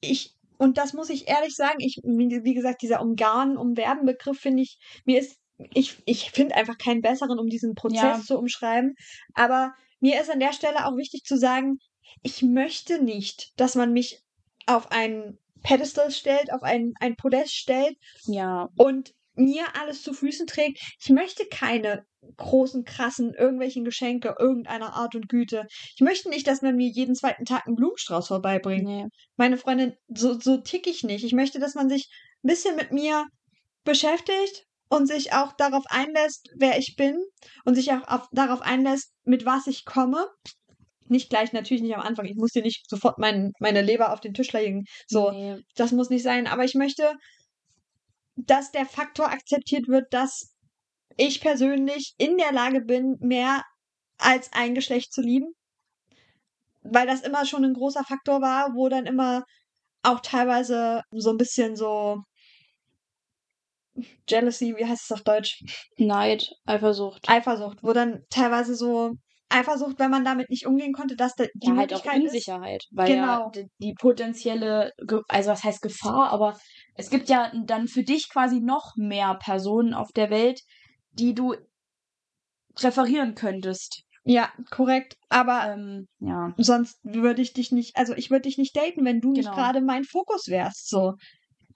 ich, 0.00 0.34
und 0.58 0.78
das 0.78 0.92
muss 0.92 1.10
ich 1.10 1.28
ehrlich 1.28 1.54
sagen, 1.54 1.78
ich, 1.78 1.98
wie 2.04 2.54
gesagt, 2.54 2.82
dieser 2.82 3.00
Umgarn, 3.00 3.56
Umwerben-Begriff 3.56 4.38
finde 4.38 4.62
ich, 4.62 4.78
mir 5.04 5.20
ist, 5.20 5.38
ich, 5.72 6.02
ich 6.04 6.30
finde 6.32 6.56
einfach 6.56 6.78
keinen 6.78 7.00
besseren, 7.00 7.38
um 7.38 7.46
diesen 7.46 7.74
Prozess 7.74 8.00
Ja. 8.02 8.20
zu 8.20 8.38
umschreiben. 8.38 8.94
Aber 9.34 9.72
mir 10.00 10.20
ist 10.20 10.30
an 10.30 10.40
der 10.40 10.52
Stelle 10.52 10.86
auch 10.86 10.96
wichtig 10.96 11.22
zu 11.24 11.36
sagen, 11.38 11.78
ich 12.22 12.42
möchte 12.42 13.02
nicht, 13.02 13.52
dass 13.56 13.74
man 13.74 13.92
mich 13.92 14.20
auf 14.66 14.90
ein 14.90 15.38
Pedestal 15.62 16.10
stellt, 16.10 16.52
auf 16.52 16.62
ein, 16.62 16.92
ein 17.00 17.16
Podest 17.16 17.54
stellt 17.54 17.96
Ja, 18.26 18.68
und 18.76 19.12
mir 19.34 19.64
alles 19.80 20.02
zu 20.02 20.12
Füßen 20.12 20.46
trägt. 20.46 20.78
Ich 21.00 21.10
möchte 21.10 21.46
keine 21.46 22.04
großen, 22.36 22.84
krassen, 22.84 23.34
irgendwelchen 23.34 23.84
Geschenke 23.84 24.34
irgendeiner 24.38 24.94
Art 24.94 25.14
und 25.14 25.28
Güte. 25.28 25.66
Ich 25.94 26.00
möchte 26.00 26.28
nicht, 26.28 26.46
dass 26.46 26.62
man 26.62 26.76
mir 26.76 26.88
jeden 26.88 27.14
zweiten 27.14 27.44
Tag 27.44 27.66
einen 27.66 27.76
Blumenstrauß 27.76 28.28
vorbeibringt. 28.28 28.84
nee. 28.84 29.04
Meine 29.36 29.56
Freundin, 29.56 29.94
so, 30.08 30.38
so 30.38 30.58
tick 30.58 30.86
ich 30.86 31.04
nicht. 31.04 31.24
Ich 31.24 31.32
möchte, 31.32 31.58
dass 31.58 31.74
man 31.74 31.88
sich 31.88 32.08
ein 32.42 32.48
bisschen 32.48 32.76
mit 32.76 32.92
mir 32.92 33.24
beschäftigt 33.84 34.64
und 34.88 35.06
sich 35.06 35.32
auch 35.32 35.52
darauf 35.56 35.84
einlässt, 35.88 36.48
wer 36.56 36.78
ich 36.78 36.94
bin 36.96 37.16
und 37.64 37.74
sich 37.74 37.92
auch 37.92 38.06
auf, 38.06 38.26
darauf 38.32 38.60
einlässt, 38.62 39.12
mit 39.24 39.44
was 39.44 39.66
ich 39.66 39.84
komme. 39.84 40.26
Nicht 41.06 41.28
gleich, 41.30 41.52
natürlich 41.52 41.82
nicht 41.82 41.94
am 41.94 42.00
Anfang. 42.00 42.24
Ich 42.26 42.36
muss 42.36 42.52
dir 42.52 42.62
nicht 42.62 42.88
sofort 42.88 43.18
mein, 43.18 43.52
meine 43.60 43.82
Leber 43.82 44.12
auf 44.12 44.20
den 44.20 44.32
Tisch 44.34 44.52
legen. 44.52 44.84
So, 45.06 45.30
Nee. 45.30 45.56
das 45.76 45.92
muss 45.92 46.08
nicht 46.10 46.22
sein. 46.22 46.46
Aber 46.46 46.64
ich 46.64 46.74
möchte, 46.74 47.12
dass 48.36 48.70
der 48.72 48.86
Faktor 48.86 49.30
akzeptiert 49.30 49.86
wird, 49.88 50.06
dass 50.12 50.53
ich 51.16 51.40
persönlich 51.40 52.14
in 52.18 52.36
der 52.38 52.52
Lage 52.52 52.80
bin, 52.80 53.16
mehr 53.20 53.62
als 54.18 54.52
ein 54.52 54.74
Geschlecht 54.74 55.12
zu 55.12 55.20
lieben. 55.20 55.52
Weil 56.82 57.06
das 57.06 57.22
immer 57.22 57.46
schon 57.46 57.64
ein 57.64 57.74
großer 57.74 58.04
Faktor 58.04 58.40
war, 58.42 58.74
wo 58.74 58.88
dann 58.88 59.06
immer 59.06 59.44
auch 60.02 60.20
teilweise 60.20 61.02
so 61.12 61.30
ein 61.30 61.38
bisschen 61.38 61.76
so 61.76 62.18
Jealousy, 64.28 64.74
wie 64.76 64.84
heißt 64.84 65.04
es 65.04 65.12
auf 65.12 65.22
Deutsch? 65.22 65.62
Neid, 65.98 66.50
Eifersucht. 66.66 67.28
Eifersucht, 67.28 67.78
wo 67.82 67.92
dann 67.92 68.22
teilweise 68.28 68.74
so 68.74 69.12
Eifersucht, 69.48 69.98
wenn 69.98 70.10
man 70.10 70.24
damit 70.24 70.50
nicht 70.50 70.66
umgehen 70.66 70.92
konnte, 70.92 71.14
dass 71.16 71.34
da 71.34 71.44
die 71.54 71.68
ja, 71.68 71.76
halt 71.76 71.92
auch 71.92 72.04
Möglichkeit 72.04 72.22
ist. 72.24 72.32
Unsicherheit, 72.32 72.84
weil 72.90 73.06
Genau. 73.06 73.52
ja 73.54 73.62
die, 73.78 73.94
potenzielle, 73.94 74.90
also 75.28 75.50
was 75.50 75.62
heißt 75.62 75.80
Gefahr, 75.80 76.30
aber 76.32 76.58
es 76.96 77.08
gibt 77.08 77.28
ja 77.28 77.52
dann 77.64 77.86
für 77.86 78.02
dich 78.02 78.28
quasi 78.30 78.60
noch 78.60 78.94
mehr 78.96 79.36
Personen 79.36 79.94
auf 79.94 80.10
der 80.12 80.30
Welt, 80.30 80.60
die 81.14 81.34
du 81.34 81.54
präferieren 82.74 83.34
könntest. 83.34 84.02
Ja, 84.24 84.50
korrekt. 84.70 85.16
Aber 85.28 85.72
Ähm, 85.72 86.06
ja. 86.18 86.54
sonst 86.56 86.98
würde 87.02 87.42
ich 87.42 87.52
dich 87.52 87.72
nicht, 87.72 87.96
also 87.96 88.14
ich 88.14 88.30
würde 88.30 88.42
dich 88.42 88.58
nicht 88.58 88.76
daten, 88.76 89.04
wenn 89.04 89.20
du 89.20 89.32
nicht 89.32 89.46
Genau. 89.50 89.56
gerade 89.56 89.80
mein 89.82 90.04
Fokus 90.04 90.48
wärst. 90.48 90.88
So. 90.88 91.14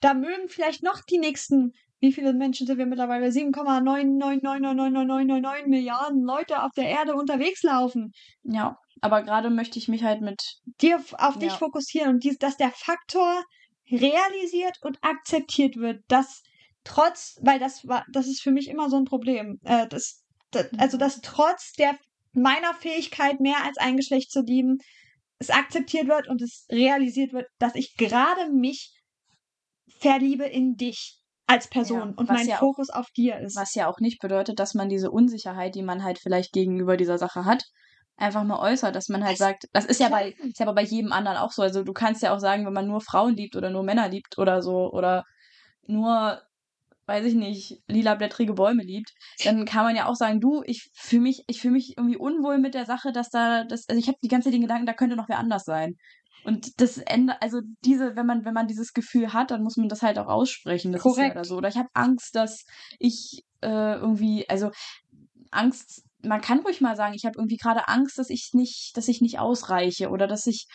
Da 0.01 0.13
mögen 0.13 0.47
vielleicht 0.47 0.83
noch 0.83 1.01
die 1.01 1.17
nächsten, 1.19 1.73
wie 1.99 2.13
viele 2.13 2.33
Menschen 2.33 2.65
sind 2.65 2.77
wir 2.77 2.85
mittlerweile? 2.85 3.27
7,9999999 3.27 5.67
Milliarden 5.67 6.23
Leute 6.23 6.63
auf 6.63 6.71
der 6.75 6.87
Erde 6.87 7.15
unterwegs 7.15 7.61
laufen, 7.63 8.11
Ja, 8.43 8.77
aber 9.01 9.21
gerade 9.23 9.49
möchte 9.49 9.77
ich 9.79 9.87
mich 9.87 10.03
halt 10.03 10.21
mit, 10.21 10.41
die 10.81 10.93
auf, 10.95 11.13
auf 11.13 11.37
dich 11.37 11.51
Ja. 11.51 11.57
fokussieren 11.57 12.15
und 12.15 12.23
dies, 12.23 12.37
dass 12.37 12.57
der 12.57 12.71
Faktor 12.71 13.43
realisiert 13.91 14.77
und 14.81 14.97
akzeptiert 15.01 15.75
wird, 15.77 16.03
dass 16.07 16.41
trotz, 16.89 17.37
weil 17.41 17.59
das 17.59 17.87
war, 17.87 18.03
das 18.11 18.27
ist 18.27 18.41
für 18.41 18.51
mich 18.51 18.67
immer 18.67 18.89
so 18.89 18.97
ein 18.97 19.05
Problem, 19.05 19.59
äh, 19.63 19.87
das, 19.87 20.23
das, 20.51 20.67
also 20.77 20.97
dass 20.97 21.21
trotz 21.21 21.73
der 21.73 21.97
meiner 22.33 22.73
Fähigkeit 22.73 23.39
mehr 23.39 23.63
als 23.65 23.77
ein 23.77 23.95
Geschlecht 23.97 24.31
zu 24.31 24.41
lieben, 24.41 24.77
es 25.39 25.49
akzeptiert 25.49 26.07
wird 26.07 26.27
und 26.27 26.41
es 26.41 26.65
realisiert 26.71 27.31
wird, 27.33 27.47
dass 27.59 27.75
ich 27.75 27.95
gerade 27.97 28.51
mich 28.51 28.93
verliebe 29.99 30.45
in 30.45 30.75
dich 30.75 31.17
als 31.47 31.67
Person 31.67 32.09
Ja, 32.11 32.13
und 32.17 32.29
mein 32.29 32.47
ja 32.47 32.55
auch- 32.57 32.59
Fokus 32.59 32.89
auf 32.89 33.07
dir 33.15 33.39
ist. 33.39 33.55
was 33.55 33.73
ja 33.73 33.87
auch 33.87 33.99
nicht 33.99 34.19
bedeutet, 34.21 34.59
dass 34.59 34.73
man 34.75 34.89
diese 34.89 35.09
Unsicherheit, 35.11 35.73
die 35.75 35.81
man 35.81 36.03
halt 36.03 36.19
vielleicht 36.19 36.51
gegenüber 36.51 36.95
dieser 36.97 37.17
Sache 37.17 37.45
hat, 37.45 37.63
einfach 38.17 38.43
mal 38.43 38.59
äußert, 38.59 38.95
dass 38.95 39.07
man 39.09 39.23
halt 39.23 39.33
Das- 39.33 39.39
sagt, 39.39 39.63
das 39.73 39.85
ist 39.85 39.99
ja 39.99 40.09
bei, 40.09 40.31
ist 40.31 40.59
ja 40.59 40.65
aber 40.65 40.75
bei 40.75 40.83
jedem 40.83 41.11
anderen 41.11 41.37
auch 41.37 41.51
so. 41.51 41.61
Also 41.63 41.83
du 41.83 41.93
kannst 41.93 42.21
ja 42.21 42.35
auch 42.35 42.39
sagen, 42.39 42.65
wenn 42.65 42.73
man 42.73 42.87
nur 42.87 43.01
Frauen 43.01 43.35
liebt 43.35 43.55
oder 43.55 43.69
nur 43.71 43.83
Männer 43.83 44.09
liebt 44.09 44.37
oder 44.37 44.61
so 44.61 44.91
oder 44.91 45.23
nur, 45.87 46.41
weiß 47.09 47.25
ich 47.25 47.33
nicht, 47.33 47.81
lilablättrige 47.87 48.53
Bäume 48.53 48.83
liebt, 48.83 49.11
dann 49.43 49.65
kann 49.65 49.83
man 49.83 49.95
ja 49.95 50.05
auch 50.05 50.15
sagen, 50.15 50.39
du, 50.39 50.61
ich 50.65 50.89
fühle 50.93 51.23
mich, 51.23 51.43
ich 51.47 51.59
fühle 51.59 51.73
mich 51.73 51.97
irgendwie 51.97 52.17
unwohl 52.17 52.59
mit 52.59 52.75
der 52.75 52.85
Sache, 52.85 53.11
dass 53.11 53.29
da, 53.29 53.63
das, 53.63 53.89
also 53.89 53.99
ich 53.99 54.07
habe 54.07 54.19
die 54.23 54.27
ganze 54.27 54.45
Zeit 54.45 54.53
den 54.53 54.61
Gedanken, 54.61 54.85
da 54.85 54.93
könnte 54.93 55.15
noch 55.15 55.27
wer 55.27 55.39
anders 55.39 55.65
sein. 55.65 55.95
Und 56.43 56.79
das 56.79 56.99
ändert, 56.99 57.37
also 57.41 57.61
diese, 57.83 58.15
wenn 58.15 58.27
man, 58.27 58.45
wenn 58.45 58.53
man 58.53 58.67
dieses 58.67 58.93
Gefühl 58.93 59.33
hat, 59.33 59.51
dann 59.51 59.63
muss 59.63 59.75
man 59.75 59.89
das 59.89 60.03
halt 60.03 60.19
auch 60.19 60.27
aussprechen. 60.27 60.91
Das 60.91 60.99
ist 60.99 61.03
Korrekt. 61.03 61.35
leider 61.35 61.43
so. 61.43 61.57
Oder 61.57 61.69
ich 61.69 61.77
habe 61.77 61.89
Angst, 61.93 62.35
dass 62.35 62.65
ich 62.99 63.43
äh, 63.61 63.95
irgendwie, 63.95 64.47
also 64.47 64.71
Angst, 65.51 66.03
man 66.23 66.41
kann 66.41 66.59
ruhig 66.59 66.79
mal 66.79 66.95
sagen, 66.95 67.15
ich 67.15 67.25
habe 67.25 67.35
irgendwie 67.37 67.57
gerade 67.57 67.87
Angst, 67.87 68.17
dass 68.19 68.29
ich 68.29 68.51
nicht, 68.53 68.95
dass 68.95 69.07
ich 69.07 69.19
nicht 69.19 69.39
ausreiche 69.39 70.09
oder 70.09 70.27
dass 70.27 70.47
ich, 70.47 70.67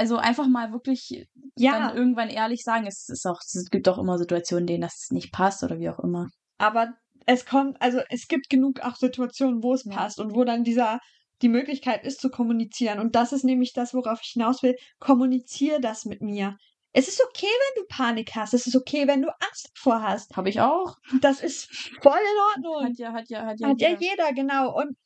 also 0.00 0.16
einfach 0.16 0.48
mal 0.48 0.72
wirklich 0.72 1.26
Ja, 1.56 1.78
dann 1.78 1.96
irgendwann 1.96 2.30
ehrlich 2.30 2.62
sagen, 2.64 2.86
es 2.86 3.08
ist 3.08 3.26
auch, 3.26 3.38
es 3.40 3.68
gibt 3.70 3.88
auch 3.88 3.98
immer 3.98 4.18
Situationen, 4.18 4.66
denen 4.66 4.80
das 4.82 5.08
nicht 5.10 5.30
passt 5.32 5.62
oder 5.62 5.78
wie 5.78 5.90
auch 5.90 6.00
immer. 6.00 6.26
aber 6.58 6.94
es 7.26 7.44
kommt, 7.46 7.80
also 7.80 8.00
es 8.08 8.26
gibt 8.28 8.48
genug 8.50 8.80
auch 8.80 8.96
Situationen, 8.96 9.62
wo 9.62 9.74
es 9.74 9.84
Ja. 9.84 9.94
passt 9.94 10.18
und 10.18 10.34
wo 10.34 10.42
dann 10.44 10.64
dieser 10.64 10.98
die 11.42 11.48
Möglichkeit 11.50 12.04
ist 12.04 12.20
zu 12.20 12.30
kommunizieren. 12.30 12.98
Und 12.98 13.14
das 13.14 13.32
ist 13.32 13.44
nämlich 13.44 13.72
das, 13.74 13.94
worauf 13.94 14.20
ich 14.22 14.32
hinaus 14.32 14.62
will. 14.62 14.74
Kommuniziere 14.98 15.80
das 15.80 16.04
mit 16.06 16.20
mir. 16.22 16.56
Es 16.92 17.08
ist 17.08 17.22
okay, 17.28 17.46
wenn 17.46 17.82
du 17.82 17.86
Panik 17.88 18.32
hast. 18.34 18.52
Es 18.54 18.66
ist 18.66 18.76
okay, 18.76 19.06
wenn 19.06 19.22
du 19.22 19.28
Angst 19.28 19.70
davor 19.74 20.02
hast. 20.02 20.36
Habe 20.36 20.48
ich 20.48 20.60
auch. 20.60 20.96
Das 21.20 21.40
ist 21.40 21.68
voll 22.02 22.18
in 22.32 22.38
Ordnung. 22.64 22.84
Hat 22.90 22.98
ja, 22.98 23.12
hat 23.12 23.28
ja, 23.30 23.46
hat 23.46 23.60
ja. 23.60 23.68
Hat 23.68 23.80
ja 23.80 23.90
jeder. 23.90 24.00
jeder, 24.00 24.32
genau. 24.32 24.74
Und 24.76 24.96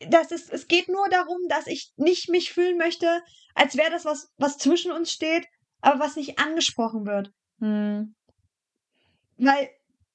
das 0.00 0.30
ist, 0.30 0.52
es 0.52 0.66
geht 0.68 0.88
nur 0.88 1.08
darum, 1.08 1.38
dass 1.48 1.66
ich 1.66 1.92
nicht 1.96 2.28
mich 2.28 2.52
fühlen 2.52 2.76
möchte, 2.78 3.22
als 3.54 3.76
wäre 3.76 3.90
das 3.90 4.04
was, 4.04 4.28
was 4.36 4.58
zwischen 4.58 4.92
uns 4.92 5.10
steht, 5.10 5.46
aber 5.80 6.00
was 6.00 6.16
nicht 6.16 6.38
angesprochen 6.38 7.06
wird. 7.06 7.30
Hm. 7.60 8.14
Weil 9.38 9.70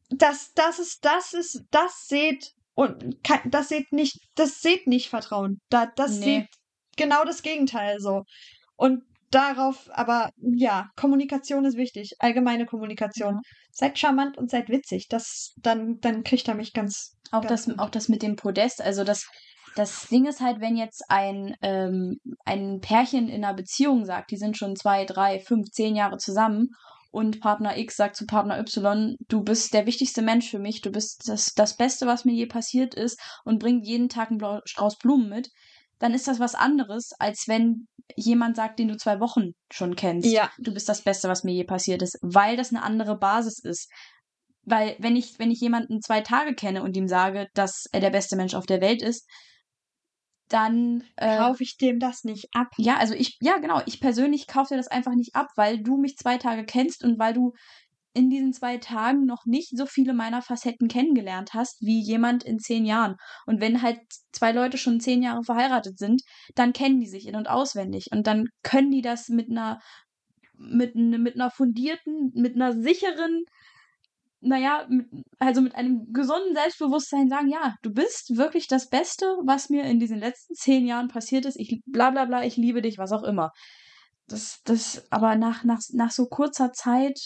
das, 0.10 0.54
das 0.54 0.80
ist, 0.80 1.04
das 1.06 1.34
ist, 1.34 1.64
das 1.72 2.06
seht 2.08 2.52
und 2.74 3.18
das 3.46 3.70
seht 3.70 3.92
nicht, 3.92 4.20
das 4.36 4.62
seht 4.62 4.88
nicht 4.88 5.10
Vertrauen. 5.10 5.60
Da, 5.70 5.88
das 5.96 6.18
Nee. 6.20 6.24
seht 6.26 6.48
genau 6.98 7.24
das 7.24 7.42
Gegenteil 7.42 8.00
so. 8.00 8.24
Und 8.76 9.04
darauf, 9.32 9.90
aber 9.92 10.30
ja, 10.38 10.90
Kommunikation 10.96 11.66
ist 11.66 11.78
wichtig, 11.78 12.16
allgemeine 12.20 12.66
Kommunikation. 12.66 13.36
Ja. 13.36 13.42
Seid 13.72 13.98
charmant 13.98 14.38
und 14.38 14.50
seid 14.52 14.70
witzig. 14.70 15.08
Das, 15.08 15.54
dann, 15.58 16.00
dann 16.02 16.24
kriegt 16.24 16.48
er 16.48 16.56
mich 16.56 16.74
ganz. 16.74 17.16
Auch 17.32 17.42
Ganz 17.42 17.66
das, 17.66 17.66
gut. 17.66 17.80
auch 17.80 17.90
das 17.90 18.10
mit 18.10 18.22
dem 18.24 18.36
Podest, 18.36 18.82
also 18.82 19.06
das, 19.06 19.26
das 19.76 20.08
Ding 20.08 20.26
ist 20.26 20.42
halt, 20.42 20.60
wenn 20.60 20.76
jetzt 20.76 21.04
ein, 21.10 21.56
ähm, 21.62 22.20
ein 22.46 22.80
Pärchen 22.82 23.30
in 23.30 23.44
einer 23.44 23.54
Beziehung 23.54 24.06
sagt, 24.06 24.32
die 24.32 24.38
sind 24.38 24.58
schon 24.58 24.76
zwei, 24.76 25.06
drei, 25.06 25.40
fünf, 25.40 25.70
zehn 25.72 25.96
Jahre 25.96 26.18
zusammen 26.18 26.70
und 27.12 27.42
Partner 27.42 27.78
X 27.78 27.98
sagt 27.98 28.16
zu 28.16 28.26
Partner 28.26 28.60
Y, 28.60 29.16
du 29.28 29.44
bist 29.44 29.74
der 29.74 29.86
wichtigste 29.86 30.22
Mensch 30.22 30.50
für 30.50 30.60
mich, 30.60 30.82
du 30.82 30.92
bist 30.92 31.28
das, 31.28 31.54
das 31.54 31.76
Beste, 31.76 32.08
was 32.08 32.26
mir 32.26 32.34
je 32.34 32.46
passiert 32.46 32.96
ist 32.96 33.20
und 33.44 33.60
bringt 33.60 33.86
jeden 33.86 34.10
Tag 34.10 34.30
einen 34.30 34.38
Blau 34.38 34.62
Strauß 34.66 34.98
Blumen 34.98 35.30
mit, 35.30 35.50
dann 36.00 36.14
ist 36.14 36.28
das 36.28 36.40
was 36.40 36.56
anderes, 36.56 37.12
als 37.20 37.48
wenn 37.48 37.88
jemand 38.16 38.56
sagt, 38.56 38.80
den 38.80 38.88
du 38.88 38.98
zwei 38.98 39.20
Wochen 39.20 39.52
schon 39.72 39.96
kennst. 39.96 40.28
Ja. 40.28 40.50
Du 40.58 40.74
bist 40.74 40.90
das 40.90 41.04
Beste, 41.04 41.30
was 41.30 41.44
mir 41.44 41.54
je 41.54 41.64
passiert 41.64 42.02
ist, 42.02 42.18
weil 42.22 42.58
das 42.58 42.72
eine 42.72 42.84
andere 42.84 43.18
Basis 43.18 43.60
ist. 43.60 43.90
Weil 44.64 44.96
wenn 45.00 45.16
ich, 45.16 45.38
wenn 45.40 45.52
ich 45.52 45.60
jemanden 45.60 46.02
zwei 46.02 46.22
Tage 46.22 46.54
kenne 46.56 46.84
und 46.84 46.96
ihm 46.96 47.08
sage, 47.08 47.48
dass 47.54 47.86
er 47.92 48.00
der 48.00 48.10
beste 48.10 48.36
Mensch 48.36 48.54
auf 48.54 48.66
der 48.66 48.82
Welt 48.82 49.02
ist, 49.02 49.28
dann 50.52 51.04
äh, 51.16 51.38
Kaufe 51.38 51.64
ich 51.64 51.78
dem 51.78 52.00
das 52.00 52.24
nicht 52.24 52.48
ab. 52.54 52.68
ja, 52.78 52.98
also 52.98 53.14
ich, 53.14 53.38
ja 53.42 53.58
genau, 53.58 53.82
ich 53.86 54.00
persönlich 54.00 54.48
kaufe 54.48 54.74
dir 54.74 54.78
das 54.78 54.88
einfach 54.88 55.14
nicht 55.14 55.36
ab, 55.36 55.48
weil 55.56 55.82
du 55.82 55.98
mich 55.98 56.18
zwei 56.18 56.38
Tage 56.38 56.66
kennst 56.66 57.04
und 57.04 57.20
weil 57.20 57.34
du 57.34 57.54
in 58.14 58.30
diesen 58.30 58.52
zwei 58.54 58.78
Tagen 58.78 59.26
noch 59.26 59.46
nicht 59.46 59.78
so 59.78 59.86
viele 59.86 60.14
meiner 60.14 60.42
Facetten 60.42 60.88
kennengelernt 60.88 61.54
hast, 61.54 61.82
wie 61.82 62.02
jemand 62.02 62.44
in 62.44 62.60
zehn 62.60 62.86
Jahren. 62.86 63.16
Und 63.46 63.62
wenn 63.62 63.82
halt 63.82 64.00
zwei 64.34 64.52
Leute 64.52 64.78
schon 64.78 65.00
zehn 65.00 65.24
Jahre 65.24 65.44
verheiratet 65.44 65.98
sind, 65.98 66.22
dann 66.56 66.74
kennen 66.74 67.00
die 67.00 67.08
sich 67.08 67.28
in- 67.28 67.38
und 67.38 67.50
auswendig. 67.50 68.08
Und 68.12 68.28
dann 68.28 68.48
können 68.64 68.92
die 68.92 69.02
das 69.02 69.30
mit 69.30 69.50
einer, 69.50 69.80
mit, 70.58 70.96
mit 70.96 71.36
einer 71.36 71.52
fundierten, 71.52 72.32
mit 72.36 72.56
einer 72.56 72.74
sicheren, 72.74 73.46
naja, 74.42 74.86
mit, 74.90 75.08
also 75.40 75.62
mit 75.62 75.76
einem 75.76 76.12
gesunden 76.12 76.56
Selbstbewusstsein 76.56 77.30
sagen, 77.30 77.50
ja, 77.50 77.76
du 77.84 77.94
bist 77.94 78.38
wirklich 78.38 78.68
das 78.68 78.90
Beste, 78.90 79.26
was 79.46 79.70
mir 79.70 79.84
in 79.84 80.00
diesen 80.00 80.20
letzten 80.20 80.56
zehn 80.56 80.86
Jahren 80.86 81.08
passiert 81.08 81.46
ist. 81.46 81.58
Ich 81.60 81.82
bla 81.86 82.10
bla 82.12 82.26
bla, 82.26 82.44
ich 82.44 82.58
liebe 82.58 82.82
dich, 82.82 82.98
was 82.98 83.12
auch 83.12 83.24
immer. 83.24 83.52
Das, 84.28 84.62
das, 84.64 85.06
aber 85.12 85.36
nach, 85.36 85.64
nach, 85.64 85.80
nach 85.94 86.12
so 86.12 86.26
kurzer 86.26 86.72
Zeit 86.74 87.20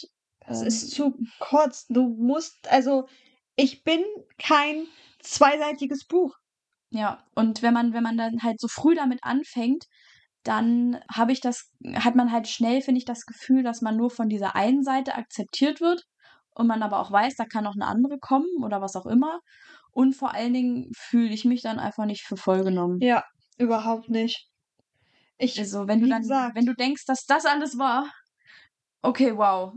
Das 0.47 0.61
Ähm, 0.61 0.68
ist 0.68 0.91
zu 0.91 1.18
kurz. 1.39 1.86
Du 1.88 2.09
musst, 2.18 2.70
also, 2.70 3.07
ich 3.55 3.84
bin 3.84 4.03
kein 4.38 4.88
zweiseitiges 5.22 6.05
Buch. 6.05 6.36
Ja, 6.91 7.24
und 7.36 7.61
wenn 7.61 7.74
man, 7.74 7.93
wenn 7.93 8.03
man 8.03 8.18
dann 8.18 8.43
halt 8.43 8.59
so 8.59 8.68
früh 8.68 8.95
damit 8.95 9.20
anfängt, 9.24 9.86
dann 10.43 10.99
habe 11.11 11.32
ich 11.32 11.41
das, 11.41 11.72
hat 11.95 12.16
man 12.16 12.32
halt 12.32 12.47
schnell, 12.47 12.82
finde 12.82 12.99
ich, 12.99 13.05
das 13.05 13.26
Gefühl, 13.26 13.63
dass 13.63 13.82
man 13.82 13.97
nur 13.97 14.11
von 14.11 14.30
dieser 14.30 14.55
einen 14.55 14.84
Seite 14.84 15.16
akzeptiert 15.16 15.82
wird 15.82 16.05
und 16.56 16.68
man 16.68 16.82
aber 16.84 16.99
auch 16.99 17.12
weiß, 17.12 17.36
da 17.36 17.45
kann 17.45 17.64
noch 17.64 17.76
eine 17.76 17.86
andere 17.86 18.18
kommen 18.20 18.64
oder 18.64 18.82
was 18.82 18.95
auch 18.95 19.06
immer. 19.06 19.39
Und 19.91 20.14
vor 20.16 20.34
allen 20.34 20.53
Dingen 20.53 20.89
fühle 20.97 21.34
ich 21.34 21.45
mich 21.45 21.62
dann 21.62 21.80
einfach 21.80 22.06
nicht 22.06 22.24
für 22.24 22.38
voll 22.38 22.64
genommen. 22.64 22.99
Ja, 23.01 23.24
überhaupt 23.58 24.10
nicht. 24.10 24.49
Ich, 25.38 25.60
Also, 25.60 25.88
wenn 25.88 26.01
du 26.01 26.08
dann, 26.08 26.22
gesagt. 26.22 26.56
wenn 26.56 26.66
du 26.66 26.74
denkst, 26.74 27.06
dass 27.06 27.26
das 27.26 27.45
alles 27.45 27.78
war, 27.78 28.10
okay, 29.01 29.38
wow. 29.38 29.74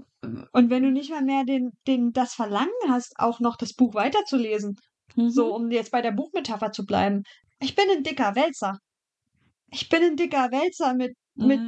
und 0.52 0.70
wenn 0.70 0.82
du 0.82 0.90
nicht 0.90 1.10
mal 1.10 1.22
mehr 1.22 1.44
den, 1.44 1.70
den, 1.86 2.12
das 2.12 2.34
Verlangen 2.34 2.70
hast, 2.88 3.12
auch 3.18 3.40
noch 3.40 3.56
das 3.56 3.74
Buch 3.74 3.94
weiterzulesen, 3.94 4.76
Mhm. 5.16 5.30
so 5.30 5.54
um 5.54 5.70
jetzt 5.70 5.90
bei 5.90 6.02
der 6.02 6.12
Buchmetapher 6.12 6.70
zu 6.70 6.84
bleiben. 6.84 7.22
Ich 7.60 7.74
bin 7.74 7.86
ein 7.90 8.02
dicker 8.02 8.34
Wälzer. 8.36 8.78
Ich 9.70 9.88
bin 9.88 10.02
ein 10.02 10.16
dicker 10.16 10.50
Wälzer 10.52 10.94
mit, 10.94 11.14
mit 11.34 11.60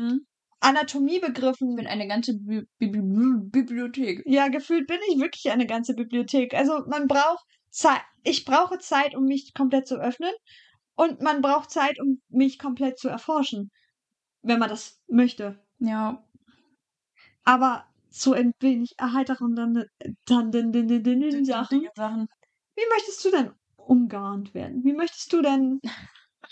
Mhm. 0.63 0.69
Anatomiebegriffen. 0.69 1.71
Ich 1.71 1.77
bin 1.77 1.87
eine 1.87 2.09
ganze 2.09 2.35
Bi 2.39 2.63
Bi 2.79 2.89
Bi 2.89 3.01
Bi 3.01 3.63
Bibliothek. 3.63 4.23
Ja, 4.27 4.49
gefühlt 4.49 4.87
bin 4.87 4.99
ich 5.11 5.21
wirklich 5.21 5.51
eine 5.51 5.67
ganze 5.67 5.95
Bibliothek. 5.95 6.55
Also 6.55 6.85
man 6.87 7.09
braucht 7.09 7.45
Zeit. 7.71 8.03
Ich 8.25 8.45
brauche 8.45 8.79
Zeit, 8.79 9.15
um 9.15 9.25
mich 9.25 9.55
komplett 9.55 9.87
zu 9.87 9.97
öffnen. 9.97 10.33
Und 10.95 11.23
man 11.23 11.41
braucht 11.41 11.71
Zeit, 11.71 11.99
um 12.01 12.21
mich 12.29 12.59
komplett 12.59 12.99
zu 12.99 13.09
erforschen. 13.09 13.71
Wenn 14.43 14.59
man 14.59 14.69
das 14.69 15.01
möchte. 15.09 15.59
Ja, 15.79 16.23
Aber 17.45 17.87
zu 18.11 18.33
ein 18.33 18.53
wenig 18.61 18.95
erheiternden 18.99 19.55
dann, 19.57 19.75
dann, 20.27 20.53
dann, 20.53 20.73
dann, 20.73 21.03
dann, 21.03 21.45
Sachen. 21.45 21.89
Sachen. 21.95 22.29
Wie 22.77 22.89
möchtest 22.91 23.25
du 23.25 23.31
denn 23.31 23.53
umgarnt 23.77 24.55
werden? 24.55 24.85
Wie 24.85 24.93
möchtest 24.93 25.33
du 25.33 25.43
denn. 25.43 25.81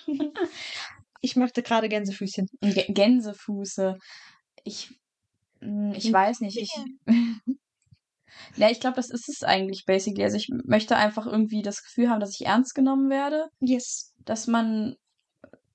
ich 1.20 1.36
möchte 1.36 1.62
gerade 1.62 1.88
Gänsefüßchen. 1.88 2.46
G 2.60 2.84
Gänsefuße. 2.92 3.96
Ich, 4.64 4.90
hm, 5.60 5.92
ich 5.96 6.12
weiß 6.12 6.40
nicht. 6.40 6.56
Ich, 6.58 6.70
ja, 8.56 8.70
ich 8.70 8.80
glaube, 8.80 8.96
das 8.96 9.10
ist 9.10 9.28
es 9.28 9.42
eigentlich 9.42 9.84
basically. 9.86 10.24
Also 10.24 10.36
ich 10.36 10.48
möchte 10.64 10.96
einfach 10.96 11.26
irgendwie 11.26 11.62
das 11.62 11.82
Gefühl 11.82 12.10
haben, 12.10 12.20
dass 12.20 12.38
ich 12.38 12.46
ernst 12.46 12.74
genommen 12.74 13.10
werde, 13.10 13.48
Yes. 13.60 14.12
dass 14.24 14.46
man, 14.46 14.94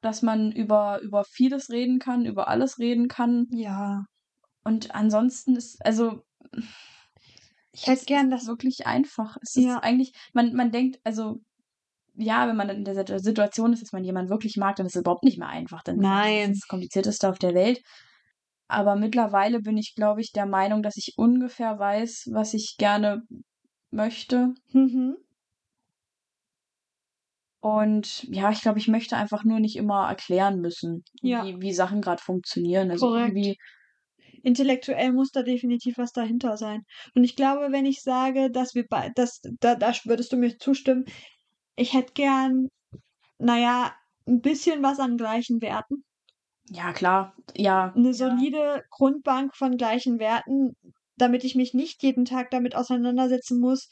dass 0.02 0.22
man 0.22 0.52
über, 0.52 1.00
über 1.02 1.24
vieles 1.24 1.70
reden 1.70 2.00
kann, 2.00 2.26
über 2.26 2.48
alles 2.48 2.80
reden 2.80 3.08
kann. 3.08 3.48
Ja. 3.52 4.06
Und 4.64 4.94
ansonsten 4.96 5.56
ist, 5.56 5.84
also, 5.86 6.22
Ich 7.72 7.88
hätte 7.88 8.06
gern 8.06 8.30
das 8.30 8.46
wirklich 8.48 8.86
einfach. 8.86 9.38
Es 9.42 9.56
ist 9.56 9.66
Ja. 9.66 9.80
eigentlich, 9.80 10.14
man, 10.34 10.54
man 10.54 10.72
denkt, 10.72 11.00
also, 11.04 11.42
ja, 12.16 12.48
wenn 12.48 12.56
man 12.56 12.70
in 12.70 12.84
der 12.84 12.96
Sit- 12.96 13.24
Situation 13.24 13.74
ist, 13.74 13.82
dass 13.82 13.92
man 13.92 14.04
jemanden 14.04 14.30
wirklich 14.30 14.58
mag, 14.58 14.76
dann 14.76 14.86
ist 14.86 14.96
es 14.96 15.02
überhaupt 15.02 15.24
nicht 15.24 15.40
mehr 15.40 15.50
einfach. 15.50 15.84
Dann 15.84 15.98
Nein. 15.98 16.52
ist 16.52 16.56
es 16.56 16.60
das 16.62 16.68
komplizierteste 16.68 17.30
auf 17.30 17.40
der 17.40 17.54
Welt. 17.54 17.82
Aber 18.68 18.96
mittlerweile 18.96 19.60
bin 19.62 19.78
ich, 19.78 19.94
glaube 19.96 20.22
ich, 20.22 20.32
der 20.32 20.46
Meinung, 20.46 20.84
dass 20.84 20.98
ich 20.98 21.14
ungefähr 21.18 21.78
weiß, 21.78 22.30
was 22.32 22.54
ich 22.54 22.76
gerne 22.78 23.24
möchte. 23.92 24.54
Mhm. 24.72 25.18
Und 27.62 28.24
ja, 28.24 28.52
ich 28.52 28.62
glaube, 28.62 28.80
ich 28.80 28.88
möchte 28.90 29.16
einfach 29.16 29.44
nur 29.46 29.60
nicht 29.60 29.78
immer 29.78 30.08
erklären 30.08 30.60
müssen, 30.60 31.04
Ja. 31.22 31.46
wie, 31.46 31.62
wie 31.62 31.74
Sachen 31.74 32.02
gerade 32.02 32.22
funktionieren. 32.22 32.92
Also 32.92 33.08
Korrekt. 33.08 33.30
irgendwie, 33.30 33.58
intellektuell 34.44 35.14
muss 35.14 35.32
da 35.32 35.44
definitiv 35.44 35.98
was 35.98 36.12
dahinter 36.12 36.58
sein. 36.58 36.82
Und 37.16 37.24
ich 37.24 37.36
glaube, 37.36 37.72
wenn 37.72 37.86
ich 37.86 38.02
sage, 38.02 38.52
dass 38.52 38.76
wir 38.76 38.86
bei, 38.90 39.12
dass, 39.16 39.40
da, 39.60 39.76
da 39.76 39.94
würdest 40.04 40.34
du 40.34 40.38
mir 40.38 40.58
zustimmen, 40.58 41.06
ich 41.76 41.94
hätte 41.94 42.14
gern, 42.14 42.70
naja, 43.40 43.96
ein 44.28 44.42
bisschen 44.42 44.84
was 44.84 45.00
an 45.00 45.18
gleichen 45.18 45.62
Werten. 45.62 46.04
ja, 46.70 46.94
klar, 46.94 47.34
ja, 47.56 47.94
Eine 47.96 48.14
solide 48.14 48.84
Grundbank 48.90 49.56
von 49.56 49.78
gleichen 49.78 50.20
Werten, 50.20 50.76
damit 51.16 51.44
ich 51.44 51.56
mich 51.56 51.74
nicht 51.74 52.02
jeden 52.04 52.26
Tag 52.26 52.50
damit 52.52 52.76
auseinandersetzen 52.76 53.60
muss, 53.60 53.88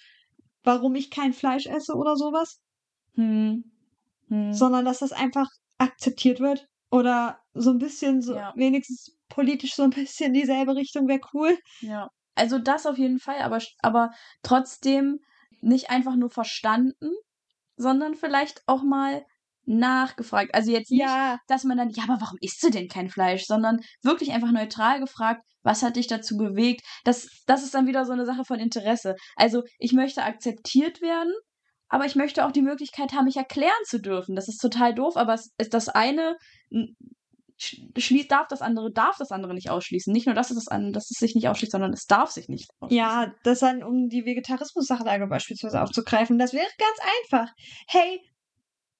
warum 0.64 0.96
ich 0.96 1.12
kein 1.12 1.34
Fleisch 1.34 1.68
esse 1.68 1.94
oder 1.96 2.16
sowas, 2.16 2.60
hm, 3.16 3.64
hm. 4.30 4.54
sondern 4.54 4.86
dass 4.86 5.00
das 5.00 5.12
einfach 5.12 5.48
akzeptiert 5.78 6.40
wird. 6.40 6.68
Oder 6.92 7.40
so 7.54 7.72
ein 7.72 7.78
bisschen, 7.78 8.22
so 8.22 8.36
Ja. 8.36 8.54
wenigstens 8.56 9.16
politisch 9.30 9.76
so 9.76 9.84
ein 9.84 9.92
bisschen 9.92 10.34
dieselbe 10.34 10.76
Richtung 10.76 11.08
wäre 11.08 11.22
cool. 11.34 11.58
Ja, 11.82 12.10
also 12.36 12.60
das 12.60 12.86
auf 12.86 12.98
jeden 12.98 13.20
Fall, 13.20 13.40
aber, 13.42 13.60
aber 13.82 14.12
trotzdem 14.44 15.20
nicht 15.62 15.90
einfach 15.90 16.16
nur 16.16 16.30
verstanden, 16.30 17.12
sondern 17.82 18.16
vielleicht 18.16 18.62
auch 18.68 18.84
mal 18.84 19.26
nachgefragt. 19.66 20.54
Also 20.54 20.72
jetzt 20.72 20.92
nicht, 20.92 21.02
Ja, 21.02 21.38
dass 21.48 21.64
man 21.64 21.78
dann, 21.78 21.90
ja, 21.90 22.04
aber 22.04 22.20
warum 22.20 22.38
isst 22.42 22.64
du 22.64 22.70
denn 22.70 22.88
kein 22.88 23.10
Fleisch, 23.10 23.46
sondern 23.46 23.80
wirklich 24.02 24.32
einfach 24.32 24.52
neutral 24.52 25.00
gefragt, 25.00 25.44
was 25.64 25.84
hat 25.84 25.96
dich 25.96 26.08
dazu 26.08 26.38
bewegt? 26.38 26.82
Das, 27.04 27.28
das 27.46 27.64
ist 27.64 27.74
dann 27.74 27.88
wieder 27.88 28.06
so 28.06 28.14
eine 28.14 28.26
Sache 28.26 28.44
von 28.46 28.60
Interesse. 28.60 29.16
Also 29.36 29.64
ich 29.78 29.94
möchte 29.94 30.24
akzeptiert 30.24 31.02
werden, 31.02 31.34
aber 31.88 32.06
ich 32.06 32.16
möchte 32.16 32.46
auch 32.46 32.52
die 32.52 32.64
Möglichkeit 32.64 33.14
haben, 33.14 33.26
mich 33.26 33.38
erklären 33.38 33.72
zu 33.86 34.00
dürfen. 34.00 34.36
Das 34.36 34.48
ist 34.48 34.58
total 34.58 34.96
doof, 34.96 35.18
aber 35.18 35.34
es 35.34 35.52
ist 35.58 35.74
das 35.74 35.90
eine 35.90 36.38
schließt, 37.97 38.32
darf 38.32 38.47
das 38.47 38.62
andere, 38.62 38.91
darf 38.91 39.18
das 39.18 39.32
andere 39.32 39.53
nicht 39.53 39.70
ausschließen. 39.70 40.12
Nicht 40.12 40.26
nur, 40.26 40.36
dass 40.36 40.49
es, 40.49 40.55
das 40.55 40.68
an, 40.68 40.93
dass 40.93 41.09
es 41.12 41.18
sich 41.20 41.36
nicht 41.36 41.47
ausschließt, 41.47 41.72
sondern 41.72 41.93
es 41.93 42.05
darf 42.05 42.32
sich 42.32 42.47
nicht 42.47 42.70
ausschließen. 42.80 42.97
Ja, 42.97 43.34
das 43.43 43.59
dann, 43.59 43.84
um 43.84 44.09
die 44.09 44.26
Vegetarismus-Sachlage 44.26 45.28
beispielsweise 45.28 45.82
aufzugreifen, 45.82 46.39
das 46.39 46.53
wäre 46.53 46.68
ganz 46.78 46.97
einfach. 47.22 47.53
Hey, 47.88 48.22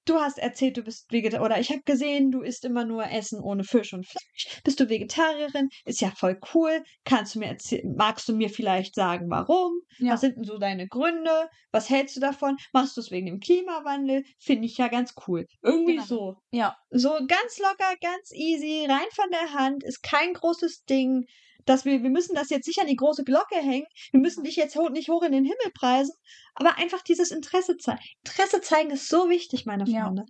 du 0.04 0.16
hast 0.20 0.38
erzählt, 0.38 0.76
du 0.76 0.82
bist 0.82 1.10
Vegetarier, 1.12 1.44
oder 1.44 1.58
ich 1.60 1.70
habe 1.70 1.82
gesehen, 1.84 2.30
du 2.30 2.40
isst 2.42 2.64
immer 2.64 2.84
nur 2.84 3.04
Essen 3.10 3.40
ohne 3.40 3.64
Fisch 3.64 3.92
und 3.92 4.06
Fleisch. 4.06 4.60
Bist 4.64 4.80
du 4.80 4.88
Vegetarierin? 4.88 5.68
Ist 5.84 6.00
ja 6.00 6.10
voll 6.10 6.38
cool. 6.54 6.82
Kannst 7.04 7.34
du 7.34 7.38
mir 7.40 7.46
erzählen, 7.48 7.94
magst 7.96 8.28
du 8.28 8.34
mir 8.34 8.50
vielleicht 8.50 8.94
sagen, 8.94 9.26
warum? 9.30 9.72
Ja. 9.98 10.12
Was 10.14 10.20
sind 10.20 10.36
denn 10.36 10.44
so 10.44 10.58
deine 10.58 10.86
Gründe? 10.88 11.48
Was 11.70 11.88
hältst 11.90 12.16
du 12.16 12.20
davon? 12.20 12.56
Machst 12.72 12.96
du 12.96 13.00
es 13.00 13.10
wegen 13.10 13.26
dem 13.26 13.40
Klimawandel? 13.40 14.24
Finde 14.38 14.66
ich 14.66 14.76
ja 14.78 14.88
ganz 14.88 15.14
cool. 15.26 15.46
Irgendwie 15.62 15.94
Genau. 15.94 16.04
so. 16.04 16.36
Ja, 16.50 16.76
So 16.90 17.10
ganz 17.28 17.58
locker, 17.58 17.94
ganz 18.00 18.32
easy, 18.32 18.86
rein 18.88 19.08
von 19.14 19.30
der 19.30 19.52
Hand, 19.54 19.84
ist 19.84 20.02
kein 20.02 20.34
großes 20.34 20.84
Ding. 20.84 21.26
Dass 21.66 21.84
wir, 21.84 22.02
wir 22.02 22.10
müssen 22.10 22.34
das 22.34 22.50
jetzt 22.50 22.66
nicht 22.66 22.80
an 22.80 22.86
die 22.86 22.96
große 22.96 23.24
Glocke 23.24 23.56
hängen. 23.56 23.86
Wir 24.10 24.20
müssen 24.20 24.44
dich 24.44 24.56
jetzt 24.56 24.76
ho 24.76 24.88
nicht 24.88 25.08
hoch 25.08 25.22
in 25.22 25.32
den 25.32 25.44
Himmel 25.44 25.72
preisen. 25.74 26.14
Aber 26.54 26.76
einfach 26.78 27.02
dieses 27.02 27.30
Interesse 27.30 27.76
zeigen. 27.76 28.00
Interesse 28.24 28.60
zeigen 28.60 28.90
ist 28.90 29.08
so 29.08 29.28
wichtig, 29.28 29.66
meine 29.66 29.84
Ja. 29.86 30.04
Freunde. 30.06 30.24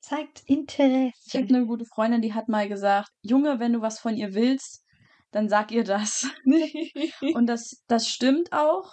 Zeigt 0.00 0.42
Interesse. 0.46 1.12
ich 1.26 1.34
habe 1.34 1.48
eine 1.48 1.66
gute 1.66 1.84
Freundin, 1.84 2.22
die 2.22 2.32
hat 2.32 2.48
mal 2.48 2.68
gesagt, 2.68 3.10
Junge, 3.22 3.60
wenn 3.60 3.74
du 3.74 3.82
was 3.82 4.00
von 4.00 4.16
ihr 4.16 4.32
willst, 4.34 4.82
dann 5.30 5.48
sag 5.48 5.70
ihr 5.72 5.84
das. 5.84 6.26
Und 7.34 7.46
das, 7.46 7.82
das 7.86 8.08
stimmt 8.08 8.52
auch. 8.52 8.92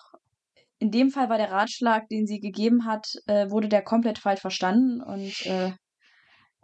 In 0.79 0.91
dem 0.91 1.09
Fall 1.09 1.29
war 1.29 1.37
der 1.37 1.51
Ratschlag, 1.51 2.07
den 2.09 2.27
sie 2.27 2.39
gegeben 2.39 2.85
hat, 2.85 3.07
äh, 3.25 3.49
wurde 3.49 3.67
der 3.69 3.81
komplett 3.81 4.19
falsch 4.19 4.41
verstanden 4.41 5.01
und 5.01 5.45
äh, 5.47 5.71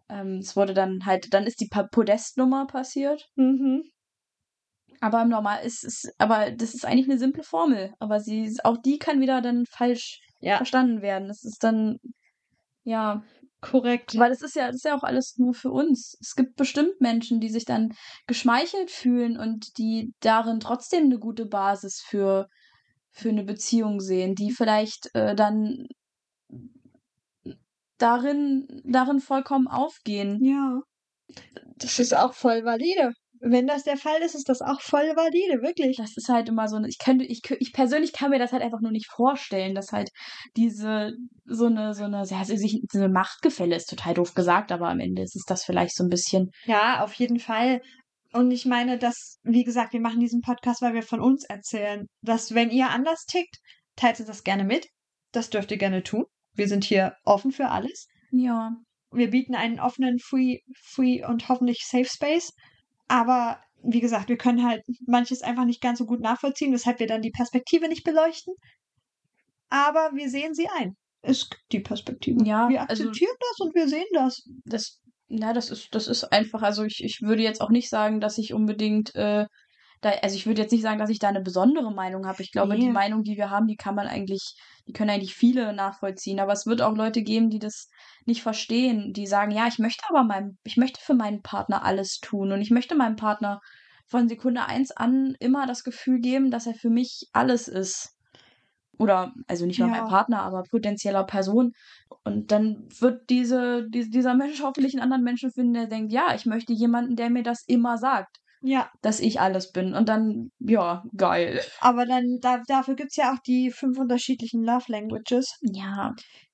ähm, 0.10 0.38
es 0.38 0.56
wurde 0.56 0.76
dann 0.76 1.06
halt, 1.06 1.34
dann 1.34 1.46
ist 1.48 1.60
die 1.62 1.70
Podestnummer 1.92 2.68
passiert. 2.68 3.28
mhm. 3.36 3.84
Aber 5.04 5.22
im 5.22 5.28
Normal 5.28 5.66
ist 5.66 5.84
es, 5.84 6.10
aber 6.18 6.52
das 6.52 6.74
ist 6.74 6.86
eigentlich 6.86 7.10
eine 7.10 7.20
simple 7.20 7.44
Formel. 7.44 7.94
Aber 8.00 8.22
sie, 8.22 8.58
auch 8.64 8.78
die 8.78 9.00
kann 9.00 9.20
wieder 9.20 9.42
dann 9.42 9.66
falsch 9.66 10.22
Ja, 10.40 10.56
verstanden 10.56 11.02
werden. 11.02 11.28
Das 11.28 11.44
ist 11.44 11.62
dann, 11.62 11.98
ja, 12.86 13.22
korrekt. 13.60 14.18
weil 14.18 14.30
das 14.30 14.42
ist 14.42 14.56
ja, 14.56 14.68
das 14.68 14.78
ist 14.78 14.86
ja 14.86 14.96
auch 14.96 15.04
alles 15.04 15.38
nur 15.38 15.54
für 15.54 15.72
uns. 15.72 16.18
Es 16.22 16.36
gibt 16.36 16.56
bestimmt 16.56 17.02
Menschen, 17.02 17.42
die 17.42 17.50
sich 17.50 17.66
dann 17.66 17.94
geschmeichelt 18.28 18.92
fühlen 18.92 19.38
und 19.38 19.78
die 19.78 20.14
darin 20.22 20.62
trotzdem 20.62 21.04
eine 21.04 21.20
gute 21.20 21.48
Basis 21.48 22.00
für, 22.00 22.48
für 23.12 23.28
eine 23.28 23.44
Beziehung 23.44 24.00
sehen, 24.00 24.36
die 24.36 24.52
vielleicht 24.52 25.14
äh, 25.16 25.36
dann 25.36 25.86
darin, 27.98 28.82
darin 28.86 29.20
vollkommen 29.20 29.68
aufgehen. 29.68 30.42
Ja. 30.46 30.80
Das 31.76 32.00
ist 32.00 32.16
auch 32.16 32.34
voll 32.34 32.64
valide. 32.64 33.12
Wenn 33.46 33.68
das 33.68 33.84
der 33.84 33.98
Fall 33.98 34.22
ist, 34.22 34.36
ist 34.36 34.48
das 34.48 34.62
auch 34.62 34.80
voll 34.80 35.04
valide, 35.18 35.62
wirklich. 35.62 35.98
Das 35.98 36.16
ist 36.16 36.30
halt 36.30 36.48
immer 36.48 36.70
so 36.70 36.78
eine, 36.78 36.88
ich 36.88 36.98
könnte, 36.98 37.26
ich, 37.26 37.42
ich 37.60 37.74
persönlich 37.74 38.14
kann 38.14 38.30
mir 38.30 38.40
das 38.40 38.54
halt 38.54 38.64
einfach 38.64 38.80
nur 38.80 38.92
nicht 38.92 39.08
vorstellen, 39.12 39.76
dass 39.76 39.92
halt 39.92 40.10
diese, 40.56 41.12
so 41.46 41.66
eine, 41.66 41.94
so 41.94 42.06
eine, 42.06 42.24
ja, 42.26 42.38
also 42.38 42.56
sich, 42.56 42.82
so 42.90 43.00
eine 43.00 43.10
Machtgefälle 43.10 43.76
ist 43.76 43.90
total 43.90 44.14
doof 44.14 44.34
gesagt, 44.34 44.72
aber 44.72 44.88
am 44.88 45.02
Ende 45.02 45.24
ist 45.24 45.36
es 45.36 45.44
das 45.46 45.66
vielleicht 45.66 45.94
so 45.94 46.06
ein 46.06 46.10
bisschen, 46.10 46.52
Ja, 46.66 47.04
auf 47.04 47.14
jeden 47.16 47.40
Fall. 47.40 47.82
Und 48.32 48.50
ich 48.52 48.66
meine, 48.66 48.98
dass, 48.98 49.40
wie 49.44 49.64
gesagt, 49.66 49.92
wir 49.92 50.00
machen 50.00 50.22
diesen 50.22 50.40
Podcast, 50.42 50.82
weil 50.82 50.94
wir 50.94 51.04
von 51.04 51.20
uns 51.20 51.44
erzählen, 51.44 52.08
dass 52.22 52.56
wenn 52.56 52.72
ihr 52.72 52.90
anders 52.90 53.26
tickt, 53.26 53.58
teilt 53.98 54.20
uns 54.20 54.28
das 54.28 54.44
gerne 54.44 54.64
mit. 54.64 54.88
Das 55.34 55.50
dürft 55.50 55.70
ihr 55.72 55.78
gerne 55.78 56.02
tun. 56.02 56.26
Wir 56.54 56.68
sind 56.68 56.84
hier 56.84 57.16
offen 57.26 57.52
für 57.52 57.70
alles. 57.70 58.08
ja, 58.32 58.72
Wir 59.12 59.30
bieten 59.30 59.54
einen 59.54 59.80
offenen, 59.80 60.18
free, 60.18 60.60
free 60.96 61.24
und 61.26 61.50
hoffentlich 61.50 61.82
safe 61.86 62.06
space. 62.06 62.52
Aber 63.14 63.60
wie 63.84 64.00
gesagt, 64.00 64.28
wir 64.28 64.38
können 64.38 64.66
halt 64.66 64.84
manches 65.06 65.44
einfach 65.44 65.66
nicht 65.66 65.82
ganz 65.82 66.00
so 66.00 66.08
gut 66.08 66.20
nachvollziehen, 66.20 66.74
weshalb 66.74 67.00
wir 67.00 67.06
dann 67.06 67.22
die 67.22 67.30
Perspektive 67.30 67.88
nicht 67.88 68.04
beleuchten. 68.04 68.56
Aber 69.70 70.10
wir 70.16 70.32
sehen 70.32 70.56
sie 70.56 70.68
ein. 70.80 70.96
Es 71.22 71.48
gibt 71.48 71.62
die 71.72 71.80
Perspektive. 71.80 72.44
Ja, 72.44 72.70
wir 72.70 72.82
also- 72.90 73.04
akzeptieren 73.04 73.36
das 73.40 73.60
und 73.60 73.76
wir 73.76 73.88
sehen 73.88 74.08
das. 74.14 74.50
das, 74.66 75.00
na, 75.28 75.54
das 75.54 75.70
ist, 75.70 75.94
das 75.94 76.08
ist 76.08 76.24
einfach, 76.24 76.64
also 76.64 76.86
ich, 76.86 77.04
ich 77.04 77.22
würde 77.22 77.44
jetzt 77.44 77.62
auch 77.62 77.70
nicht 77.70 77.88
sagen, 77.88 78.20
dass 78.20 78.40
ich 78.40 78.52
unbedingt, 78.52 79.14
äh, 79.14 79.46
da, 80.04 80.12
also 80.22 80.36
ich 80.36 80.46
würde 80.46 80.62
jetzt 80.62 80.72
nicht 80.72 80.82
sagen, 80.84 81.00
dass 81.00 81.10
ich 81.10 81.20
da 81.20 81.30
eine 81.30 81.42
besondere 81.42 81.94
Meinung 81.94 82.26
habe. 82.28 82.42
Ich 82.44 82.52
glaube, 82.52 82.78
die 82.78 82.90
Nee. 82.90 82.90
Meinung, 82.90 83.24
die 83.24 83.38
wir 83.38 83.50
haben, 83.50 83.68
die 83.68 83.76
kann 83.78 83.96
man 83.96 84.08
eigentlich, 84.08 84.56
die 84.88 84.94
können 84.94 85.10
eigentlich 85.10 85.36
viele 85.36 85.74
nachvollziehen. 85.74 86.40
Aber 86.40 86.54
es 86.54 86.66
wird 86.66 86.82
auch 86.82 86.96
Leute 86.96 87.24
geben, 87.24 87.50
die 87.50 87.60
das 87.60 87.90
nicht 88.26 88.44
verstehen, 88.44 89.14
die 89.14 89.28
sagen, 89.28 89.52
ja, 89.52 89.68
ich 89.68 89.80
möchte 89.80 90.04
aber 90.10 90.24
meinem, 90.24 90.58
ich 90.64 90.78
möchte 90.78 91.00
für 91.02 91.14
meinen 91.16 91.42
Partner 91.42 91.84
alles 91.84 92.20
tun 92.20 92.52
und 92.52 92.62
ich 92.62 92.72
möchte 92.72 92.96
meinem 92.96 93.16
Partner 93.16 93.60
von 94.08 94.28
Sekunde 94.30 94.66
eins 94.66 94.92
an 94.92 95.36
immer 95.40 95.66
das 95.68 95.84
Gefühl 95.84 96.20
geben, 96.20 96.52
dass 96.52 96.68
er 96.68 96.76
für 96.76 96.90
mich 96.90 97.28
alles 97.34 97.68
ist. 97.68 98.12
Oder, 99.00 99.34
also 99.48 99.66
nicht 99.66 99.80
nur 99.80 99.88
Ja. 99.88 99.94
mein 99.96 100.06
Partner, 100.06 100.42
aber 100.44 100.64
potenzieller 100.70 101.24
Person. 101.26 101.72
Und 102.24 102.52
dann 102.52 102.88
wird 103.00 103.30
diese, 103.30 103.88
die, 103.90 104.10
dieser 104.10 104.36
Mensch 104.36 104.62
hoffentlich 104.62 104.94
einen 104.94 105.02
anderen 105.04 105.24
Menschen 105.24 105.52
finden, 105.52 105.74
der 105.74 105.88
denkt, 105.88 106.12
ja, 106.14 106.34
ich 106.36 106.46
möchte 106.46 106.74
jemanden, 106.74 107.16
der 107.16 107.30
mir 107.30 107.44
das 107.44 107.64
immer 107.68 107.98
sagt, 107.98 108.38
Ja, 108.66 108.90
dass 109.02 109.20
ich 109.20 109.42
alles 109.42 109.74
bin. 109.74 109.94
Und 109.94 110.08
dann, 110.08 110.50
ja, 110.60 111.04
geil. 111.18 111.62
aber 111.82 112.06
dann, 112.06 112.40
da, 112.40 112.62
dafür 112.66 112.96
gibt's 112.96 113.18
ja 113.18 113.34
auch 113.34 113.40
die 113.46 113.72
fünf 113.72 114.00
unterschiedlichen 114.00 114.64
Love 114.64 114.86
Languages. 114.88 115.58
Ja, 115.62 116.14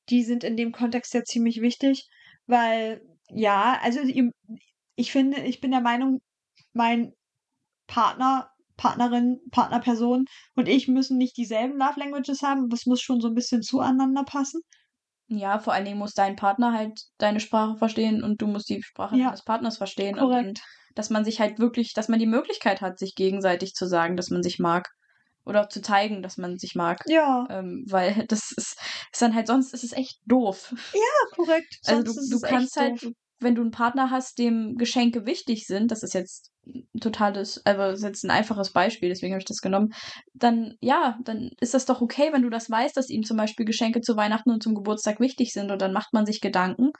Die 0.09 0.23
sind 0.23 0.43
in 0.43 0.57
dem 0.57 0.71
Kontext 0.71 1.13
ja 1.13 1.23
ziemlich 1.23 1.61
wichtig, 1.61 2.07
weil, 2.47 3.01
ja, 3.29 3.79
also 3.83 3.99
ich 4.95 5.11
finde, 5.11 5.41
ich 5.41 5.61
bin 5.61 5.69
der 5.69 5.81
Meinung, 5.81 6.19
mein 6.73 7.13
Partner, 7.85 8.49
Partnerin, 8.75 9.39
Partnerperson 9.51 10.25
und 10.55 10.67
ich 10.67 10.87
müssen 10.87 11.17
nicht 11.17 11.37
dieselben 11.37 11.77
Love 11.77 11.99
Languages 11.99 12.41
haben. 12.41 12.69
Das 12.69 12.87
muss 12.87 13.01
schon 13.01 13.21
so 13.21 13.27
ein 13.27 13.35
bisschen 13.35 13.61
zueinander 13.61 14.23
passen. 14.23 14.61
Ja, 15.29 15.59
vor 15.59 15.73
allen 15.73 15.85
Dingen 15.85 15.97
muss 15.99 16.13
dein 16.13 16.35
Partner 16.35 16.73
halt 16.73 16.99
deine 17.17 17.39
Sprache 17.39 17.77
verstehen 17.77 18.23
und 18.23 18.41
du 18.41 18.47
musst 18.47 18.69
die 18.69 18.81
Sprache 18.83 19.15
Ja. 19.17 19.27
deines 19.27 19.43
Partners 19.43 19.77
verstehen. 19.77 20.17
Und 20.19 20.27
Korrekt. 20.27 20.61
dass 20.95 21.09
man 21.09 21.23
sich 21.23 21.39
halt 21.39 21.59
wirklich, 21.59 21.93
dass 21.93 22.09
man 22.09 22.19
die 22.19 22.25
Möglichkeit 22.25 22.81
hat, 22.81 22.99
sich 22.99 23.15
gegenseitig 23.15 23.73
zu 23.73 23.87
sagen, 23.87 24.17
dass 24.17 24.29
man 24.29 24.43
sich 24.43 24.59
mag. 24.59 24.89
Oder 25.45 25.69
zu 25.69 25.81
zeigen, 25.81 26.21
dass 26.21 26.37
man 26.37 26.57
sich 26.57 26.75
mag. 26.75 27.03
Ja, 27.07 27.47
Ähm, 27.49 27.85
weil 27.89 28.25
das 28.27 28.51
ist, 28.55 28.77
ist 29.11 29.21
dann 29.21 29.33
halt, 29.35 29.47
sonst 29.47 29.73
ist 29.73 29.83
es 29.83 29.93
echt 29.93 30.19
doof. 30.25 30.73
korrekt. 31.35 31.77
Also 31.85 32.03
du, 32.03 32.11
Sonst 32.11 32.17
ist 32.17 32.31
du 32.33 32.35
es 32.37 32.41
kannst 32.43 32.77
halt, 32.77 33.01
doof. 33.01 33.13
Wenn 33.39 33.55
du 33.55 33.61
einen 33.61 33.71
Partner 33.71 34.11
hast, 34.11 34.37
dem 34.37 34.75
Geschenke 34.77 35.25
wichtig 35.25 35.65
sind, 35.65 35.91
das 35.91 36.03
ist 36.03 36.13
jetzt 36.13 36.51
ein 36.65 36.99
totales, 36.99 37.65
also 37.65 37.83
ist 37.83 38.03
jetzt 38.03 38.23
ein 38.23 38.31
einfaches 38.31 38.71
Beispiel, 38.71 39.09
deswegen 39.09 39.33
habe 39.33 39.39
ich 39.39 39.47
das 39.47 39.61
genommen, 39.61 39.93
dann 40.33 40.75
ja, 40.81 41.17
dann 41.23 41.49
ist 41.59 41.73
das 41.73 41.85
doch 41.85 42.01
okay, 42.01 42.29
wenn 42.31 42.43
du 42.43 42.49
das 42.49 42.69
weißt, 42.69 42.95
dass 42.95 43.09
ihm 43.09 43.23
zum 43.23 43.37
Beispiel 43.37 43.65
Geschenke 43.65 44.01
zu 44.01 44.15
Weihnachten 44.15 44.51
und 44.51 44.61
zum 44.61 44.75
Geburtstag 44.75 45.19
wichtig 45.19 45.51
sind 45.53 45.71
und 45.71 45.81
dann 45.81 45.93
macht 45.93 46.13
man 46.13 46.25
sich 46.25 46.41
Gedanken 46.41 46.91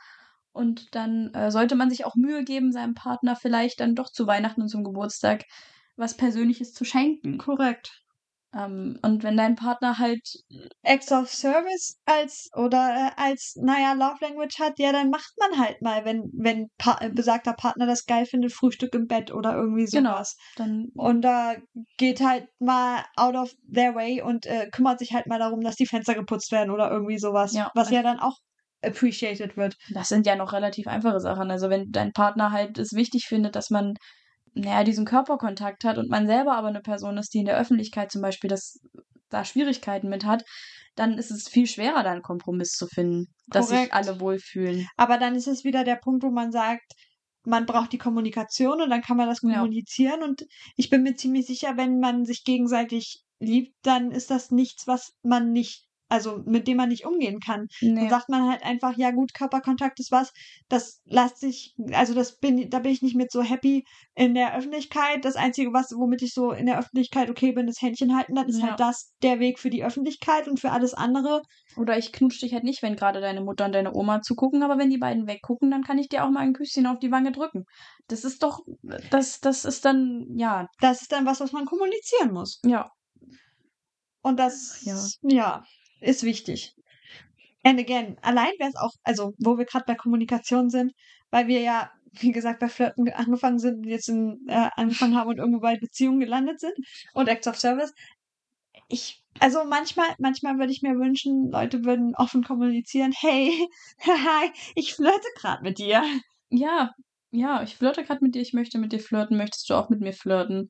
und 0.52 0.96
dann 0.96 1.34
äh, 1.34 1.52
sollte 1.52 1.76
man 1.76 1.90
sich 1.90 2.06
auch 2.06 2.16
Mühe 2.16 2.44
geben, 2.44 2.72
seinem 2.72 2.94
Partner 2.94 3.36
vielleicht 3.36 3.80
dann 3.80 3.96
doch 3.96 4.10
zu 4.10 4.28
Weihnachten 4.28 4.62
und 4.62 4.70
zum 4.70 4.84
Geburtstag 4.84 5.44
was 5.96 6.16
Persönliches 6.16 6.74
zu 6.74 6.86
schenken. 6.86 7.38
Korrekt. 7.38 8.02
Ähm, 8.56 8.98
und 9.04 9.22
wenn 9.24 9.38
dein 9.38 9.56
Partner 9.56 10.00
halt 10.00 10.22
Acts 10.82 11.12
of 11.12 11.30
Service 11.32 12.00
als 12.06 12.50
oder 12.56 13.12
äh, 13.18 13.22
als 13.22 13.54
naja 13.62 13.94
Love 13.94 14.18
Language 14.22 14.58
hat, 14.60 14.80
ja, 14.80 14.92
dann 14.92 15.10
macht 15.12 15.32
man 15.40 15.60
halt 15.60 15.82
mal, 15.82 16.04
wenn 16.06 16.24
wenn 16.34 16.68
pa 16.78 16.98
äh, 17.02 17.10
besagter 17.10 17.54
Partner 17.54 17.86
das 17.86 18.06
geil 18.06 18.26
findet, 18.26 18.52
Frühstück 18.54 18.96
im 18.96 19.06
Bett 19.06 19.32
oder 19.32 19.54
irgendwie 19.56 19.86
Genau. 19.86 20.14
sowas. 20.14 20.36
dann 20.56 20.88
Und 20.96 21.22
da 21.22 21.56
geht 21.98 22.22
halt 22.22 22.48
mal 22.60 23.04
out 23.16 23.36
of 23.36 23.54
their 23.72 23.94
way 23.94 24.22
und 24.22 24.46
äh, 24.48 24.68
kümmert 24.72 24.98
sich 25.00 25.14
halt 25.14 25.28
mal 25.28 25.40
darum, 25.40 25.62
dass 25.62 25.76
die 25.76 25.86
Fenster 25.86 26.16
geputzt 26.16 26.52
werden 26.52 26.72
oder 26.72 26.90
irgendwie 26.90 27.20
sowas, 27.20 27.54
Ja. 27.54 27.70
was 27.76 27.92
ja 27.92 28.02
dann 28.02 28.20
auch 28.20 28.38
appreciated 28.82 29.58
wird. 29.58 29.76
Das 29.94 30.08
sind 30.08 30.26
ja 30.26 30.36
noch 30.36 30.54
relativ 30.54 30.88
einfache 30.88 31.20
Sachen. 31.20 31.52
Also 31.52 31.70
wenn 31.70 31.92
dein 31.92 32.14
Partner 32.14 32.52
halt 32.52 32.78
es 32.78 32.94
wichtig 32.94 33.26
findet, 33.28 33.56
dass 33.56 33.70
man 33.70 33.94
naja, 34.54 34.84
diesen 34.84 35.06
Körperkontakt 35.06 35.84
hat 35.84 35.98
und 35.98 36.10
man 36.10 36.28
selber 36.28 36.56
aber 36.56 36.68
eine 36.70 36.82
Person 36.82 37.18
ist, 37.18 37.34
die 37.34 37.40
in 37.40 37.46
der 37.46 37.58
Öffentlichkeit 37.58 38.12
zum 38.12 38.22
Beispiel 38.22 38.50
das, 38.50 38.80
da 39.30 39.46
Schwierigkeiten 39.46 40.10
mit 40.10 40.26
hat, 40.26 40.44
dann 40.96 41.18
ist 41.18 41.32
es 41.32 41.48
viel 41.48 41.68
schwerer, 41.68 42.04
da 42.04 42.12
einen 42.12 42.22
Kompromiss 42.22 42.72
zu 42.72 42.88
finden, 42.88 43.28
dass 43.48 43.70
sich 43.70 43.92
Korrekt. 43.92 43.94
alle 43.94 44.20
wohlfühlen. 44.20 44.88
Aber 44.98 45.18
dann 45.18 45.36
ist 45.36 45.48
es 45.48 45.64
wieder 45.64 45.84
der 45.84 45.96
Punkt, 45.98 46.24
wo 46.24 46.30
man 46.32 46.52
sagt, 46.52 46.94
man 47.46 47.66
braucht 47.66 47.92
die 47.94 47.98
Kommunikation 47.98 48.82
und 48.82 48.90
dann 48.90 49.02
kann 49.02 49.18
man 49.18 49.28
das 49.28 49.42
Ja. 49.42 49.54
kommunizieren. 49.54 50.24
Und 50.24 50.46
ich 50.76 50.90
bin 50.90 51.04
mir 51.04 51.16
ziemlich 51.16 51.46
sicher, 51.48 51.78
wenn 51.78 52.00
man 52.00 52.26
sich 52.26 52.44
gegenseitig 52.44 53.22
liebt, 53.40 53.74
dann 53.84 54.12
ist 54.12 54.30
das 54.30 54.52
nichts, 54.52 54.88
was 54.88 55.14
man 55.24 55.52
nicht, 55.52 55.86
also 56.10 56.42
mit 56.46 56.68
dem 56.68 56.78
man 56.78 56.90
nicht 56.90 57.06
umgehen 57.06 57.40
kann. 57.40 57.68
Dann 57.82 57.94
Nee. 57.94 58.10
sagt 58.10 58.30
man 58.30 58.50
halt 58.50 58.64
einfach, 58.64 58.98
ja 58.98 59.12
gut, 59.12 59.34
Körperkontakt 59.34 60.00
ist 60.00 60.12
was, 60.12 60.32
das 60.68 61.02
lässt 61.06 61.38
sich, 61.40 61.76
also 61.94 62.14
das 62.14 62.38
bin, 62.40 62.70
da 62.70 62.80
bin 62.80 62.92
ich 62.92 63.02
nicht 63.02 63.16
mit 63.16 63.32
so 63.32 63.42
happy 63.44 63.84
in 64.16 64.34
der 64.34 64.56
Öffentlichkeit. 64.58 65.24
Das 65.24 65.36
Einzige, 65.36 65.72
was, 65.72 65.92
womit 65.96 66.22
ich 66.22 66.34
so 66.34 66.52
in 66.52 66.66
der 66.66 66.80
Öffentlichkeit 66.80 67.30
okay 67.30 67.52
bin, 67.52 67.68
ist 67.68 67.82
Händchen 67.82 68.16
halten. 68.18 68.36
Dann 68.36 68.50
ist 68.50 68.60
Ja. 68.60 68.70
halt 68.70 68.80
das 68.80 69.14
der 69.22 69.40
Weg 69.40 69.60
für 69.60 69.70
die 69.70 69.84
Öffentlichkeit 69.84 70.48
und 70.48 70.60
für 70.60 70.72
alles 70.72 70.94
andere. 70.94 71.42
Oder 71.78 71.98
ich 71.98 72.12
knutsch 72.12 72.42
dich 72.42 72.54
halt 72.54 72.64
nicht, 72.64 72.82
wenn 72.82 72.96
gerade 72.96 73.22
deine 73.22 73.42
Mutter 73.42 73.66
und 73.66 73.72
deine 73.74 73.94
Oma 73.96 74.22
zugucken, 74.22 74.64
aber 74.64 74.78
wenn 74.78 74.90
die 74.90 74.98
beiden 74.98 75.28
weggucken, 75.28 75.70
dann 75.72 75.84
kann 75.84 76.00
ich 76.00 76.10
dir 76.10 76.26
auch 76.26 76.30
mal 76.32 76.40
ein 76.42 76.54
Küsschen 76.54 76.88
auf 76.88 77.00
die 77.00 77.12
Wange 77.12 77.32
drücken. 77.32 77.64
Das 78.08 78.24
ist 78.24 78.42
doch, 78.42 78.62
das, 79.12 79.40
das 79.40 79.64
ist 79.66 79.86
dann, 79.86 80.26
ja, 80.36 80.68
Das 80.82 81.02
ist 81.02 81.12
dann 81.12 81.26
was, 81.28 81.40
was 81.40 81.52
man 81.52 81.66
kommunizieren 81.66 82.34
muss. 82.34 82.60
ja, 82.66 82.90
Und 84.22 84.38
das, 84.40 84.82
Ja. 84.84 84.98
ja, 85.22 85.64
ist 86.02 86.24
wichtig. 86.24 86.76
And 87.64 87.80
again, 87.80 88.18
allein 88.22 88.52
wäre 88.60 88.70
es 88.70 88.76
auch, 88.76 88.92
also 89.04 89.34
wo 89.38 89.58
wir 89.58 89.66
gerade 89.66 89.86
bei 89.86 89.96
Kommunikation 89.96 90.70
sind, 90.70 90.94
weil 91.30 91.48
wir 91.48 91.62
ja, 91.62 91.92
wie 92.14 92.32
gesagt, 92.32 92.60
bei 92.60 92.70
Flirten 92.70 93.06
ge- 93.06 93.14
angefangen 93.14 93.60
sind 93.60 93.78
und 93.80 93.84
jetzt 93.86 94.10
in, 94.10 94.46
äh, 94.48 94.70
angefangen 94.76 95.16
haben 95.16 95.30
und 95.30 95.38
irgendwo 95.40 95.60
bei 95.60 95.78
Beziehungen 95.78 96.20
gelandet 96.20 96.60
sind 96.60 96.74
und 97.14 97.28
Acts 97.28 97.48
of 97.48 97.58
Service. 97.60 97.94
Ich, 98.90 99.24
also 99.40 99.64
manchmal, 99.66 100.08
manchmal 100.20 100.58
würde 100.60 100.72
ich 100.74 100.82
mir 100.82 100.98
wünschen, 101.00 101.50
Leute 101.52 101.86
würden 101.86 102.16
offen 102.16 102.44
kommunizieren, 102.44 103.14
hey, 103.18 103.68
hi, 104.02 104.52
ich 104.76 104.96
flirte 104.96 105.28
gerade 105.38 105.64
mit 105.64 105.80
dir. 105.80 106.04
ja, 106.50 106.94
ja, 107.32 107.64
ich 107.64 107.76
flirte 107.76 108.04
gerade 108.04 108.24
mit 108.24 108.36
dir, 108.36 108.42
ich 108.42 108.54
möchte 108.54 108.78
mit 108.80 108.92
dir 108.92 109.00
flirten, 109.00 109.38
möchtest 109.38 109.70
du 109.70 109.76
auch 109.76 109.90
mit 109.90 110.02
mir 110.02 110.14
flirten? 110.14 110.70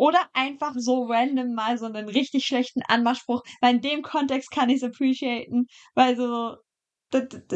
Oder 0.00 0.30
einfach 0.32 0.72
so 0.78 1.04
random 1.04 1.52
mal 1.52 1.76
so 1.76 1.84
einen 1.84 2.08
richtig 2.08 2.46
schlechten 2.46 2.80
Anmachspruch. 2.88 3.42
Weil 3.60 3.74
in 3.74 3.80
dem 3.82 4.00
Kontext 4.02 4.50
kann 4.50 4.70
ich 4.70 4.76
es 4.76 4.82
appreciaten. 4.82 5.66
Weil 5.94 6.16
so, 6.16 6.56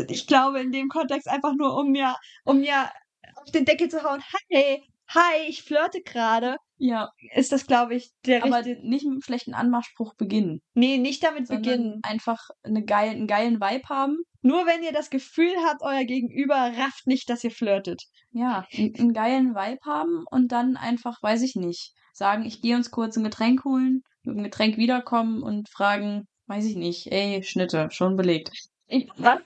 ich 0.09 0.27
glaube, 0.27 0.61
in 0.61 0.71
dem 0.71 0.89
Kontext 0.89 1.27
einfach 1.27 1.55
nur, 1.55 1.75
um 1.75 1.91
mir, 1.91 2.15
um 2.45 2.61
mir 2.61 2.91
auf 3.37 3.51
den 3.51 3.65
Deckel 3.65 3.89
zu 3.89 4.03
hauen, 4.03 4.23
hi, 4.53 4.83
hi, 5.09 5.49
ich 5.49 5.63
flirte 5.63 6.03
gerade, 6.03 6.59
Ja, 6.77 7.09
ist 7.35 7.51
das, 7.53 7.67
glaube 7.67 7.95
ich, 7.95 8.11
der 8.27 8.45
aber 8.45 8.59
richtige. 8.59 8.87
nicht 8.89 9.05
mit 9.05 9.13
einem 9.13 9.23
schlechten 9.23 9.55
Anmachspruch 9.55 10.15
beginnen. 10.17 10.61
Nee, 10.75 10.99
nicht 10.99 11.25
damit 11.25 11.49
beginnen. 11.49 12.01
einfach 12.03 12.41
eine 12.63 12.85
geil, 12.85 13.11
einen 13.11 13.27
geilen 13.27 13.59
Vibe 13.61 13.89
haben. 13.89 14.19
Nur 14.43 14.67
wenn 14.67 14.83
ihr 14.83 14.93
das 14.93 15.09
Gefühl 15.09 15.55
habt, 15.67 15.81
euer 15.81 16.05
Gegenüber 16.05 16.57
rafft 16.57 17.07
nicht, 17.07 17.31
dass 17.31 17.43
ihr 17.43 17.51
flirtet. 17.51 18.03
Ja, 18.33 18.67
einen, 18.77 18.95
einen 18.97 19.13
geilen 19.15 19.55
Vibe 19.55 19.81
haben 19.87 20.25
und 20.31 20.53
dann 20.53 20.77
einfach, 20.77 21.23
weiß 21.23 21.41
ich 21.41 21.57
nicht, 21.57 21.95
sagen, 22.15 22.45
ich 22.45 22.63
gehe 22.63 22.77
uns 22.77 22.91
kurz 22.91 23.17
ein 23.17 23.25
Getränk 23.25 23.65
holen, 23.65 24.03
mit 24.23 24.37
dem 24.37 24.45
Getränk 24.45 24.77
wiederkommen 24.77 25.43
und 25.43 25.69
fragen, 25.69 26.27
weiß 26.47 26.65
ich 26.65 26.77
nicht, 26.77 27.13
ey, 27.13 27.43
Schnitte, 27.43 27.89
schon 27.91 28.17
belegt. 28.17 28.51
Ich, 28.87 29.09
was? 29.17 29.41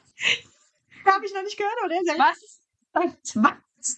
Habe 1.05 1.27
ich 1.27 1.35
noch 1.35 1.43
nicht 1.43 1.57
gehört, 1.57 1.77
oder? 1.85 1.97
Was? 2.19 2.61
Was? 2.93 3.37
Was? 3.37 3.97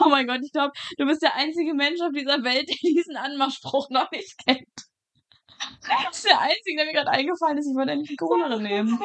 Oh 0.00 0.08
mein 0.08 0.26
Gott, 0.26 0.40
ich 0.42 0.52
glaube, 0.52 0.72
du 0.96 1.04
bist 1.04 1.22
der 1.22 1.34
einzige 1.34 1.74
Mensch 1.74 2.00
auf 2.00 2.12
dieser 2.12 2.42
Welt, 2.42 2.68
der 2.68 2.76
diesen 2.82 3.16
Anmachspruch 3.16 3.90
noch 3.90 4.10
nicht 4.10 4.34
kennt. 4.46 4.66
Das 5.82 6.16
ist 6.16 6.24
der 6.24 6.40
einzige, 6.40 6.76
der 6.76 6.86
mir 6.86 6.92
gerade 6.92 7.10
eingefallen 7.10 7.58
ist. 7.58 7.68
Ich 7.68 7.76
wollte 7.76 7.92
eigentlich 7.92 8.08
einen 8.08 8.16
Cola 8.16 8.56
nehmen. 8.58 8.98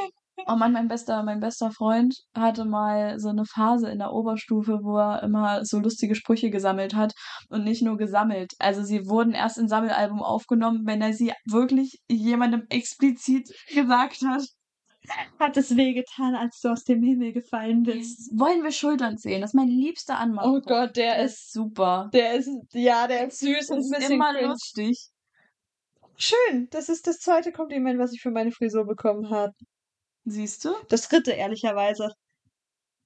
Oh 0.45 0.55
Mann, 0.55 0.71
mein 0.71 0.87
bester, 0.87 1.23
mein 1.23 1.39
bester 1.39 1.71
Freund 1.71 2.15
hatte 2.35 2.63
mal 2.65 3.19
so 3.19 3.29
eine 3.29 3.45
Phase 3.45 3.89
in 3.89 3.99
der 3.99 4.13
Oberstufe, 4.13 4.79
wo 4.83 4.97
er 4.97 5.23
immer 5.23 5.65
so 5.65 5.79
lustige 5.79 6.15
Sprüche 6.15 6.49
gesammelt 6.51 6.93
hat 6.95 7.13
und 7.49 7.63
nicht 7.63 7.81
nur 7.81 7.97
gesammelt. 7.97 8.53
Also 8.59 8.83
sie 8.83 9.07
wurden 9.07 9.33
erst 9.33 9.57
in 9.57 9.67
Sammelalbum 9.67 10.21
aufgenommen, 10.21 10.85
wenn 10.85 11.01
er 11.01 11.13
sie 11.13 11.33
wirklich 11.45 11.99
jemandem 12.09 12.65
explizit 12.69 13.49
gesagt 13.73 14.21
hat. 14.21 14.43
Hat 15.39 15.55
es 15.57 15.75
wehgetan, 15.75 16.35
als 16.35 16.59
du 16.59 16.69
aus 16.69 16.83
dem 16.83 17.01
Himmel 17.01 17.31
gefallen 17.33 17.83
bist? 17.83 18.29
Wollen 18.37 18.63
wir 18.63 18.71
Schultern 18.71 19.17
zählen? 19.17 19.41
Das 19.41 19.51
ist 19.51 19.55
mein 19.55 19.69
liebster 19.69 20.17
Anmachspruch. 20.19 20.57
Oh 20.57 20.61
Gott, 20.61 20.95
der 20.97 21.15
der 21.15 21.23
ist, 21.23 21.33
ist 21.33 21.53
super. 21.53 22.13
der 22.13 22.33
ist, 22.35 22.49
ja, 22.73 23.07
der 23.07 23.27
ist 23.27 23.39
süß 23.39 23.69
und 23.71 23.77
ein 23.77 23.81
ist 23.81 23.89
bisschen 23.91 24.11
immer 24.13 24.33
cringe. 24.33 24.47
lustig. 24.49 25.09
Schön, 26.17 26.67
das 26.71 26.89
ist 26.89 27.07
das 27.07 27.19
zweite 27.19 27.51
Kompliment, 27.51 27.99
was 27.99 28.11
ich 28.13 28.21
für 28.21 28.31
meine 28.31 28.51
Frisur 28.51 28.85
bekommen 28.85 29.29
habe. 29.29 29.53
Siehst 30.29 30.65
du? 30.65 30.73
Das 30.89 31.07
dritte, 31.07 31.31
ehrlicherweise. 31.31 32.09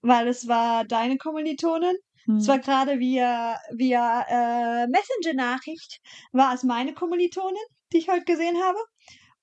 Weil 0.01 0.27
es 0.27 0.47
war 0.47 0.83
deine 0.85 1.17
Kommilitonin 1.17 1.95
Es 2.39 2.47
war 2.47 2.57
gerade 2.59 2.97
via, 2.99 3.57
via 3.71 4.21
äh, 4.27 4.87
Messenger-Nachricht, 4.87 5.99
war 6.31 6.53
es 6.55 6.63
meine 6.63 6.93
Kommilitonin, 6.93 7.61
die 7.93 7.97
ich 7.99 8.09
heute 8.09 8.25
gesehen 8.25 8.57
habe. 8.63 8.79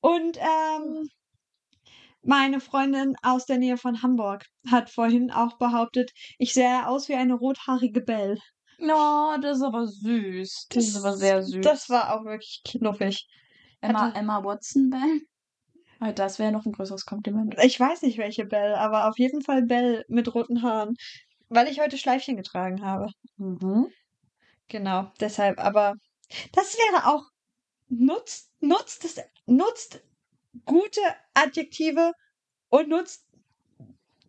Und 0.00 0.38
ähm, 0.38 1.08
meine 2.22 2.60
Freundin 2.60 3.14
aus 3.22 3.46
der 3.46 3.58
Nähe 3.58 3.76
von 3.76 4.02
Hamburg 4.02 4.44
hat 4.70 4.90
vorhin 4.90 5.30
auch 5.30 5.56
behauptet, 5.58 6.10
ich 6.38 6.52
sähe 6.54 6.86
aus 6.88 7.08
wie 7.08 7.14
eine 7.14 7.34
rothaarige 7.34 8.00
Belle. 8.00 8.38
No, 8.78 9.36
das 9.40 9.58
ist 9.58 9.62
aber 9.62 9.86
süß. 9.86 10.66
Das, 10.70 10.84
ist 10.88 10.96
aber 10.96 11.16
sehr 11.16 11.42
süß. 11.42 11.60
Das 11.62 11.88
war 11.88 12.14
auch 12.14 12.24
wirklich 12.24 12.62
knuffig. 12.64 13.26
Emma, 13.80 14.06
hatte- 14.08 14.18
Emma 14.18 14.42
Watson, 14.44 14.90
Ben. 14.90 15.22
Ah, 16.00 16.12
Das 16.12 16.38
wäre 16.38 16.52
noch 16.52 16.64
ein 16.66 16.72
größeres 16.72 17.04
Kompliment. 17.06 17.56
Ich 17.62 17.78
weiß 17.78 18.02
nicht, 18.02 18.18
welche 18.18 18.44
Belle, 18.44 18.78
aber 18.78 19.08
auf 19.08 19.18
jeden 19.18 19.42
Fall 19.42 19.62
Belle 19.62 20.04
mit 20.08 20.32
roten 20.34 20.62
Haaren. 20.62 20.94
Weil 21.48 21.68
ich 21.68 21.80
heute 21.80 21.98
Schleifchen 21.98 22.36
getragen 22.36 22.84
habe. 22.84 23.08
Mhm. 23.38 23.88
Genau, 24.68 25.12
deshalb, 25.20 25.58
aber 25.60 25.94
das 26.52 26.76
wäre 26.78 27.08
auch, 27.08 27.24
nutzt, 27.88 28.52
nutzt 28.60 29.04
es, 29.06 29.20
nutzt 29.46 30.02
gute 30.66 31.00
Adjektive 31.34 32.12
und 32.70 32.88
nutzt 32.90 33.26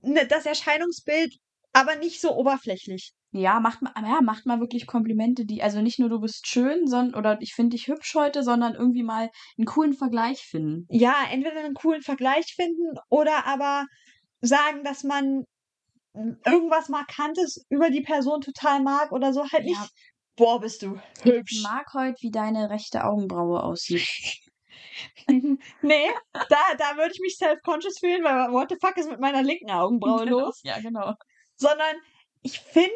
ne- 0.02 0.26
das 0.28 0.46
Erscheinungsbild, 0.46 1.38
aber 1.74 1.96
nicht 1.96 2.20
so 2.22 2.36
oberflächlich. 2.36 3.14
Ja, 3.32 3.60
macht 3.60 3.82
mal, 3.84 3.94
ja, 4.02 4.22
macht 4.22 4.46
mal 4.48 4.60
wirklich 4.60 4.88
Komplimente, 4.88 5.46
die, 5.46 5.62
also 5.62 5.82
nicht 5.82 6.00
nur 6.00 6.10
du 6.10 6.20
bist 6.20 6.48
schön, 6.48 6.88
sondern, 6.88 7.14
oder 7.20 7.38
ich 7.42 7.54
finde 7.54 7.76
dich 7.76 7.88
hübsch 7.88 8.16
heute, 8.16 8.44
sondern 8.44 8.74
irgendwie 8.74 9.04
mal 9.04 9.30
einen 9.58 9.66
coolen 9.68 9.94
Vergleich 9.94 10.40
finden. 10.42 10.88
Ja, 10.90 11.16
entweder 11.30 11.60
einen 11.60 11.76
coolen 11.76 12.02
Vergleich 12.02 12.54
finden 12.56 12.98
oder 13.10 13.46
aber 13.46 13.86
sagen, 14.42 14.84
dass 14.84 15.04
man 15.04 15.44
irgendwas 16.14 16.90
Markantes 16.90 17.64
über 17.70 17.92
die 17.92 18.02
Person 18.02 18.42
total 18.42 18.82
mag 18.82 19.12
oder 19.12 19.32
so. 19.32 19.44
Halt 19.52 19.64
nicht, 19.66 19.76
Ja. 19.76 19.88
boah, 20.36 20.60
bist 20.60 20.82
du 20.82 21.00
Ich 21.24 21.32
hübsch. 21.32 21.62
mag 21.64 21.86
heute, 21.94 22.16
wie 22.22 22.32
deine 22.32 22.70
rechte 22.72 23.04
Augenbraue 23.06 23.62
aussieht. 23.64 24.08
Nee, 25.82 26.10
da, 26.34 26.58
da 26.78 26.98
würde 26.98 27.12
ich 27.14 27.20
mich 27.22 27.38
self-conscious 27.38 28.00
fühlen, 28.00 28.24
weil 28.24 28.52
what 28.52 28.70
the 28.70 28.76
fuck 28.82 28.98
ist 28.98 29.10
mit 29.10 29.20
meiner 29.20 29.44
linken 29.44 29.70
Augenbraue 29.70 30.26
los? 30.30 30.60
Ja, 30.64 30.80
genau. 30.80 31.14
Sondern 31.56 31.96
ich 32.42 32.60
finde, 32.60 32.90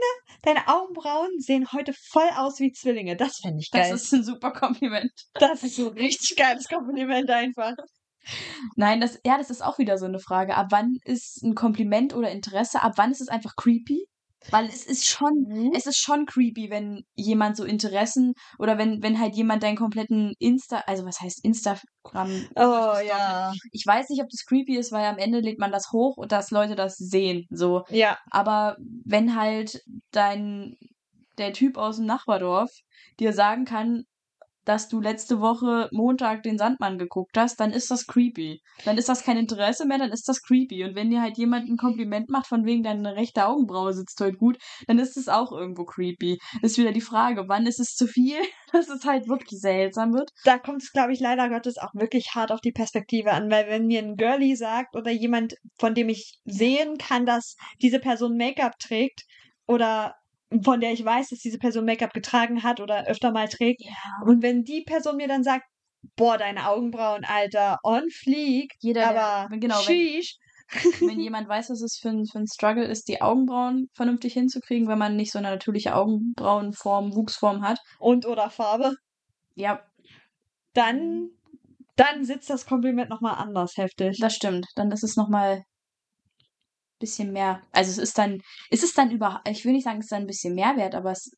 deine 0.44 0.68
Augenbrauen 0.68 1.30
sehen 1.39 1.72
heute 1.72 1.94
voll 2.12 2.30
aus 2.36 2.60
wie 2.60 2.72
Zwillinge. 2.72 3.16
Das 3.16 3.38
fände 3.41 3.60
ich 3.60 3.70
Das 3.72 3.88
geil. 3.88 3.96
ist 3.96 4.14
ein 4.14 4.24
super 4.24 4.52
Kompliment. 4.52 5.12
Das 5.34 5.64
ist 5.64 5.80
ein 5.80 5.88
richtig 5.88 6.36
geiles 6.38 6.68
Kompliment 6.68 7.30
einfach. 7.30 7.74
Nein, 8.76 9.02
das, 9.02 9.20
ja, 9.26 9.38
das 9.38 9.50
ist 9.50 9.62
auch 9.62 9.78
wieder 9.80 9.98
so 9.98 10.06
eine 10.06 10.20
Frage. 10.20 10.56
Ab 10.56 10.68
wann 10.70 10.98
ist 11.04 11.44
ein 11.44 11.56
Kompliment 11.56 12.14
oder 12.14 12.32
Interesse? 12.32 12.82
Ab 12.82 12.94
wann 12.96 13.12
ist 13.12 13.22
es 13.22 13.28
einfach 13.28 13.56
creepy? 13.58 14.06
Weil 14.52 14.66
es 14.66 14.86
ist 14.86 15.08
schon, 15.08 15.72
es 15.76 15.86
ist 15.86 15.98
schon 15.98 16.26
creepy, 16.26 16.70
wenn 16.70 17.04
jemand 17.16 17.58
so 17.58 17.64
Interessen 17.64 18.34
oder 18.60 18.78
wenn, 18.78 19.02
wenn 19.02 19.20
halt 19.20 19.36
jemand 19.36 19.64
deinen 19.64 19.78
kompletten 19.78 20.34
Insta, 20.39 20.84
also 20.86 21.06
was 21.06 21.22
heißt 21.22 21.44
Instagram? 21.44 22.48
Oh 22.56 22.96
ja. 23.06 23.54
Ich 23.72 23.86
weiß 23.86 24.10
nicht, 24.10 24.22
ob 24.22 24.30
das 24.30 24.46
creepy 24.46 24.78
ist, 24.78 24.91
weil 24.91 25.06
am 25.06 25.18
Ende 25.18 25.39
legt 25.39 25.60
man 25.60 25.72
das 25.72 25.91
hoch 25.91 26.18
und 26.18 26.32
dass 26.32 26.52
Leute 26.52 26.76
das 26.76 26.96
sehen, 26.98 27.46
so. 27.50 27.84
Ja, 27.89 28.18
Aber 28.30 28.78
wenn 29.06 29.36
halt 29.36 29.82
dein, 30.12 30.78
der 31.38 31.54
Typ 31.54 31.78
aus 31.78 31.98
dem 31.98 32.06
Nachbardorf 32.06 32.72
dir 33.20 33.34
sagen 33.34 33.66
kann, 33.66 34.04
dass 34.66 34.88
du 34.88 35.01
letzte 35.01 35.39
Woche 35.39 35.89
Montag 35.91 36.43
den 36.43 36.57
Sandmann 36.57 36.97
geguckt 36.97 37.38
hast, 37.38 37.59
dann 37.59 37.72
ist 37.72 37.91
das 37.91 38.05
creepy. 38.05 38.61
Dann 38.86 38.97
ist 38.97 39.09
das 39.09 39.24
kein 39.24 39.38
Interesse 39.38 39.86
mehr, 39.86 39.97
dann 39.97 40.11
ist 40.11 40.28
das 40.28 40.41
creepy. 40.41 40.84
Und 40.84 40.95
wenn 40.95 41.09
dir 41.09 41.22
halt 41.22 41.38
jemand 41.38 41.70
ein 41.70 41.78
Kompliment 41.78 42.30
macht, 42.30 42.47
von 42.47 42.66
wegen 42.66 42.84
deine 42.84 43.16
rechte 43.16 43.45
Augenbraue 43.45 43.93
sitzt 43.93 44.20
heute 44.20 44.38
gut, 44.38 44.57
dann 44.88 44.99
ist 44.99 45.18
es 45.18 45.28
auch 45.28 45.51
irgendwo 45.51 45.86
creepy. 45.86 46.38
Ist 46.61 46.78
wieder 46.78 46.91
die 46.91 47.01
Frage, 47.01 47.45
wann 47.47 47.66
ist 47.66 47.80
es 47.80 47.95
zu 47.95 48.07
viel, 48.07 48.38
dass 48.72 48.89
es 48.89 49.05
halt 49.05 49.28
wirklich 49.28 49.59
seltsam 49.59 50.14
wird? 50.14 50.30
da 50.43 50.57
kommt 50.57 50.84
es, 50.84 50.91
glaube 50.91 51.14
ich, 51.14 51.20
leider 51.20 51.49
Gottes 51.49 51.78
auch 51.78 51.93
wirklich 51.93 52.32
hart 52.36 52.51
auf 52.51 52.61
die 52.61 52.72
Perspektive 52.72 53.32
an, 53.32 53.49
weil 53.49 53.68
wenn 53.68 53.86
mir 53.86 54.01
ein 54.01 54.16
Girlie 54.16 54.55
sagt 54.55 54.95
oder 54.95 55.11
jemand, 55.11 55.55
von 55.78 55.93
dem 55.93 56.09
ich 56.09 56.39
sehen 56.45 56.97
kann, 56.97 57.26
dass 57.26 57.55
diese 57.82 57.99
Person 57.99 58.38
Make-up 58.38 58.78
trägt 58.80 59.24
oder 59.66 60.16
von 60.62 60.80
der 60.82 60.91
ich 60.93 61.04
weiß, 61.04 61.30
dass 61.30 61.39
diese 61.39 61.58
Person 61.58 61.86
Make-up 61.86 62.14
getragen 62.14 62.64
hat 62.64 62.80
oder 62.80 63.08
öfter 63.08 63.32
mal 63.32 63.47
trägt, 63.47 63.82
Ja. 63.84 63.91
und 64.26 64.43
wenn 64.43 64.64
die 64.64 64.84
Person 64.84 65.18
mir 65.18 65.28
dann 65.28 65.43
sagt, 65.43 65.66
boah, 66.16 66.38
deine 66.38 66.68
Augenbrauen, 66.68 67.24
Alter, 67.26 67.80
on 67.84 68.04
fleek, 68.12 68.72
Jeder, 68.82 69.01
der- 69.14 69.24
aber 69.26 69.51
wenn- 69.51 69.60
genau, 69.62 69.78
wenn- 69.78 69.84
sheesh, 69.84 70.36
wenn 71.16 71.20
jemand 71.20 71.47
weiß, 71.47 71.70
was 71.70 71.82
es 71.82 71.97
für 72.01 72.10
ein, 72.10 72.26
für 72.26 72.39
ein 72.39 72.47
Struggle 72.47 72.86
ist, 72.86 73.08
die 73.08 73.22
Augenbrauen 73.22 73.88
vernünftig 73.95 74.34
hinzukriegen, 74.34 74.88
wenn 74.88 74.97
man 74.97 75.16
nicht 75.16 75.32
so 75.32 75.39
eine 75.39 75.49
natürliche 75.49 75.95
Augenbrauenform, 75.95 77.16
Wuchsform 77.16 77.62
hat. 77.68 77.80
und 77.99 78.26
oder 78.26 78.49
Farbe, 78.49 78.95
Ja, 79.56 79.82
dann, 80.74 81.30
dann 81.95 82.26
sitzt 82.26 82.49
das 82.49 82.66
Kompliment 82.66 83.10
nochmal 83.10 83.36
anders 83.36 83.78
heftig. 83.78 84.18
das 84.20 84.36
stimmt. 84.36 84.66
Dann 84.76 84.91
ist 84.91 85.04
es 85.04 85.16
nochmal 85.16 85.64
bisschen 87.04 87.34
mehr. 87.34 87.62
Also 87.72 87.91
es 87.91 87.97
ist 87.97 88.18
dann, 88.18 88.41
ist 88.70 88.84
es 88.84 88.93
dann 88.93 89.12
über, 89.12 89.41
ich 89.47 89.66
will 89.66 89.74
nicht 89.74 89.84
sagen, 89.84 89.99
es 89.99 90.06
ist 90.06 90.12
dann 90.12 90.24
ein 90.24 90.28
bisschen 90.28 90.56
mehr 90.56 90.78
wert, 90.78 90.95
aber 90.95 91.12
es 91.12 91.32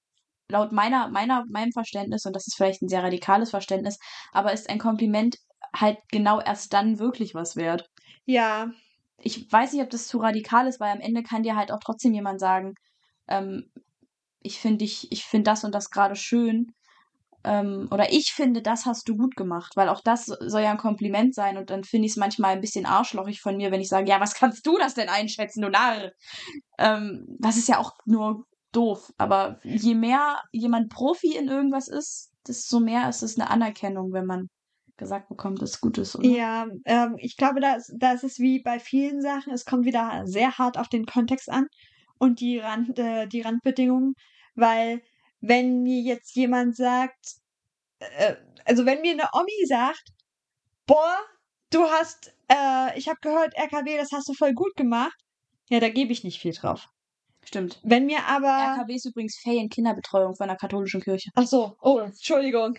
laut 0.49 0.71
meiner, 0.71 1.09
meiner, 1.09 1.43
meinem 1.49 1.71
Verständnis, 1.71 2.25
und 2.25 2.35
das 2.35 2.47
ist 2.47 2.55
vielleicht 2.55 2.81
ein 2.81 2.89
sehr 2.89 3.03
radikales 3.03 3.49
Verständnis, 3.49 3.97
aber 4.31 4.53
ist 4.53 4.69
ein 4.69 4.79
Kompliment 4.79 5.37
halt 5.75 5.97
genau 6.11 6.39
erst 6.39 6.73
dann 6.73 6.99
wirklich 6.99 7.33
was 7.33 7.55
wert. 7.55 7.89
Ja, 8.25 8.71
ich 9.17 9.51
weiß 9.51 9.73
nicht, 9.73 9.81
ob 9.81 9.89
das 9.89 10.07
zu 10.07 10.19
radikal 10.19 10.67
ist, 10.67 10.79
weil 10.79 10.91
am 10.91 11.01
Ende 11.01 11.23
kann 11.23 11.43
dir 11.43 11.55
halt 11.55 11.71
auch 11.71 11.79
trotzdem 11.83 12.13
jemand 12.13 12.39
sagen, 12.39 12.73
ähm, 13.27 13.71
ich 14.41 14.59
finde 14.59 14.79
dich, 14.79 15.11
ich 15.11 15.25
finde 15.25 15.49
das 15.49 15.63
und 15.63 15.73
das 15.73 15.89
gerade 15.89 16.15
schön. 16.15 16.71
Ähm, 17.45 17.87
oder 17.91 18.11
ich 18.11 18.33
finde, 18.33 18.61
das 18.61 18.85
hast 18.85 19.07
du 19.07 19.15
gut 19.15 19.35
gemacht, 19.35 19.73
weil 19.75 19.89
auch 19.89 20.01
das 20.01 20.25
soll 20.25 20.61
ja 20.61 20.71
ein 20.71 20.77
Kompliment 20.77 21.35
sein 21.35 21.57
und 21.57 21.69
dann 21.69 21.83
finde 21.83 22.07
ich 22.07 22.13
es 22.13 22.17
manchmal 22.17 22.53
ein 22.53 22.61
bisschen 22.61 22.85
arschlochig 22.85 23.39
von 23.39 23.57
mir, 23.57 23.71
wenn 23.71 23.81
ich 23.81 23.89
sage, 23.89 24.09
ja, 24.09 24.19
was 24.19 24.33
kannst 24.33 24.65
du 24.65 24.77
das 24.77 24.95
denn 24.95 25.09
einschätzen, 25.09 25.61
du 25.61 25.69
Narr? 25.69 26.11
Ähm, 26.79 27.25
das 27.39 27.57
ist 27.57 27.69
ja 27.69 27.77
auch 27.77 27.93
nur 28.05 28.45
doof. 28.71 29.13
Aber 29.17 29.59
je 29.63 29.95
mehr 29.95 30.41
jemand 30.51 30.89
Profi 30.89 31.35
in 31.35 31.47
irgendwas 31.47 31.87
ist, 31.87 32.31
desto 32.47 32.79
mehr 32.79 33.09
ist 33.09 33.23
es 33.23 33.39
eine 33.39 33.49
Anerkennung, 33.49 34.11
wenn 34.11 34.25
man 34.25 34.49
gesagt 34.97 35.29
bekommt, 35.29 35.61
dass 35.61 35.71
es 35.71 35.81
gut 35.81 35.97
ist. 35.97 36.15
Oder? 36.15 36.27
Ja, 36.27 36.67
ähm, 36.85 37.15
ich 37.17 37.37
glaube, 37.37 37.59
da 37.59 37.75
ist, 37.75 38.39
wie 38.39 38.61
bei 38.61 38.79
vielen 38.79 39.21
Sachen, 39.21 39.53
es 39.53 39.65
kommt 39.65 39.85
wieder 39.85 40.23
sehr 40.25 40.57
hart 40.57 40.77
auf 40.77 40.87
den 40.87 41.05
Kontext 41.05 41.49
an 41.49 41.67
und 42.17 42.39
die, 42.39 42.59
Rand, 42.59 42.97
äh, 42.97 43.27
die 43.27 43.41
Randbedingungen, 43.41 44.13
weil 44.55 45.01
wenn 45.47 45.83
mir 45.83 46.01
jetzt 46.01 46.35
jemand 46.35 46.75
sagt, 46.75 47.35
äh, 47.99 48.35
also 48.65 48.85
wenn 48.85 49.01
mir 49.01 49.11
eine 49.13 49.29
Omi 49.33 49.65
sagt, 49.67 50.03
boah, 50.85 51.17
du 51.71 51.83
hast, 51.85 52.33
äh, 52.51 52.97
ich 52.97 53.07
habe 53.07 53.19
gehört, 53.21 53.53
RKW, 53.55 53.97
das 53.97 54.11
hast 54.11 54.27
du 54.29 54.33
voll 54.33 54.53
gut 54.53 54.75
gemacht, 54.75 55.15
ja, 55.69 55.79
da 55.79 55.89
gebe 55.89 56.11
ich 56.13 56.23
nicht 56.23 56.39
viel 56.39 56.53
drauf. 56.53 56.87
Stimmt. 57.43 57.79
Wenn 57.83 58.05
mir 58.05 58.23
aber, 58.27 58.47
RKW 58.75 58.93
ist 58.95 59.05
übrigens 59.05 59.39
Ferien-Kinderbetreuung 59.41 60.35
von 60.35 60.47
der 60.47 60.57
katholischen 60.57 61.01
Kirche. 61.01 61.29
ach 61.35 61.45
so, 61.47 61.75
oh, 61.81 61.99
Entschuldigung. 61.99 62.77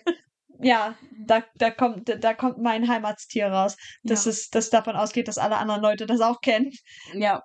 Ja, 0.59 0.95
da, 1.19 1.43
da 1.55 1.69
kommt, 1.69 2.09
da 2.23 2.33
kommt 2.33 2.57
mein 2.57 2.87
Heimatstier 2.87 3.47
raus, 3.47 3.75
dass 4.03 4.25
Ja. 4.25 4.31
es, 4.31 4.49
dass 4.49 4.69
davon 4.71 4.95
ausgeht, 4.95 5.27
dass 5.27 5.37
alle 5.37 5.57
anderen 5.57 5.81
Leute 5.81 6.05
das 6.05 6.19
auch 6.21 6.41
kennen. 6.41 6.71
Ja, 7.13 7.43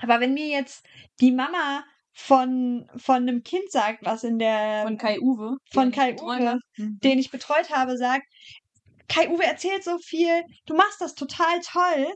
Aber 0.00 0.20
wenn 0.20 0.32
mir 0.34 0.46
jetzt 0.46 0.84
die 1.20 1.32
Mama 1.32 1.84
von, 2.12 2.86
von 2.96 3.16
einem 3.16 3.42
Kind 3.42 3.70
sagt, 3.70 4.04
was 4.04 4.22
in 4.24 4.38
der, 4.38 4.82
von 4.82 4.98
Kai 4.98 5.18
Uwe. 5.20 5.56
von 5.72 5.90
Kai 5.90 6.14
Uwe. 6.20 6.58
Mhm. 6.76 6.98
den 7.02 7.18
ich 7.18 7.30
betreut 7.30 7.70
habe, 7.70 7.96
sagt, 7.96 8.24
Kai 9.08 9.28
Uwe 9.28 9.44
erzählt 9.44 9.82
so 9.84 9.98
viel, 9.98 10.42
du 10.66 10.74
machst 10.74 11.00
das 11.00 11.14
total 11.14 11.60
toll. 11.60 12.06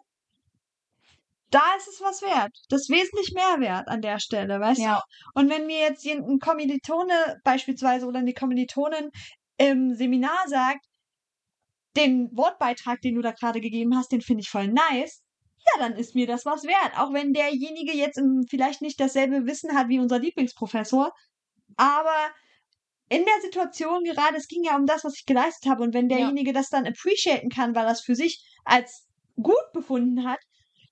Da 1.51 1.63
ist 1.79 1.87
es 1.89 2.01
was 2.01 2.23
wert. 2.23 2.51
Das 2.69 2.83
ist 2.83 2.91
wesentlich 2.91 3.33
mehr 3.33 3.61
wert 3.61 3.89
an 3.89 4.03
der 4.03 4.19
Stelle, 4.19 4.59
weißt 4.61 4.81
Ja, 4.81 5.03
du? 5.35 5.41
Und 5.41 5.49
wenn 5.51 5.67
mir 5.67 5.79
jetzt 5.81 6.05
ein 6.07 6.39
Kommilitone 6.41 7.37
beispielsweise 7.45 8.07
oder 8.07 8.19
eine 8.19 8.35
Kommilitonin 8.35 9.11
im 9.57 9.95
Seminar 9.95 10.49
sagt, 10.49 10.85
den 11.97 12.29
Wortbeitrag, 12.37 13.01
den 13.01 13.15
du 13.15 13.23
da 13.23 13.31
gerade 13.33 13.61
gegeben 13.61 13.97
hast, 13.97 14.13
den 14.13 14.21
finde 14.21 14.43
ich 14.43 14.51
voll 14.51 14.69
nice, 14.69 15.23
ja, 15.75 15.89
dann 15.89 15.97
ist 15.97 16.15
mir 16.15 16.27
das 16.27 16.45
was 16.45 16.65
wert. 16.65 16.99
Auch 16.99 17.13
wenn 17.13 17.33
derjenige 17.33 17.93
jetzt 17.95 18.19
im, 18.19 18.45
vielleicht 18.49 18.83
nicht 18.83 19.01
dasselbe 19.01 19.47
Wissen 19.47 19.75
hat 19.77 19.89
wie 19.89 19.99
unser 19.99 20.19
Lieblingsprofessor, 20.19 21.13
aber 21.77 22.31
in 23.09 23.25
der 23.25 23.41
Situation 23.43 24.05
gerade, 24.05 24.37
es 24.37 24.49
ging 24.49 24.65
ja 24.65 24.77
um 24.77 24.87
das, 24.87 25.05
was 25.05 25.15
ich 25.17 25.27
geleistet 25.27 25.71
habe, 25.71 25.83
und 25.85 25.95
wenn 25.95 26.09
Ja. 26.09 26.17
derjenige 26.19 26.53
das 26.53 26.69
dann 26.71 26.87
appreciaten 26.87 27.51
kann, 27.51 27.75
weil 27.75 27.87
er 27.87 27.93
es 27.93 28.01
für 28.01 28.17
sich 28.17 28.45
als 28.65 29.07
gut 29.41 29.73
befunden 29.73 30.29
hat, 30.29 30.41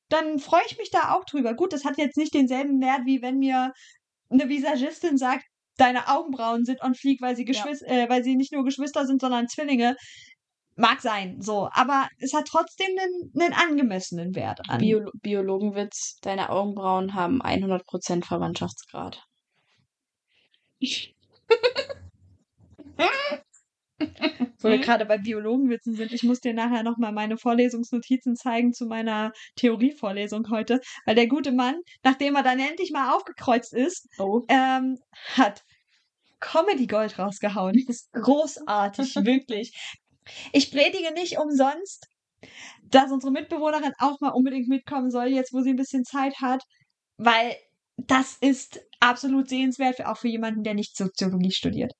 dann 0.09 0.39
freue 0.39 0.63
ich 0.67 0.79
mich 0.79 0.91
da 0.91 1.13
auch 1.15 1.25
drüber. 1.25 1.55
Gut, 1.55 1.73
das 1.73 1.85
hat 1.85 1.99
jetzt 1.99 2.17
nicht 2.17 2.35
denselben 2.35 2.81
Wert, 2.81 3.03
wie 3.07 3.23
wenn 3.23 3.39
mir 3.39 3.73
eine 4.31 4.49
Visagistin 4.49 5.17
sagt, 5.19 5.45
deine 5.77 6.09
Augenbrauen 6.09 6.65
sind 6.65 6.83
on 6.83 6.95
fleek, 6.95 7.21
weil 7.21 7.35
sie, 7.37 7.43
Ja. 7.45 7.53
Geschwis 7.65 7.83
äh, 7.83 8.09
weil 8.09 8.23
sie 8.23 8.37
nicht 8.37 8.53
nur 8.53 8.65
Geschwister 8.65 9.07
sind, 9.07 9.21
sondern 9.21 9.49
Zwillinge. 9.49 9.97
Mag 10.77 11.01
sein, 11.01 11.41
so. 11.41 11.69
Aber 11.73 12.09
es 12.19 12.35
hat 12.35 12.47
trotzdem 12.47 12.89
einen, 12.99 13.33
einen 13.41 13.55
angemessenen 13.55 14.35
Wert 14.35 14.61
an. 14.69 14.79
Bio 14.81 15.11
Biologenwitz, 15.23 16.19
deine 16.23 16.51
Augenbrauen 16.51 17.15
haben 17.15 17.41
100% 17.43 18.25
Verwandtschaftsgrad. 18.25 19.23
Wo 24.61 24.69
wir 24.71 24.79
gerade 24.79 25.07
bei 25.07 25.19
Biologenwitzen 25.19 25.95
sind, 25.95 26.13
ich 26.13 26.23
muss 26.23 26.41
dir 26.41 26.55
nachher 26.55 26.83
nochmal 26.83 27.13
meine 27.13 27.37
Vorlesungsnotizen 27.37 28.35
zeigen 28.35 28.73
zu 28.73 28.87
meiner 28.87 29.33
Theorievorlesung 29.57 30.49
heute, 30.51 30.81
weil 31.07 31.15
der 31.15 31.29
gute 31.29 31.53
Mann, 31.53 31.77
nachdem 32.03 32.35
er 32.35 32.43
dann 32.43 32.59
endlich 32.59 32.91
mal 32.91 33.15
aufgekreuzt 33.15 33.73
ist, 33.75 34.09
Oh. 34.19 34.43
ähm, 34.49 34.99
hat 35.35 35.63
Comedy 36.41 36.87
Gold 36.87 37.19
rausgehauen. 37.19 37.75
Das 37.87 37.97
ist 37.97 38.13
großartig, 38.13 39.15
wirklich. 39.17 39.73
Ich 40.53 40.71
predige 40.71 41.13
nicht 41.13 41.39
umsonst, 41.39 42.07
dass 42.83 43.11
unsere 43.11 43.33
Mitbewohnerin 43.33 43.93
auch 43.99 44.21
mal 44.21 44.31
unbedingt 44.31 44.69
mitkommen 44.69 45.11
soll, 45.11 45.29
jetzt 45.29 45.53
wo 45.53 45.61
sie 45.61 45.71
ein 45.71 45.77
bisschen 45.77 46.05
Zeit 46.05 46.41
hat, 46.41 46.63
weil 47.17 47.57
das 47.97 48.37
ist 48.41 48.81
absolut 49.01 49.49
sehenswert, 49.49 50.05
auch 50.05 50.19
für 50.19 50.29
jemanden, 50.29 50.63
der 50.63 50.75
nicht 50.75 50.97
Soziologie 50.97 51.53
studiert. 51.53 51.93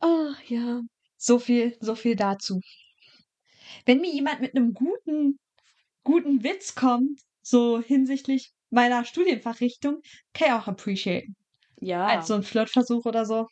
Ach 0.00 0.42
ja. 0.46 0.80
So 1.16 1.38
viel, 1.38 1.76
so 1.80 1.96
viel 1.96 2.14
dazu. 2.14 2.60
Wenn 3.84 4.00
mir 4.00 4.12
jemand 4.12 4.40
mit 4.40 4.56
einem 4.56 4.72
guten, 4.72 5.38
guten 6.04 6.44
Witz 6.44 6.74
kommt, 6.74 7.20
so 7.42 7.80
hinsichtlich 7.80 8.52
meiner 8.70 9.04
Studienfachrichtung, 9.04 10.00
kann 10.32 10.48
ich 10.48 10.52
auch 10.52 10.68
appreciaten. 10.68 11.34
Ja. 11.80 12.06
Als 12.06 12.28
so 12.28 12.34
ein 12.34 12.42
Flirtversuch 12.42 13.04
oder 13.04 13.24
so. 13.24 13.46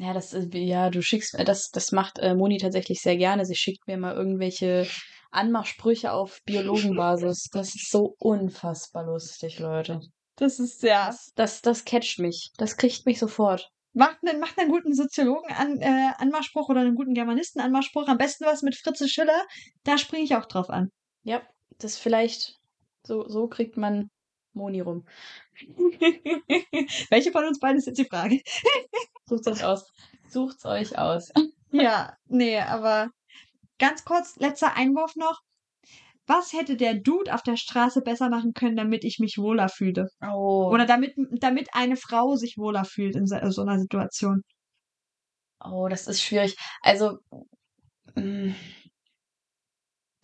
Ja, 0.00 0.12
das 0.12 0.32
ist, 0.32 0.54
ja, 0.54 0.90
du 0.90 1.02
schickst, 1.02 1.34
äh, 1.34 1.44
das, 1.44 1.70
das 1.70 1.90
macht 1.90 2.20
äh, 2.20 2.32
Moni 2.32 2.58
tatsächlich 2.58 3.00
sehr 3.00 3.16
gerne. 3.16 3.44
Sie 3.44 3.56
schickt 3.56 3.88
mir 3.88 3.98
mal 3.98 4.14
irgendwelche 4.14 4.86
Anmachsprüche 5.32 6.12
auf 6.12 6.38
Biologenbasis. 6.44 7.48
Das 7.52 7.74
ist 7.74 7.90
so 7.90 8.14
unfassbar 8.20 9.04
lustig, 9.04 9.58
Leute. 9.58 10.00
Das 10.36 10.60
ist 10.60 10.84
ja. 10.84 11.06
Das, 11.08 11.32
das, 11.34 11.62
das 11.62 11.84
catcht 11.84 12.20
mich. 12.20 12.52
Das 12.58 12.76
kriegt 12.76 13.06
mich 13.06 13.18
sofort. 13.18 13.70
Macht 13.92 14.18
einen, 14.24 14.38
macht 14.38 14.56
einen 14.56 14.70
guten 14.70 14.94
Soziologen 14.94 15.52
an, 15.52 15.80
äh, 15.80 16.12
Anmachspruch 16.18 16.68
oder 16.68 16.82
einen 16.82 16.94
guten 16.94 17.14
Germanisten 17.14 17.60
Anmachspruch. 17.60 18.06
Am 18.06 18.18
besten 18.18 18.44
was 18.44 18.62
mit 18.62 18.76
Fritze 18.76 19.08
Schiller. 19.08 19.46
Da 19.82 19.98
springe 19.98 20.22
ich 20.22 20.36
auch 20.36 20.46
drauf 20.46 20.70
an. 20.70 20.92
Ja, 21.24 21.42
das 21.78 21.98
vielleicht, 21.98 22.54
so, 23.02 23.26
so 23.28 23.48
kriegt 23.48 23.76
man 23.76 24.10
Moni 24.52 24.80
rum. 24.80 25.08
Welche 27.10 27.32
von 27.32 27.46
uns 27.46 27.58
beiden 27.58 27.78
ist 27.78 27.86
jetzt 27.86 27.98
die 27.98 28.04
Frage? 28.04 28.40
Sucht's 29.28 29.46
euch 29.46 29.64
aus. 29.64 29.92
Sucht's 30.28 30.64
euch 30.64 30.98
aus. 30.98 31.30
Ja, 31.70 32.16
nee, 32.28 32.58
aber 32.58 33.10
ganz 33.78 34.02
kurz, 34.02 34.36
letzter 34.36 34.74
Einwurf 34.74 35.16
noch. 35.16 35.38
Was 36.26 36.54
hätte 36.54 36.76
der 36.78 36.94
Dude 36.94 37.34
auf 37.34 37.42
der 37.42 37.58
Straße 37.58 38.00
besser 38.00 38.30
machen 38.30 38.54
können, 38.54 38.74
damit 38.74 39.04
ich 39.04 39.18
mich 39.18 39.36
wohler 39.36 39.68
fühle? 39.68 40.08
Oh. 40.22 40.70
Oder 40.72 40.86
damit, 40.86 41.12
damit 41.40 41.68
eine 41.74 41.96
Frau 41.96 42.36
sich 42.36 42.56
wohler 42.56 42.86
fühlt 42.86 43.16
in 43.16 43.26
so, 43.26 43.36
so 43.50 43.60
einer 43.60 43.78
Situation? 43.78 44.44
Oh, 45.62 45.88
das 45.88 46.06
ist 46.06 46.22
schwierig. 46.22 46.56
Also, 46.80 47.18
mm, 48.14 48.52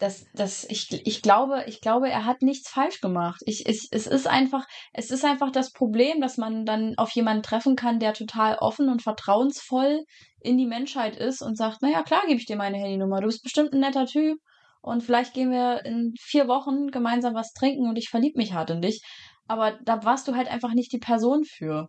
das, 0.05 0.27
das, 0.35 0.65
ich, 0.69 0.93
ich 1.07 1.23
glaube, 1.23 1.65
ich 1.67 1.81
glaube, 1.81 2.11
er 2.11 2.27
hat 2.27 2.43
nichts 2.43 2.69
falsch 2.69 3.01
gemacht. 3.01 3.41
Ich, 3.47 3.67
ich, 3.67 3.89
es 3.91 4.07
ist 4.07 4.27
einfach, 4.27 4.67
es 4.93 5.11
ist 5.11 5.25
einfach 5.25 5.51
das 5.51 5.73
Problem, 5.73 6.21
dass 6.21 6.37
man 6.37 6.67
dann 6.67 6.95
auf 6.99 7.11
jemanden 7.13 7.43
treffen 7.43 7.75
kann, 7.75 7.99
der 8.01 8.13
total 8.13 8.57
offen 8.57 8.91
und 8.91 9.01
vertrauensvoll 9.03 10.05
in 10.41 10.59
die 10.59 10.67
Menschheit 10.67 11.17
ist 11.17 11.41
und 11.41 11.57
sagt, 11.57 11.81
naja, 11.81 12.03
klar 12.03 12.21
gebe 12.27 12.39
ich 12.39 12.45
dir 12.45 12.57
meine 12.57 12.77
Handynummer. 12.77 13.21
Du 13.21 13.29
bist 13.29 13.43
bestimmt 13.43 13.73
ein 13.73 13.81
netter 13.81 14.05
Typ 14.05 14.39
und 14.83 15.03
vielleicht 15.03 15.33
gehen 15.33 15.51
wir 15.51 15.87
in 15.87 16.13
vier 16.21 16.49
Wochen 16.49 16.89
gemeinsam 16.89 17.35
was 17.35 17.53
trinken 17.55 17.89
und 17.89 17.97
ich 17.97 18.11
verlieb 18.11 18.37
mich 18.37 18.53
hart 18.53 18.69
in 18.69 18.83
dich. 18.83 19.01
Aber 19.49 19.79
da 19.85 20.05
warst 20.05 20.29
du 20.29 20.35
halt 20.35 20.49
einfach 20.49 20.75
nicht 20.75 20.93
die 20.93 20.99
Person 20.99 21.45
für. 21.45 21.89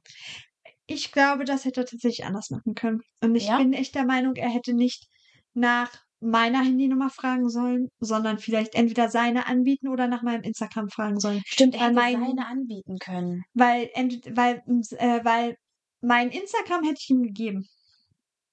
Ich 0.87 1.11
glaube, 1.11 1.43
das 1.43 1.65
hätte 1.65 1.81
er 1.81 1.85
tatsächlich 1.85 2.25
anders 2.25 2.49
machen 2.49 2.75
können. 2.75 3.01
Und 3.21 3.35
ich 3.35 3.47
Ja? 3.47 3.57
bin 3.57 3.73
echt 3.73 3.93
der 3.93 4.05
Meinung, 4.05 4.35
er 4.35 4.49
hätte 4.49 4.73
nicht 4.73 5.05
nach 5.53 5.91
meiner 6.25 6.59
Handynummer 6.63 7.09
fragen 7.09 7.49
sollen, 7.49 7.87
sondern 7.99 8.39
vielleicht 8.39 8.75
entweder 8.75 9.09
seine 9.09 9.47
anbieten 9.47 9.87
oder 9.89 10.07
nach 10.07 10.23
meinem 10.23 10.41
Instagram 10.43 10.89
fragen 10.89 11.19
sollen. 11.19 11.41
Stimmt, 11.45 11.75
er 11.75 11.81
hätte 11.85 11.93
mein- 11.93 12.19
seine 12.19 12.47
anbieten 12.47 12.97
können. 12.99 13.43
Weil, 13.53 13.89
weil, 14.33 14.61
äh, 14.97 15.19
weil 15.23 15.55
mein 16.01 16.29
Instagram 16.31 16.83
hätte 16.83 16.99
ich 16.99 17.09
ihm 17.09 17.23
gegeben. 17.23 17.65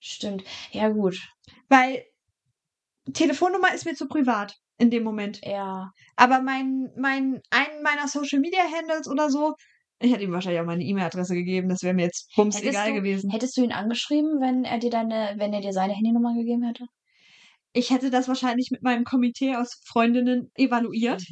Stimmt. 0.00 0.44
Ja, 0.72 0.88
gut. 0.88 1.18
Weil 1.68 2.04
Telefonnummer 3.12 3.74
ist 3.74 3.84
mir 3.84 3.94
zu 3.94 4.06
privat 4.06 4.54
in 4.78 4.90
dem 4.90 5.02
Moment. 5.04 5.40
Ja. 5.44 5.90
Aber 6.16 6.40
mein, 6.42 6.88
mein, 6.96 7.40
einen 7.50 7.82
meiner 7.82 8.08
Social 8.08 8.40
Media 8.40 8.60
Handles 8.64 9.08
oder 9.08 9.30
so, 9.30 9.54
ich 10.00 10.12
hätte 10.12 10.24
ihm 10.24 10.32
wahrscheinlich 10.32 10.60
auch 10.60 10.66
meine 10.66 10.82
E-Mail-Adresse 10.84 11.34
gegeben, 11.34 11.68
das 11.68 11.82
wäre 11.82 11.94
mir 11.94 12.04
jetzt 12.06 12.32
bums 12.36 12.56
Hättest 12.56 12.70
egal 12.72 12.88
du- 12.88 12.94
gewesen. 12.94 13.30
Hättest 13.30 13.56
du 13.56 13.62
ihn 13.62 13.72
angeschrieben, 13.72 14.40
wenn 14.40 14.64
er 14.64 14.78
dir 14.78 14.90
deine, 14.90 15.34
wenn 15.36 15.52
er 15.52 15.60
dir 15.60 15.72
seine 15.72 15.92
Handynummer 15.94 16.34
gegeben 16.34 16.64
hätte? 16.64 16.86
Ich 17.72 17.90
hätte 17.90 18.10
das 18.10 18.28
wahrscheinlich 18.28 18.70
mit 18.70 18.82
meinem 18.82 19.04
Komitee 19.04 19.56
aus 19.56 19.80
Freundinnen 19.84 20.50
evaluiert 20.54 21.22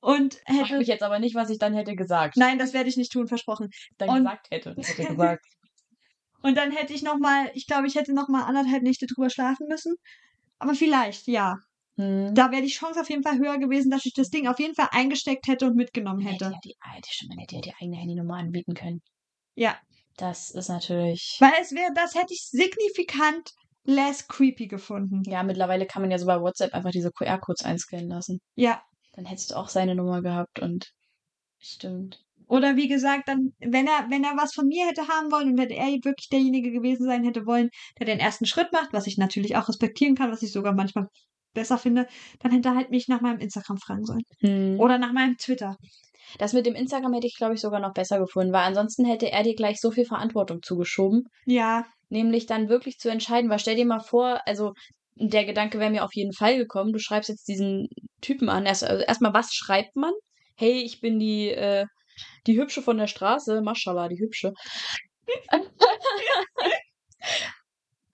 und 0.00 0.34
Frag 0.34 0.56
hätte. 0.56 0.78
mich 0.78 0.88
jetzt 0.88 1.02
aber 1.02 1.18
nicht, 1.18 1.34
was 1.34 1.50
ich 1.50 1.58
dann 1.58 1.74
hätte 1.74 1.96
gesagt. 1.96 2.36
Nein, 2.36 2.58
das 2.58 2.72
werde 2.72 2.88
ich 2.88 2.96
nicht 2.96 3.12
tun, 3.12 3.26
versprochen. 3.26 3.70
dann 3.98 4.08
und- 4.10 4.16
gesagt 4.18 4.50
hätte. 4.50 4.74
Hätte 4.78 5.04
gesagt. 5.06 5.44
Und 6.42 6.56
dann 6.56 6.70
hätte 6.70 6.92
ich 6.92 7.02
noch 7.02 7.18
mal, 7.18 7.50
ich 7.54 7.66
glaube, 7.66 7.88
ich 7.88 7.96
hätte 7.96 8.14
noch 8.14 8.28
mal 8.28 8.44
anderthalb 8.44 8.84
Nächte 8.84 9.06
drüber 9.06 9.30
schlafen 9.30 9.66
müssen. 9.68 9.96
Aber 10.58 10.74
vielleicht, 10.74 11.26
ja. 11.26 11.56
Hm. 11.96 12.34
Da 12.34 12.52
wäre 12.52 12.62
die 12.62 12.68
Chance 12.68 13.00
auf 13.00 13.10
jeden 13.10 13.24
Fall 13.24 13.38
höher 13.38 13.58
gewesen, 13.58 13.90
dass 13.90 14.06
ich 14.06 14.12
das 14.12 14.28
Ding 14.28 14.46
auf 14.46 14.60
jeden 14.60 14.74
Fall 14.74 14.88
eingesteckt 14.92 15.48
hätte 15.48 15.66
und 15.66 15.74
mitgenommen 15.74 16.20
hätte 16.20 16.44
hätte. 16.44 16.54
ja 16.54 16.60
die, 16.62 16.76
die, 17.04 17.12
stimmt, 17.12 17.30
man 17.30 17.38
hätte 17.38 17.56
ja 17.56 17.60
die 17.62 17.74
eigene 17.80 17.96
Handynummer 17.96 18.36
anbieten 18.36 18.74
können. 18.74 19.02
Ja. 19.56 19.76
Das 20.18 20.50
ist 20.50 20.68
natürlich. 20.68 21.36
Weil 21.40 21.54
es 21.60 21.72
wäre, 21.72 21.92
das 21.94 22.14
hätte 22.14 22.32
ich 22.32 22.46
signifikant 22.48 23.50
less 23.86 24.26
creepy 24.28 24.66
gefunden. 24.66 25.22
Ja, 25.26 25.42
mittlerweile 25.42 25.86
kann 25.86 26.02
man 26.02 26.10
ja 26.10 26.18
so 26.18 26.26
bei 26.26 26.40
WhatsApp 26.40 26.74
einfach 26.74 26.90
diese 26.90 27.10
QR-Codes 27.10 27.64
einscannen 27.64 28.08
lassen. 28.08 28.40
Ja. 28.54 28.82
Dann 29.14 29.24
hättest 29.24 29.50
du 29.50 29.56
auch 29.56 29.68
seine 29.68 29.94
Nummer 29.94 30.22
gehabt 30.22 30.60
und. 30.60 30.92
Stimmt. 31.58 32.22
Oder 32.48 32.76
wie 32.76 32.86
gesagt, 32.86 33.28
dann, 33.28 33.54
wenn 33.58 33.86
er, 33.86 34.06
wenn 34.08 34.22
er 34.22 34.36
was 34.36 34.54
von 34.54 34.66
mir 34.66 34.86
hätte 34.86 35.08
haben 35.08 35.32
wollen 35.32 35.50
und 35.50 35.58
wenn 35.58 35.70
er 35.70 35.86
wirklich 36.04 36.28
derjenige 36.28 36.70
gewesen 36.70 37.04
sein 37.04 37.24
hätte 37.24 37.44
wollen, 37.46 37.70
der 37.98 38.06
den 38.06 38.20
ersten 38.20 38.46
Schritt 38.46 38.72
macht, 38.72 38.92
was 38.92 39.06
ich 39.06 39.18
natürlich 39.18 39.56
auch 39.56 39.68
respektieren 39.68 40.14
kann, 40.14 40.30
was 40.30 40.42
ich 40.42 40.52
sogar 40.52 40.72
manchmal 40.72 41.08
besser 41.54 41.78
finde, 41.78 42.06
dann 42.40 42.52
hätte 42.52 42.68
er 42.68 42.76
halt 42.76 42.90
mich 42.90 43.08
nach 43.08 43.20
meinem 43.20 43.40
Instagram 43.40 43.78
fragen 43.78 44.04
sollen. 44.04 44.22
Hm. 44.40 44.78
Oder 44.78 44.98
nach 44.98 45.12
meinem 45.12 45.36
Twitter. 45.38 45.76
Das 46.38 46.52
mit 46.52 46.66
dem 46.66 46.74
Instagram 46.74 47.14
hätte 47.14 47.26
ich, 47.26 47.36
glaube 47.36 47.54
ich, 47.54 47.60
sogar 47.60 47.80
noch 47.80 47.94
besser 47.94 48.18
gefunden, 48.18 48.52
weil 48.52 48.64
ansonsten 48.64 49.04
hätte 49.04 49.30
er 49.32 49.42
dir 49.42 49.54
gleich 49.54 49.80
so 49.80 49.90
viel 49.90 50.04
Verantwortung 50.04 50.60
zugeschoben. 50.62 51.24
Ja. 51.46 51.86
Nämlich 52.08 52.46
dann 52.46 52.68
wirklich 52.68 52.98
zu 52.98 53.08
entscheiden, 53.10 53.50
weil 53.50 53.58
stell 53.58 53.76
dir 53.76 53.86
mal 53.86 54.00
vor, 54.00 54.40
also 54.46 54.72
der 55.14 55.44
Gedanke 55.44 55.78
wäre 55.80 55.90
mir 55.90 56.04
auf 56.04 56.14
jeden 56.14 56.32
Fall 56.32 56.56
gekommen, 56.56 56.92
du 56.92 56.98
schreibst 56.98 57.28
jetzt 57.28 57.48
diesen 57.48 57.88
Typen 58.20 58.48
an. 58.48 58.66
Erst, 58.66 58.84
also 58.84 59.02
erstmal, 59.04 59.34
was 59.34 59.52
schreibt 59.54 59.96
man? 59.96 60.12
Hey, 60.56 60.82
ich 60.82 61.00
bin 61.00 61.18
die, 61.18 61.48
äh, 61.50 61.86
die 62.46 62.58
Hübsche 62.58 62.82
von 62.82 62.98
der 62.98 63.06
Straße, 63.06 63.62
Maschallah, 63.62 64.08
die 64.08 64.20
Hübsche. 64.20 64.52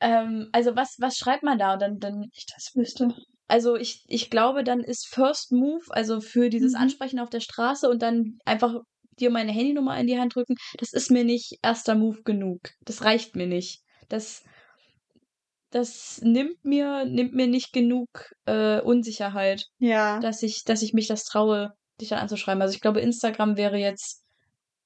ähm, 0.01 0.49
also 0.53 0.77
was, 0.77 0.97
was 1.01 1.17
schreibt 1.17 1.43
man 1.43 1.59
da? 1.59 1.75
Und 1.75 1.81
dann, 1.83 1.99
dann, 1.99 2.25
ich 2.33 2.47
das 2.47 2.73
wüsste. 2.75 3.15
Also 3.49 3.77
ich, 3.77 4.03
ich 4.09 4.31
glaube, 4.31 4.65
dann 4.65 4.81
ist 4.81 5.07
First 5.09 5.53
Move, 5.53 5.85
also 5.91 6.21
für 6.21 6.49
dieses 6.49 6.73
Mhm. 6.73 6.81
Ansprechen 6.81 7.19
auf 7.21 7.31
der 7.31 7.41
Straße 7.41 7.89
und 7.89 8.01
dann 8.03 8.39
einfach 8.45 8.77
dir 9.19 9.31
meine 9.31 9.53
Handynummer 9.53 9.99
in 9.99 10.07
die 10.07 10.19
Hand 10.19 10.35
drücken, 10.35 10.57
das 10.79 10.93
ist 10.93 11.11
mir 11.11 11.25
nicht 11.25 11.59
erster 11.63 11.95
Move 11.95 12.23
genug. 12.23 12.61
Das 12.85 13.05
reicht 13.05 13.37
mir 13.37 13.47
nicht. 13.47 13.83
Das, 14.09 14.43
das 15.71 16.21
nimmt 16.23 16.65
mir, 16.65 17.05
nimmt 17.05 17.35
mir 17.35 17.47
nicht 17.47 17.73
genug 17.73 18.09
äh, 18.47 18.81
Unsicherheit, 18.81 19.67
Ja. 19.79 20.19
dass 20.21 20.43
ich, 20.43 20.65
dass 20.65 20.83
ich 20.83 20.93
mich 20.93 21.07
das 21.07 21.25
traue, 21.25 21.73
dich 22.01 22.11
dann 22.11 22.19
anzuschreiben. 22.19 22.61
Also 22.63 22.75
ich 22.75 22.81
glaube, 22.81 23.01
Instagram 23.01 23.57
wäre 23.57 23.77
jetzt, 23.79 24.23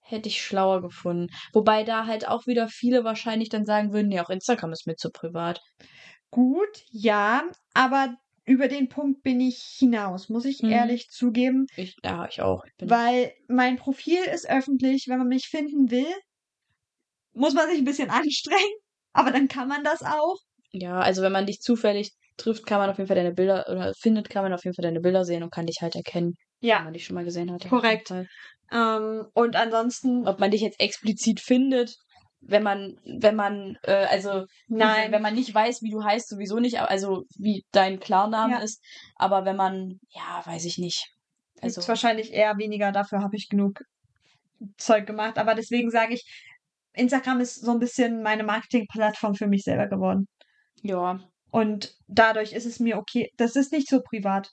hätte 0.01 0.29
ich 0.29 0.43
schlauer 0.43 0.83
gefunden. 0.83 1.33
Wobei 1.53 1.83
da 1.83 2.07
halt 2.07 2.29
auch 2.29 2.47
wieder 2.47 2.69
viele 2.69 3.03
wahrscheinlich 3.05 3.49
dann 3.49 3.65
sagen 3.65 3.93
würden, 3.93 4.09
nee, 4.09 4.21
auch 4.21 4.31
Instagram 4.31 4.73
ist 4.73 4.87
mir 4.87 4.95
zu 4.97 5.11
privat. 5.11 5.61
Gut, 6.31 6.85
ja, 6.91 7.43
aber 7.75 8.15
über 8.47 8.69
den 8.69 8.89
Punkt 8.89 9.23
bin 9.23 9.41
ich 9.41 9.59
hinaus, 9.79 10.29
muss 10.31 10.45
ich 10.47 10.63
Mhm. 10.63 10.69
ehrlich 10.69 11.09
zugeben, 11.11 11.67
Ich, 11.77 11.97
ja, 12.05 12.27
ich 12.29 12.43
auch. 12.43 12.65
Ich 12.67 12.75
weil 12.81 13.35
mein 13.49 13.77
Profil 13.77 14.23
ist 14.25 14.49
öffentlich. 14.49 15.09
Wenn 15.09 15.19
man 15.19 15.29
mich 15.29 15.49
finden 15.49 15.91
will, 15.91 16.07
muss 17.35 17.55
man 17.55 17.69
sich 17.69 17.79
ein 17.79 17.85
bisschen 17.85 18.11
anstrengen, 18.21 18.79
aber 19.13 19.31
dann 19.31 19.47
kann 19.49 19.69
man 19.69 19.85
das 19.85 20.03
auch. 20.03 20.39
ja, 20.73 21.01
also 21.01 21.23
wenn 21.23 21.33
man 21.33 21.47
dich 21.47 21.61
zufällig 21.61 22.13
trifft, 22.37 22.67
kann 22.67 22.79
man 22.79 22.91
auf 22.91 22.99
jeden 22.99 23.09
Fall 23.09 23.17
deine 23.17 23.33
Bilder, 23.33 23.67
oder 23.71 23.93
findet, 23.99 24.29
kann 24.31 24.43
man 24.45 24.53
auf 24.53 24.65
jeden 24.65 24.75
Fall 24.75 24.83
deine 24.85 25.01
Bilder 25.01 25.25
sehen 25.25 25.43
und 25.43 25.51
kann 25.53 25.67
dich 25.67 25.79
halt 25.81 25.95
erkennen, 25.97 26.35
wenn 26.75 26.83
Ja, 26.83 26.85
man 26.85 26.93
dich 26.93 27.05
schon 27.07 27.15
mal 27.15 27.25
gesehen 27.25 27.51
hat. 27.53 27.67
Korrekt. 27.69 28.11
ähm, 28.73 29.27
und 29.35 29.57
ansonsten, 29.57 30.27
ob 30.27 30.41
man 30.41 30.51
dich 30.51 30.61
jetzt 30.61 30.81
explizit 30.81 31.41
findet, 31.41 31.97
wenn 32.49 32.63
man, 32.63 32.97
wenn 33.05 33.37
man, 33.37 33.77
äh, 33.83 34.07
also 34.07 34.47
nein, 34.69 35.13
wenn 35.13 35.23
man 35.23 35.35
nicht 35.35 35.55
weiß, 35.55 35.83
wie 35.83 35.91
du 35.91 36.03
heißt, 36.05 36.29
sowieso 36.29 36.59
nicht, 36.59 36.81
also 36.81 37.25
wie 37.37 37.65
dein 37.73 37.99
Klarname 38.01 38.55
Ja. 38.55 38.59
ist, 38.61 38.83
aber 39.17 39.45
wenn 39.45 39.57
man, 39.57 39.99
ja, 40.11 40.43
weiß 40.45 40.65
ich 40.65 40.79
nicht. 40.79 41.09
also 41.61 41.81
Also 41.81 41.89
wahrscheinlich 41.89 42.33
eher 42.33 42.57
weniger, 42.59 42.93
dafür 42.93 43.21
habe 43.21 43.37
ich 43.37 43.49
genug 43.49 43.81
Zeug 44.79 45.07
gemacht. 45.07 45.39
Aber 45.39 45.55
deswegen 45.55 45.91
sage 45.91 46.15
ich, 46.15 46.25
Instagram 46.95 47.41
ist 47.41 47.57
so 47.63 47.73
ein 47.73 47.79
bisschen 47.79 48.23
meine 48.23 48.43
Marketingplattform 48.45 49.35
für 49.35 49.47
mich 49.47 49.63
selber 49.65 49.87
geworden. 49.89 50.29
Ja. 50.83 51.21
Und 51.51 51.95
dadurch 52.07 52.53
ist 52.53 52.67
es 52.67 52.81
mir 52.81 52.97
okay. 52.97 53.31
Das 53.37 53.57
ist 53.57 53.73
nicht 53.73 53.89
so 53.89 54.01
privat. 54.03 54.51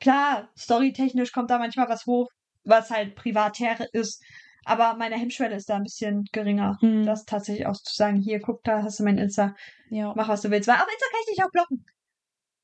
Klar, 0.00 0.50
storytechnisch 0.58 1.32
kommt 1.32 1.50
da 1.50 1.58
manchmal 1.58 1.88
was 1.88 2.06
hoch, 2.06 2.28
was 2.64 2.90
halt 2.90 3.14
privatär 3.14 3.86
ist. 3.92 4.22
Aber 4.64 4.94
meine 4.96 5.16
Hemmschwelle 5.16 5.56
ist 5.56 5.68
da 5.68 5.76
ein 5.76 5.82
bisschen 5.82 6.24
geringer. 6.32 6.76
Hm. 6.80 7.04
Das 7.06 7.24
tatsächlich 7.24 7.66
auch 7.66 7.74
zu 7.74 7.94
sagen, 7.94 8.16
hier, 8.16 8.40
guck, 8.40 8.62
da 8.64 8.82
hast 8.82 8.98
du 9.00 9.04
mein 9.04 9.18
Insta, 9.18 9.54
Ja. 9.90 10.12
mach 10.16 10.28
was 10.28 10.42
du 10.42 10.50
willst. 10.50 10.68
Weil 10.68 10.76
auf 10.76 10.86
Insta 10.88 11.06
kann 11.10 11.20
ich 11.20 11.34
dich 11.34 11.44
auch 11.44 11.50
blocken. 11.50 11.84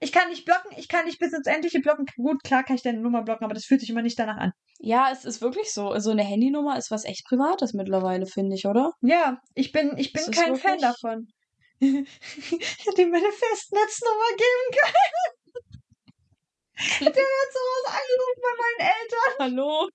Ich 0.03 0.13
kann 0.13 0.31
nicht 0.31 0.47
blocken, 0.47 0.71
ich 0.79 0.89
kann 0.89 1.05
nicht 1.05 1.19
bis 1.19 1.35
ins 1.35 1.47
Endliche 1.47 1.81
blocken. 1.81 2.07
Gut, 2.17 2.43
klar 2.43 2.65
kann 2.65 2.77
ich 2.77 2.83
deine 2.83 3.01
Nummer 3.01 3.23
blocken, 3.23 3.45
aber 3.45 3.53
das 3.53 3.67
fühlt 3.67 3.81
sich 3.81 3.91
immer 3.91 4.01
nicht 4.01 4.19
danach 4.19 4.39
an. 4.39 4.53
Ja, 4.79 5.11
es 5.13 5.27
ist 5.27 5.43
wirklich 5.43 5.73
so. 5.75 5.99
So 5.99 6.11
eine 6.11 6.25
Handynummer 6.25 6.79
ist 6.79 6.91
was 6.91 7.05
echt 7.05 7.27
Privates 7.27 7.75
mittlerweile, 7.75 8.25
finde 8.25 8.57
ich, 8.57 8.65
oder? 8.65 8.93
Ja, 9.03 9.43
ich 9.55 9.73
bin, 9.73 9.99
ich 9.99 10.15
bin 10.15 10.25
kein 10.33 10.57
Fan 10.57 10.81
wirklich? 10.81 10.81
davon. 10.81 11.27
ich 11.81 12.87
hätte 12.87 13.03
ihm 13.03 13.11
meine 13.11 13.31
Festnetznummer 13.31 14.31
geben 14.37 14.81
können. 14.81 15.40
Der 16.81 17.09
hat 17.09 17.15
sowas 17.53 17.87
angerufen 17.87 18.41
bei 18.43 18.55
meinen 18.63 18.81
Eltern. 18.97 19.33
Hallo? 19.39 19.89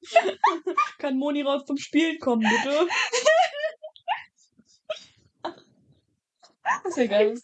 Kann 1.00 1.18
Moni 1.18 1.42
raus 1.42 1.66
zum 1.66 1.78
Spielen 1.78 2.20
kommen, 2.20 2.48
bitte? 2.48 2.88
Das 6.84 6.98
wäre 6.98 7.08
geil. 7.08 7.42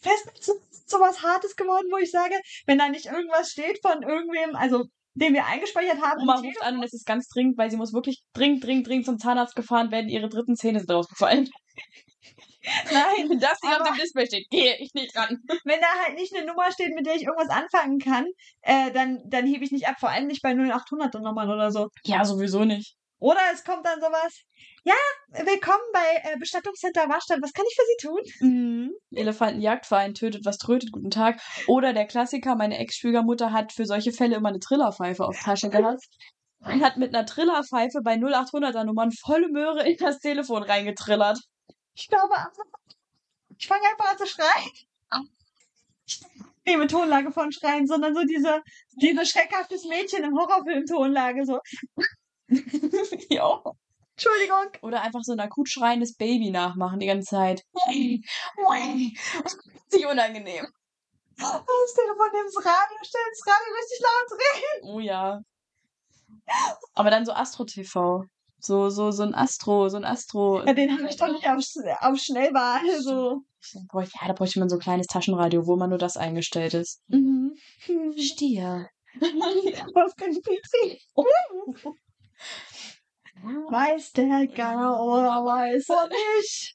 Festnetz 0.00 0.48
ist 0.48 0.90
sowas 0.90 1.22
Hartes 1.22 1.54
geworden, 1.54 1.88
wo 1.92 1.98
ich 1.98 2.10
sage, 2.10 2.34
wenn 2.66 2.78
da 2.78 2.88
nicht 2.88 3.06
irgendwas 3.06 3.50
steht 3.50 3.80
von 3.82 4.02
irgendwem, 4.02 4.56
also 4.56 4.86
den 5.14 5.34
wir 5.34 5.46
eingespeichert 5.46 6.00
haben. 6.00 6.22
Oma 6.22 6.36
ruft 6.36 6.62
an 6.62 6.78
und 6.78 6.82
es 6.82 6.92
ist 6.92 7.06
ganz 7.06 7.28
dringend, 7.28 7.58
weil 7.58 7.70
sie 7.70 7.76
muss 7.76 7.92
wirklich 7.92 8.22
dringend, 8.32 8.64
dringend, 8.64 8.86
dringend 8.86 9.06
zum 9.06 9.18
Zahnarzt 9.18 9.54
gefahren 9.54 9.90
werden. 9.90 10.08
Ihre 10.08 10.28
dritten 10.28 10.56
Zähne 10.56 10.80
sind 10.80 10.90
rausgefallen. 10.90 11.50
Nein, 12.92 13.28
Wenn 13.28 13.40
das 13.40 13.60
nicht 13.62 13.80
auf 13.80 13.86
dem 13.86 13.96
Display 13.96 14.26
steht, 14.26 14.50
gehe 14.50 14.76
ich 14.78 14.94
nicht 14.94 15.16
ran. 15.16 15.38
wenn 15.64 15.80
da 15.80 15.86
halt 16.04 16.14
nicht 16.16 16.34
eine 16.34 16.46
Nummer 16.46 16.70
steht, 16.72 16.94
mit 16.94 17.06
der 17.06 17.14
ich 17.14 17.24
irgendwas 17.24 17.50
anfangen 17.50 17.98
kann, 17.98 18.26
äh, 18.62 18.90
dann, 18.92 19.22
dann 19.26 19.46
hebe 19.46 19.64
ich 19.64 19.72
nicht 19.72 19.88
ab, 19.88 19.96
vor 19.98 20.10
allem 20.10 20.26
nicht 20.26 20.42
bei 20.42 20.54
0800 20.54 21.14
Nummern 21.14 21.50
oder 21.50 21.70
so. 21.70 21.88
Ja, 22.04 22.24
sowieso 22.24 22.64
nicht. 22.64 22.96
Oder 23.20 23.40
es 23.52 23.64
kommt 23.64 23.84
dann 23.84 24.00
sowas, 24.00 24.42
ja, 24.84 24.94
willkommen 25.44 25.82
bei 25.92 26.30
äh, 26.30 26.38
Bestattungscenter 26.38 27.08
Warstadt, 27.08 27.40
was 27.42 27.52
kann 27.52 27.64
ich 27.68 27.74
für 27.74 27.82
Sie 27.86 28.06
tun? 28.06 28.48
Mhm. 28.48 28.90
Elefantenjagdverein 29.12 30.14
tötet, 30.14 30.44
was 30.44 30.56
trötet, 30.58 30.92
guten 30.92 31.10
Tag. 31.10 31.40
Oder 31.66 31.92
der 31.92 32.06
Klassiker, 32.06 32.54
meine 32.54 32.78
Ex-Schwiegermutter 32.78 33.52
hat 33.52 33.72
für 33.72 33.86
solche 33.86 34.12
Fälle 34.12 34.36
immer 34.36 34.50
eine 34.50 34.60
Trillerpfeife 34.60 35.24
auf 35.24 35.36
Tasche 35.42 35.68
gehabt. 35.70 36.04
Und 36.60 36.82
hat 36.82 36.96
mit 36.96 37.14
einer 37.14 37.26
Trillerpfeife 37.26 38.00
bei 38.02 38.14
0800er 38.14 38.84
Nummern 38.84 39.10
volle 39.12 39.48
Möhre 39.48 39.88
in 39.88 39.96
das 39.96 40.18
Telefon 40.20 40.62
reingetrillert. 40.62 41.38
Ich 41.98 42.06
glaube, 42.06 42.36
also, 42.38 42.62
ich 43.56 43.66
fange 43.66 43.88
einfach 43.88 44.12
an 44.12 44.18
zu 44.18 44.26
schreien. 44.26 44.70
Ich 46.06 46.20
nehme 46.64 46.86
Tonlage 46.86 47.32
von 47.32 47.50
Schreien, 47.50 47.88
sondern 47.88 48.14
so 48.14 48.22
diese, 48.22 48.62
diese 48.92 49.26
schreckhaftes 49.26 49.84
Mädchen 49.84 50.22
im 50.22 50.38
Horrorfilm-Tonlage, 50.38 51.44
so, 51.44 51.58
ja. 53.30 53.62
Entschuldigung. 54.12 54.70
Oder 54.82 55.02
einfach 55.02 55.22
so 55.22 55.32
ein 55.32 55.40
akut 55.40 55.68
schreiendes 55.68 56.14
Baby 56.16 56.50
nachmachen 56.50 57.00
die 57.00 57.06
ganze 57.06 57.30
Zeit. 57.30 57.62
Sich 59.88 60.06
unangenehm. 60.06 60.66
Das 61.36 61.94
Telefon 61.94 62.30
nimmt 62.32 62.54
das 62.54 62.64
Radio, 62.64 62.96
stellt 63.02 63.30
das 63.30 63.46
Radio 63.46 63.74
richtig 63.74 64.00
laut 64.00 64.30
drehen. 64.30 64.94
Oh 64.94 65.00
ja. 65.00 65.40
Aber 66.94 67.10
dann 67.10 67.26
so 67.26 67.32
Astro-TV. 67.32 68.24
So, 68.60 68.90
so, 68.90 69.10
so 69.12 69.22
ein 69.22 69.34
Astro, 69.34 69.88
so 69.88 69.96
ein 69.96 70.04
Astro. 70.04 70.64
Ja, 70.64 70.72
den 70.72 70.92
habe 70.92 71.08
ich 71.08 71.16
doch 71.16 71.30
nicht 71.30 71.48
auf, 71.48 71.64
auf 72.00 72.18
Schnellwahl, 72.18 73.00
so. 73.00 73.42
Ja, 73.72 74.26
da 74.26 74.32
bräuchte 74.32 74.58
man 74.58 74.68
so 74.68 74.76
ein 74.76 74.80
kleines 74.80 75.06
Taschenradio, 75.06 75.66
wo 75.66 75.76
man 75.76 75.90
nur 75.90 75.98
das 75.98 76.16
eingestellt 76.16 76.74
ist. 76.74 77.02
Mhm. 77.08 77.54
Stier. 78.16 78.88
Wolfgang 79.20 80.42
Petri. 80.42 81.00
Weiß 83.42 84.12
der 84.12 84.46
Geier 84.48 85.00
oder 85.00 85.44
weiß 85.44 85.88
er 85.90 86.08
nicht? 86.38 86.74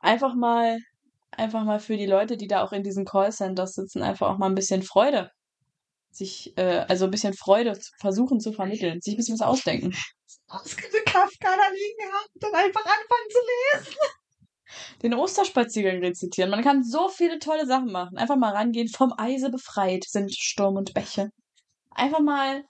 Einfach 0.00 0.34
mal, 0.34 0.78
einfach 1.30 1.64
mal 1.64 1.78
für 1.78 1.96
die 1.96 2.06
Leute, 2.06 2.36
die 2.36 2.48
da 2.48 2.64
auch 2.64 2.72
in 2.72 2.82
diesen 2.82 3.04
Callcenters 3.04 3.74
sitzen, 3.74 4.02
einfach 4.02 4.30
auch 4.30 4.38
mal 4.38 4.46
ein 4.46 4.54
bisschen 4.54 4.82
Freude. 4.82 5.30
Sich, 6.10 6.56
äh, 6.56 6.84
also 6.88 7.04
ein 7.04 7.10
bisschen 7.10 7.34
Freude 7.34 7.78
zu 7.78 7.90
versuchen 8.00 8.40
zu 8.40 8.52
vermitteln, 8.52 9.00
sich 9.00 9.14
ein 9.14 9.16
bisschen 9.16 9.38
was 9.38 9.46
ausdenken. 9.46 9.94
Ausgebe 10.48 11.02
Kafka 11.04 11.48
da 11.56 11.68
liegen 11.72 12.12
haben 12.12 12.26
und 12.34 12.42
dann 12.42 12.54
einfach 12.54 12.84
anfangen 12.84 13.30
zu 13.30 13.38
lesen. 13.78 13.96
Den 15.02 15.14
Osterspaziergang 15.14 16.00
rezitieren. 16.00 16.50
Man 16.50 16.62
kann 16.62 16.84
so 16.84 17.08
viele 17.08 17.38
tolle 17.38 17.66
Sachen 17.66 17.90
machen. 17.90 18.16
Einfach 18.16 18.36
mal 18.36 18.52
rangehen. 18.52 18.88
Vom 18.88 19.12
Eise 19.16 19.50
befreit 19.50 20.04
sind 20.04 20.32
Sturm 20.34 20.76
und 20.76 20.94
Bäche. 20.94 21.30
Einfach 21.90 22.20
mal. 22.20 22.64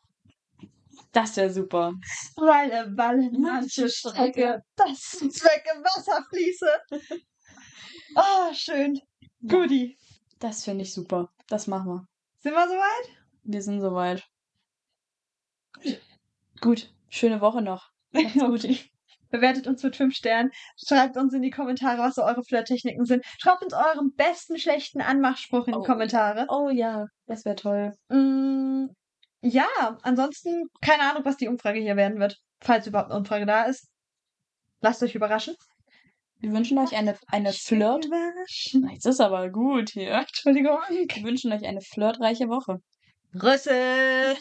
Das 1.12 1.36
wäre 1.36 1.52
super. 1.52 1.92
Weil 2.36 2.96
Walle 2.96 3.30
manche 3.32 3.88
Strecke, 3.88 4.62
das 4.76 5.00
Zweck 5.10 5.64
im 5.74 5.82
Wasser 5.82 6.24
fließe. 6.28 6.68
Ah, 8.16 8.52
schön. 8.52 9.00
Guti. 9.46 9.96
Das 10.40 10.64
finde 10.64 10.82
ich 10.82 10.92
super. 10.92 11.30
Das 11.46 11.68
machen 11.68 11.86
wir. 11.86 12.06
Sind 12.40 12.54
wir 12.54 12.66
soweit? 12.66 13.19
Wir 13.42 13.62
sind 13.62 13.80
soweit. 13.80 14.24
Gut. 16.60 16.92
Schöne 17.08 17.40
Woche 17.40 17.62
noch. 17.62 17.88
Macht's 18.12 18.34
gut. 18.38 18.64
Okay. 18.64 18.78
Bewertet 19.30 19.68
uns 19.68 19.82
mit 19.84 19.94
fünf 19.96 20.14
Sternen. 20.16 20.50
Schreibt 20.76 21.16
uns 21.16 21.32
in 21.32 21.42
die 21.42 21.50
Kommentare, 21.50 21.98
was 21.98 22.16
so 22.16 22.22
eure 22.24 22.42
Flirttechniken 22.42 23.04
sind. 23.04 23.24
Schreibt 23.38 23.62
uns 23.62 23.72
euren 23.72 24.12
besten 24.16 24.58
schlechten 24.58 25.00
Anmachspruch 25.00 25.68
in 25.68 25.72
die 25.74 25.78
Oh. 25.78 25.82
Kommentare. 25.84 26.46
Oh 26.48 26.68
ja, 26.68 27.06
das 27.26 27.44
wäre 27.44 27.54
toll. 27.54 27.92
Mm, 28.08 28.86
ja, 29.42 29.68
ansonsten 30.02 30.64
keine 30.80 31.04
Ahnung, 31.04 31.24
was 31.24 31.36
die 31.36 31.46
Umfrage 31.46 31.78
hier 31.78 31.96
werden 31.96 32.18
wird. 32.18 32.38
Falls 32.60 32.86
überhaupt 32.88 33.10
eine 33.10 33.20
Umfrage 33.20 33.46
da 33.46 33.64
ist. 33.64 33.88
Lasst 34.80 35.02
euch 35.02 35.14
überraschen. 35.14 35.54
Wir 36.38 36.52
wünschen 36.52 36.78
euch 36.78 36.96
eine, 36.96 37.16
eine 37.28 37.52
Flirt. 37.52 38.08
Jetzt 38.92 39.06
ist 39.06 39.20
aber 39.20 39.50
gut 39.50 39.90
hier. 39.90 40.10
Entschuldigung. 40.12 40.78
Wir 40.88 41.22
wünschen 41.22 41.52
euch 41.52 41.64
eine 41.64 41.82
flirtreiche 41.82 42.48
Woche. 42.48 42.78
Rüssel. 43.34 44.36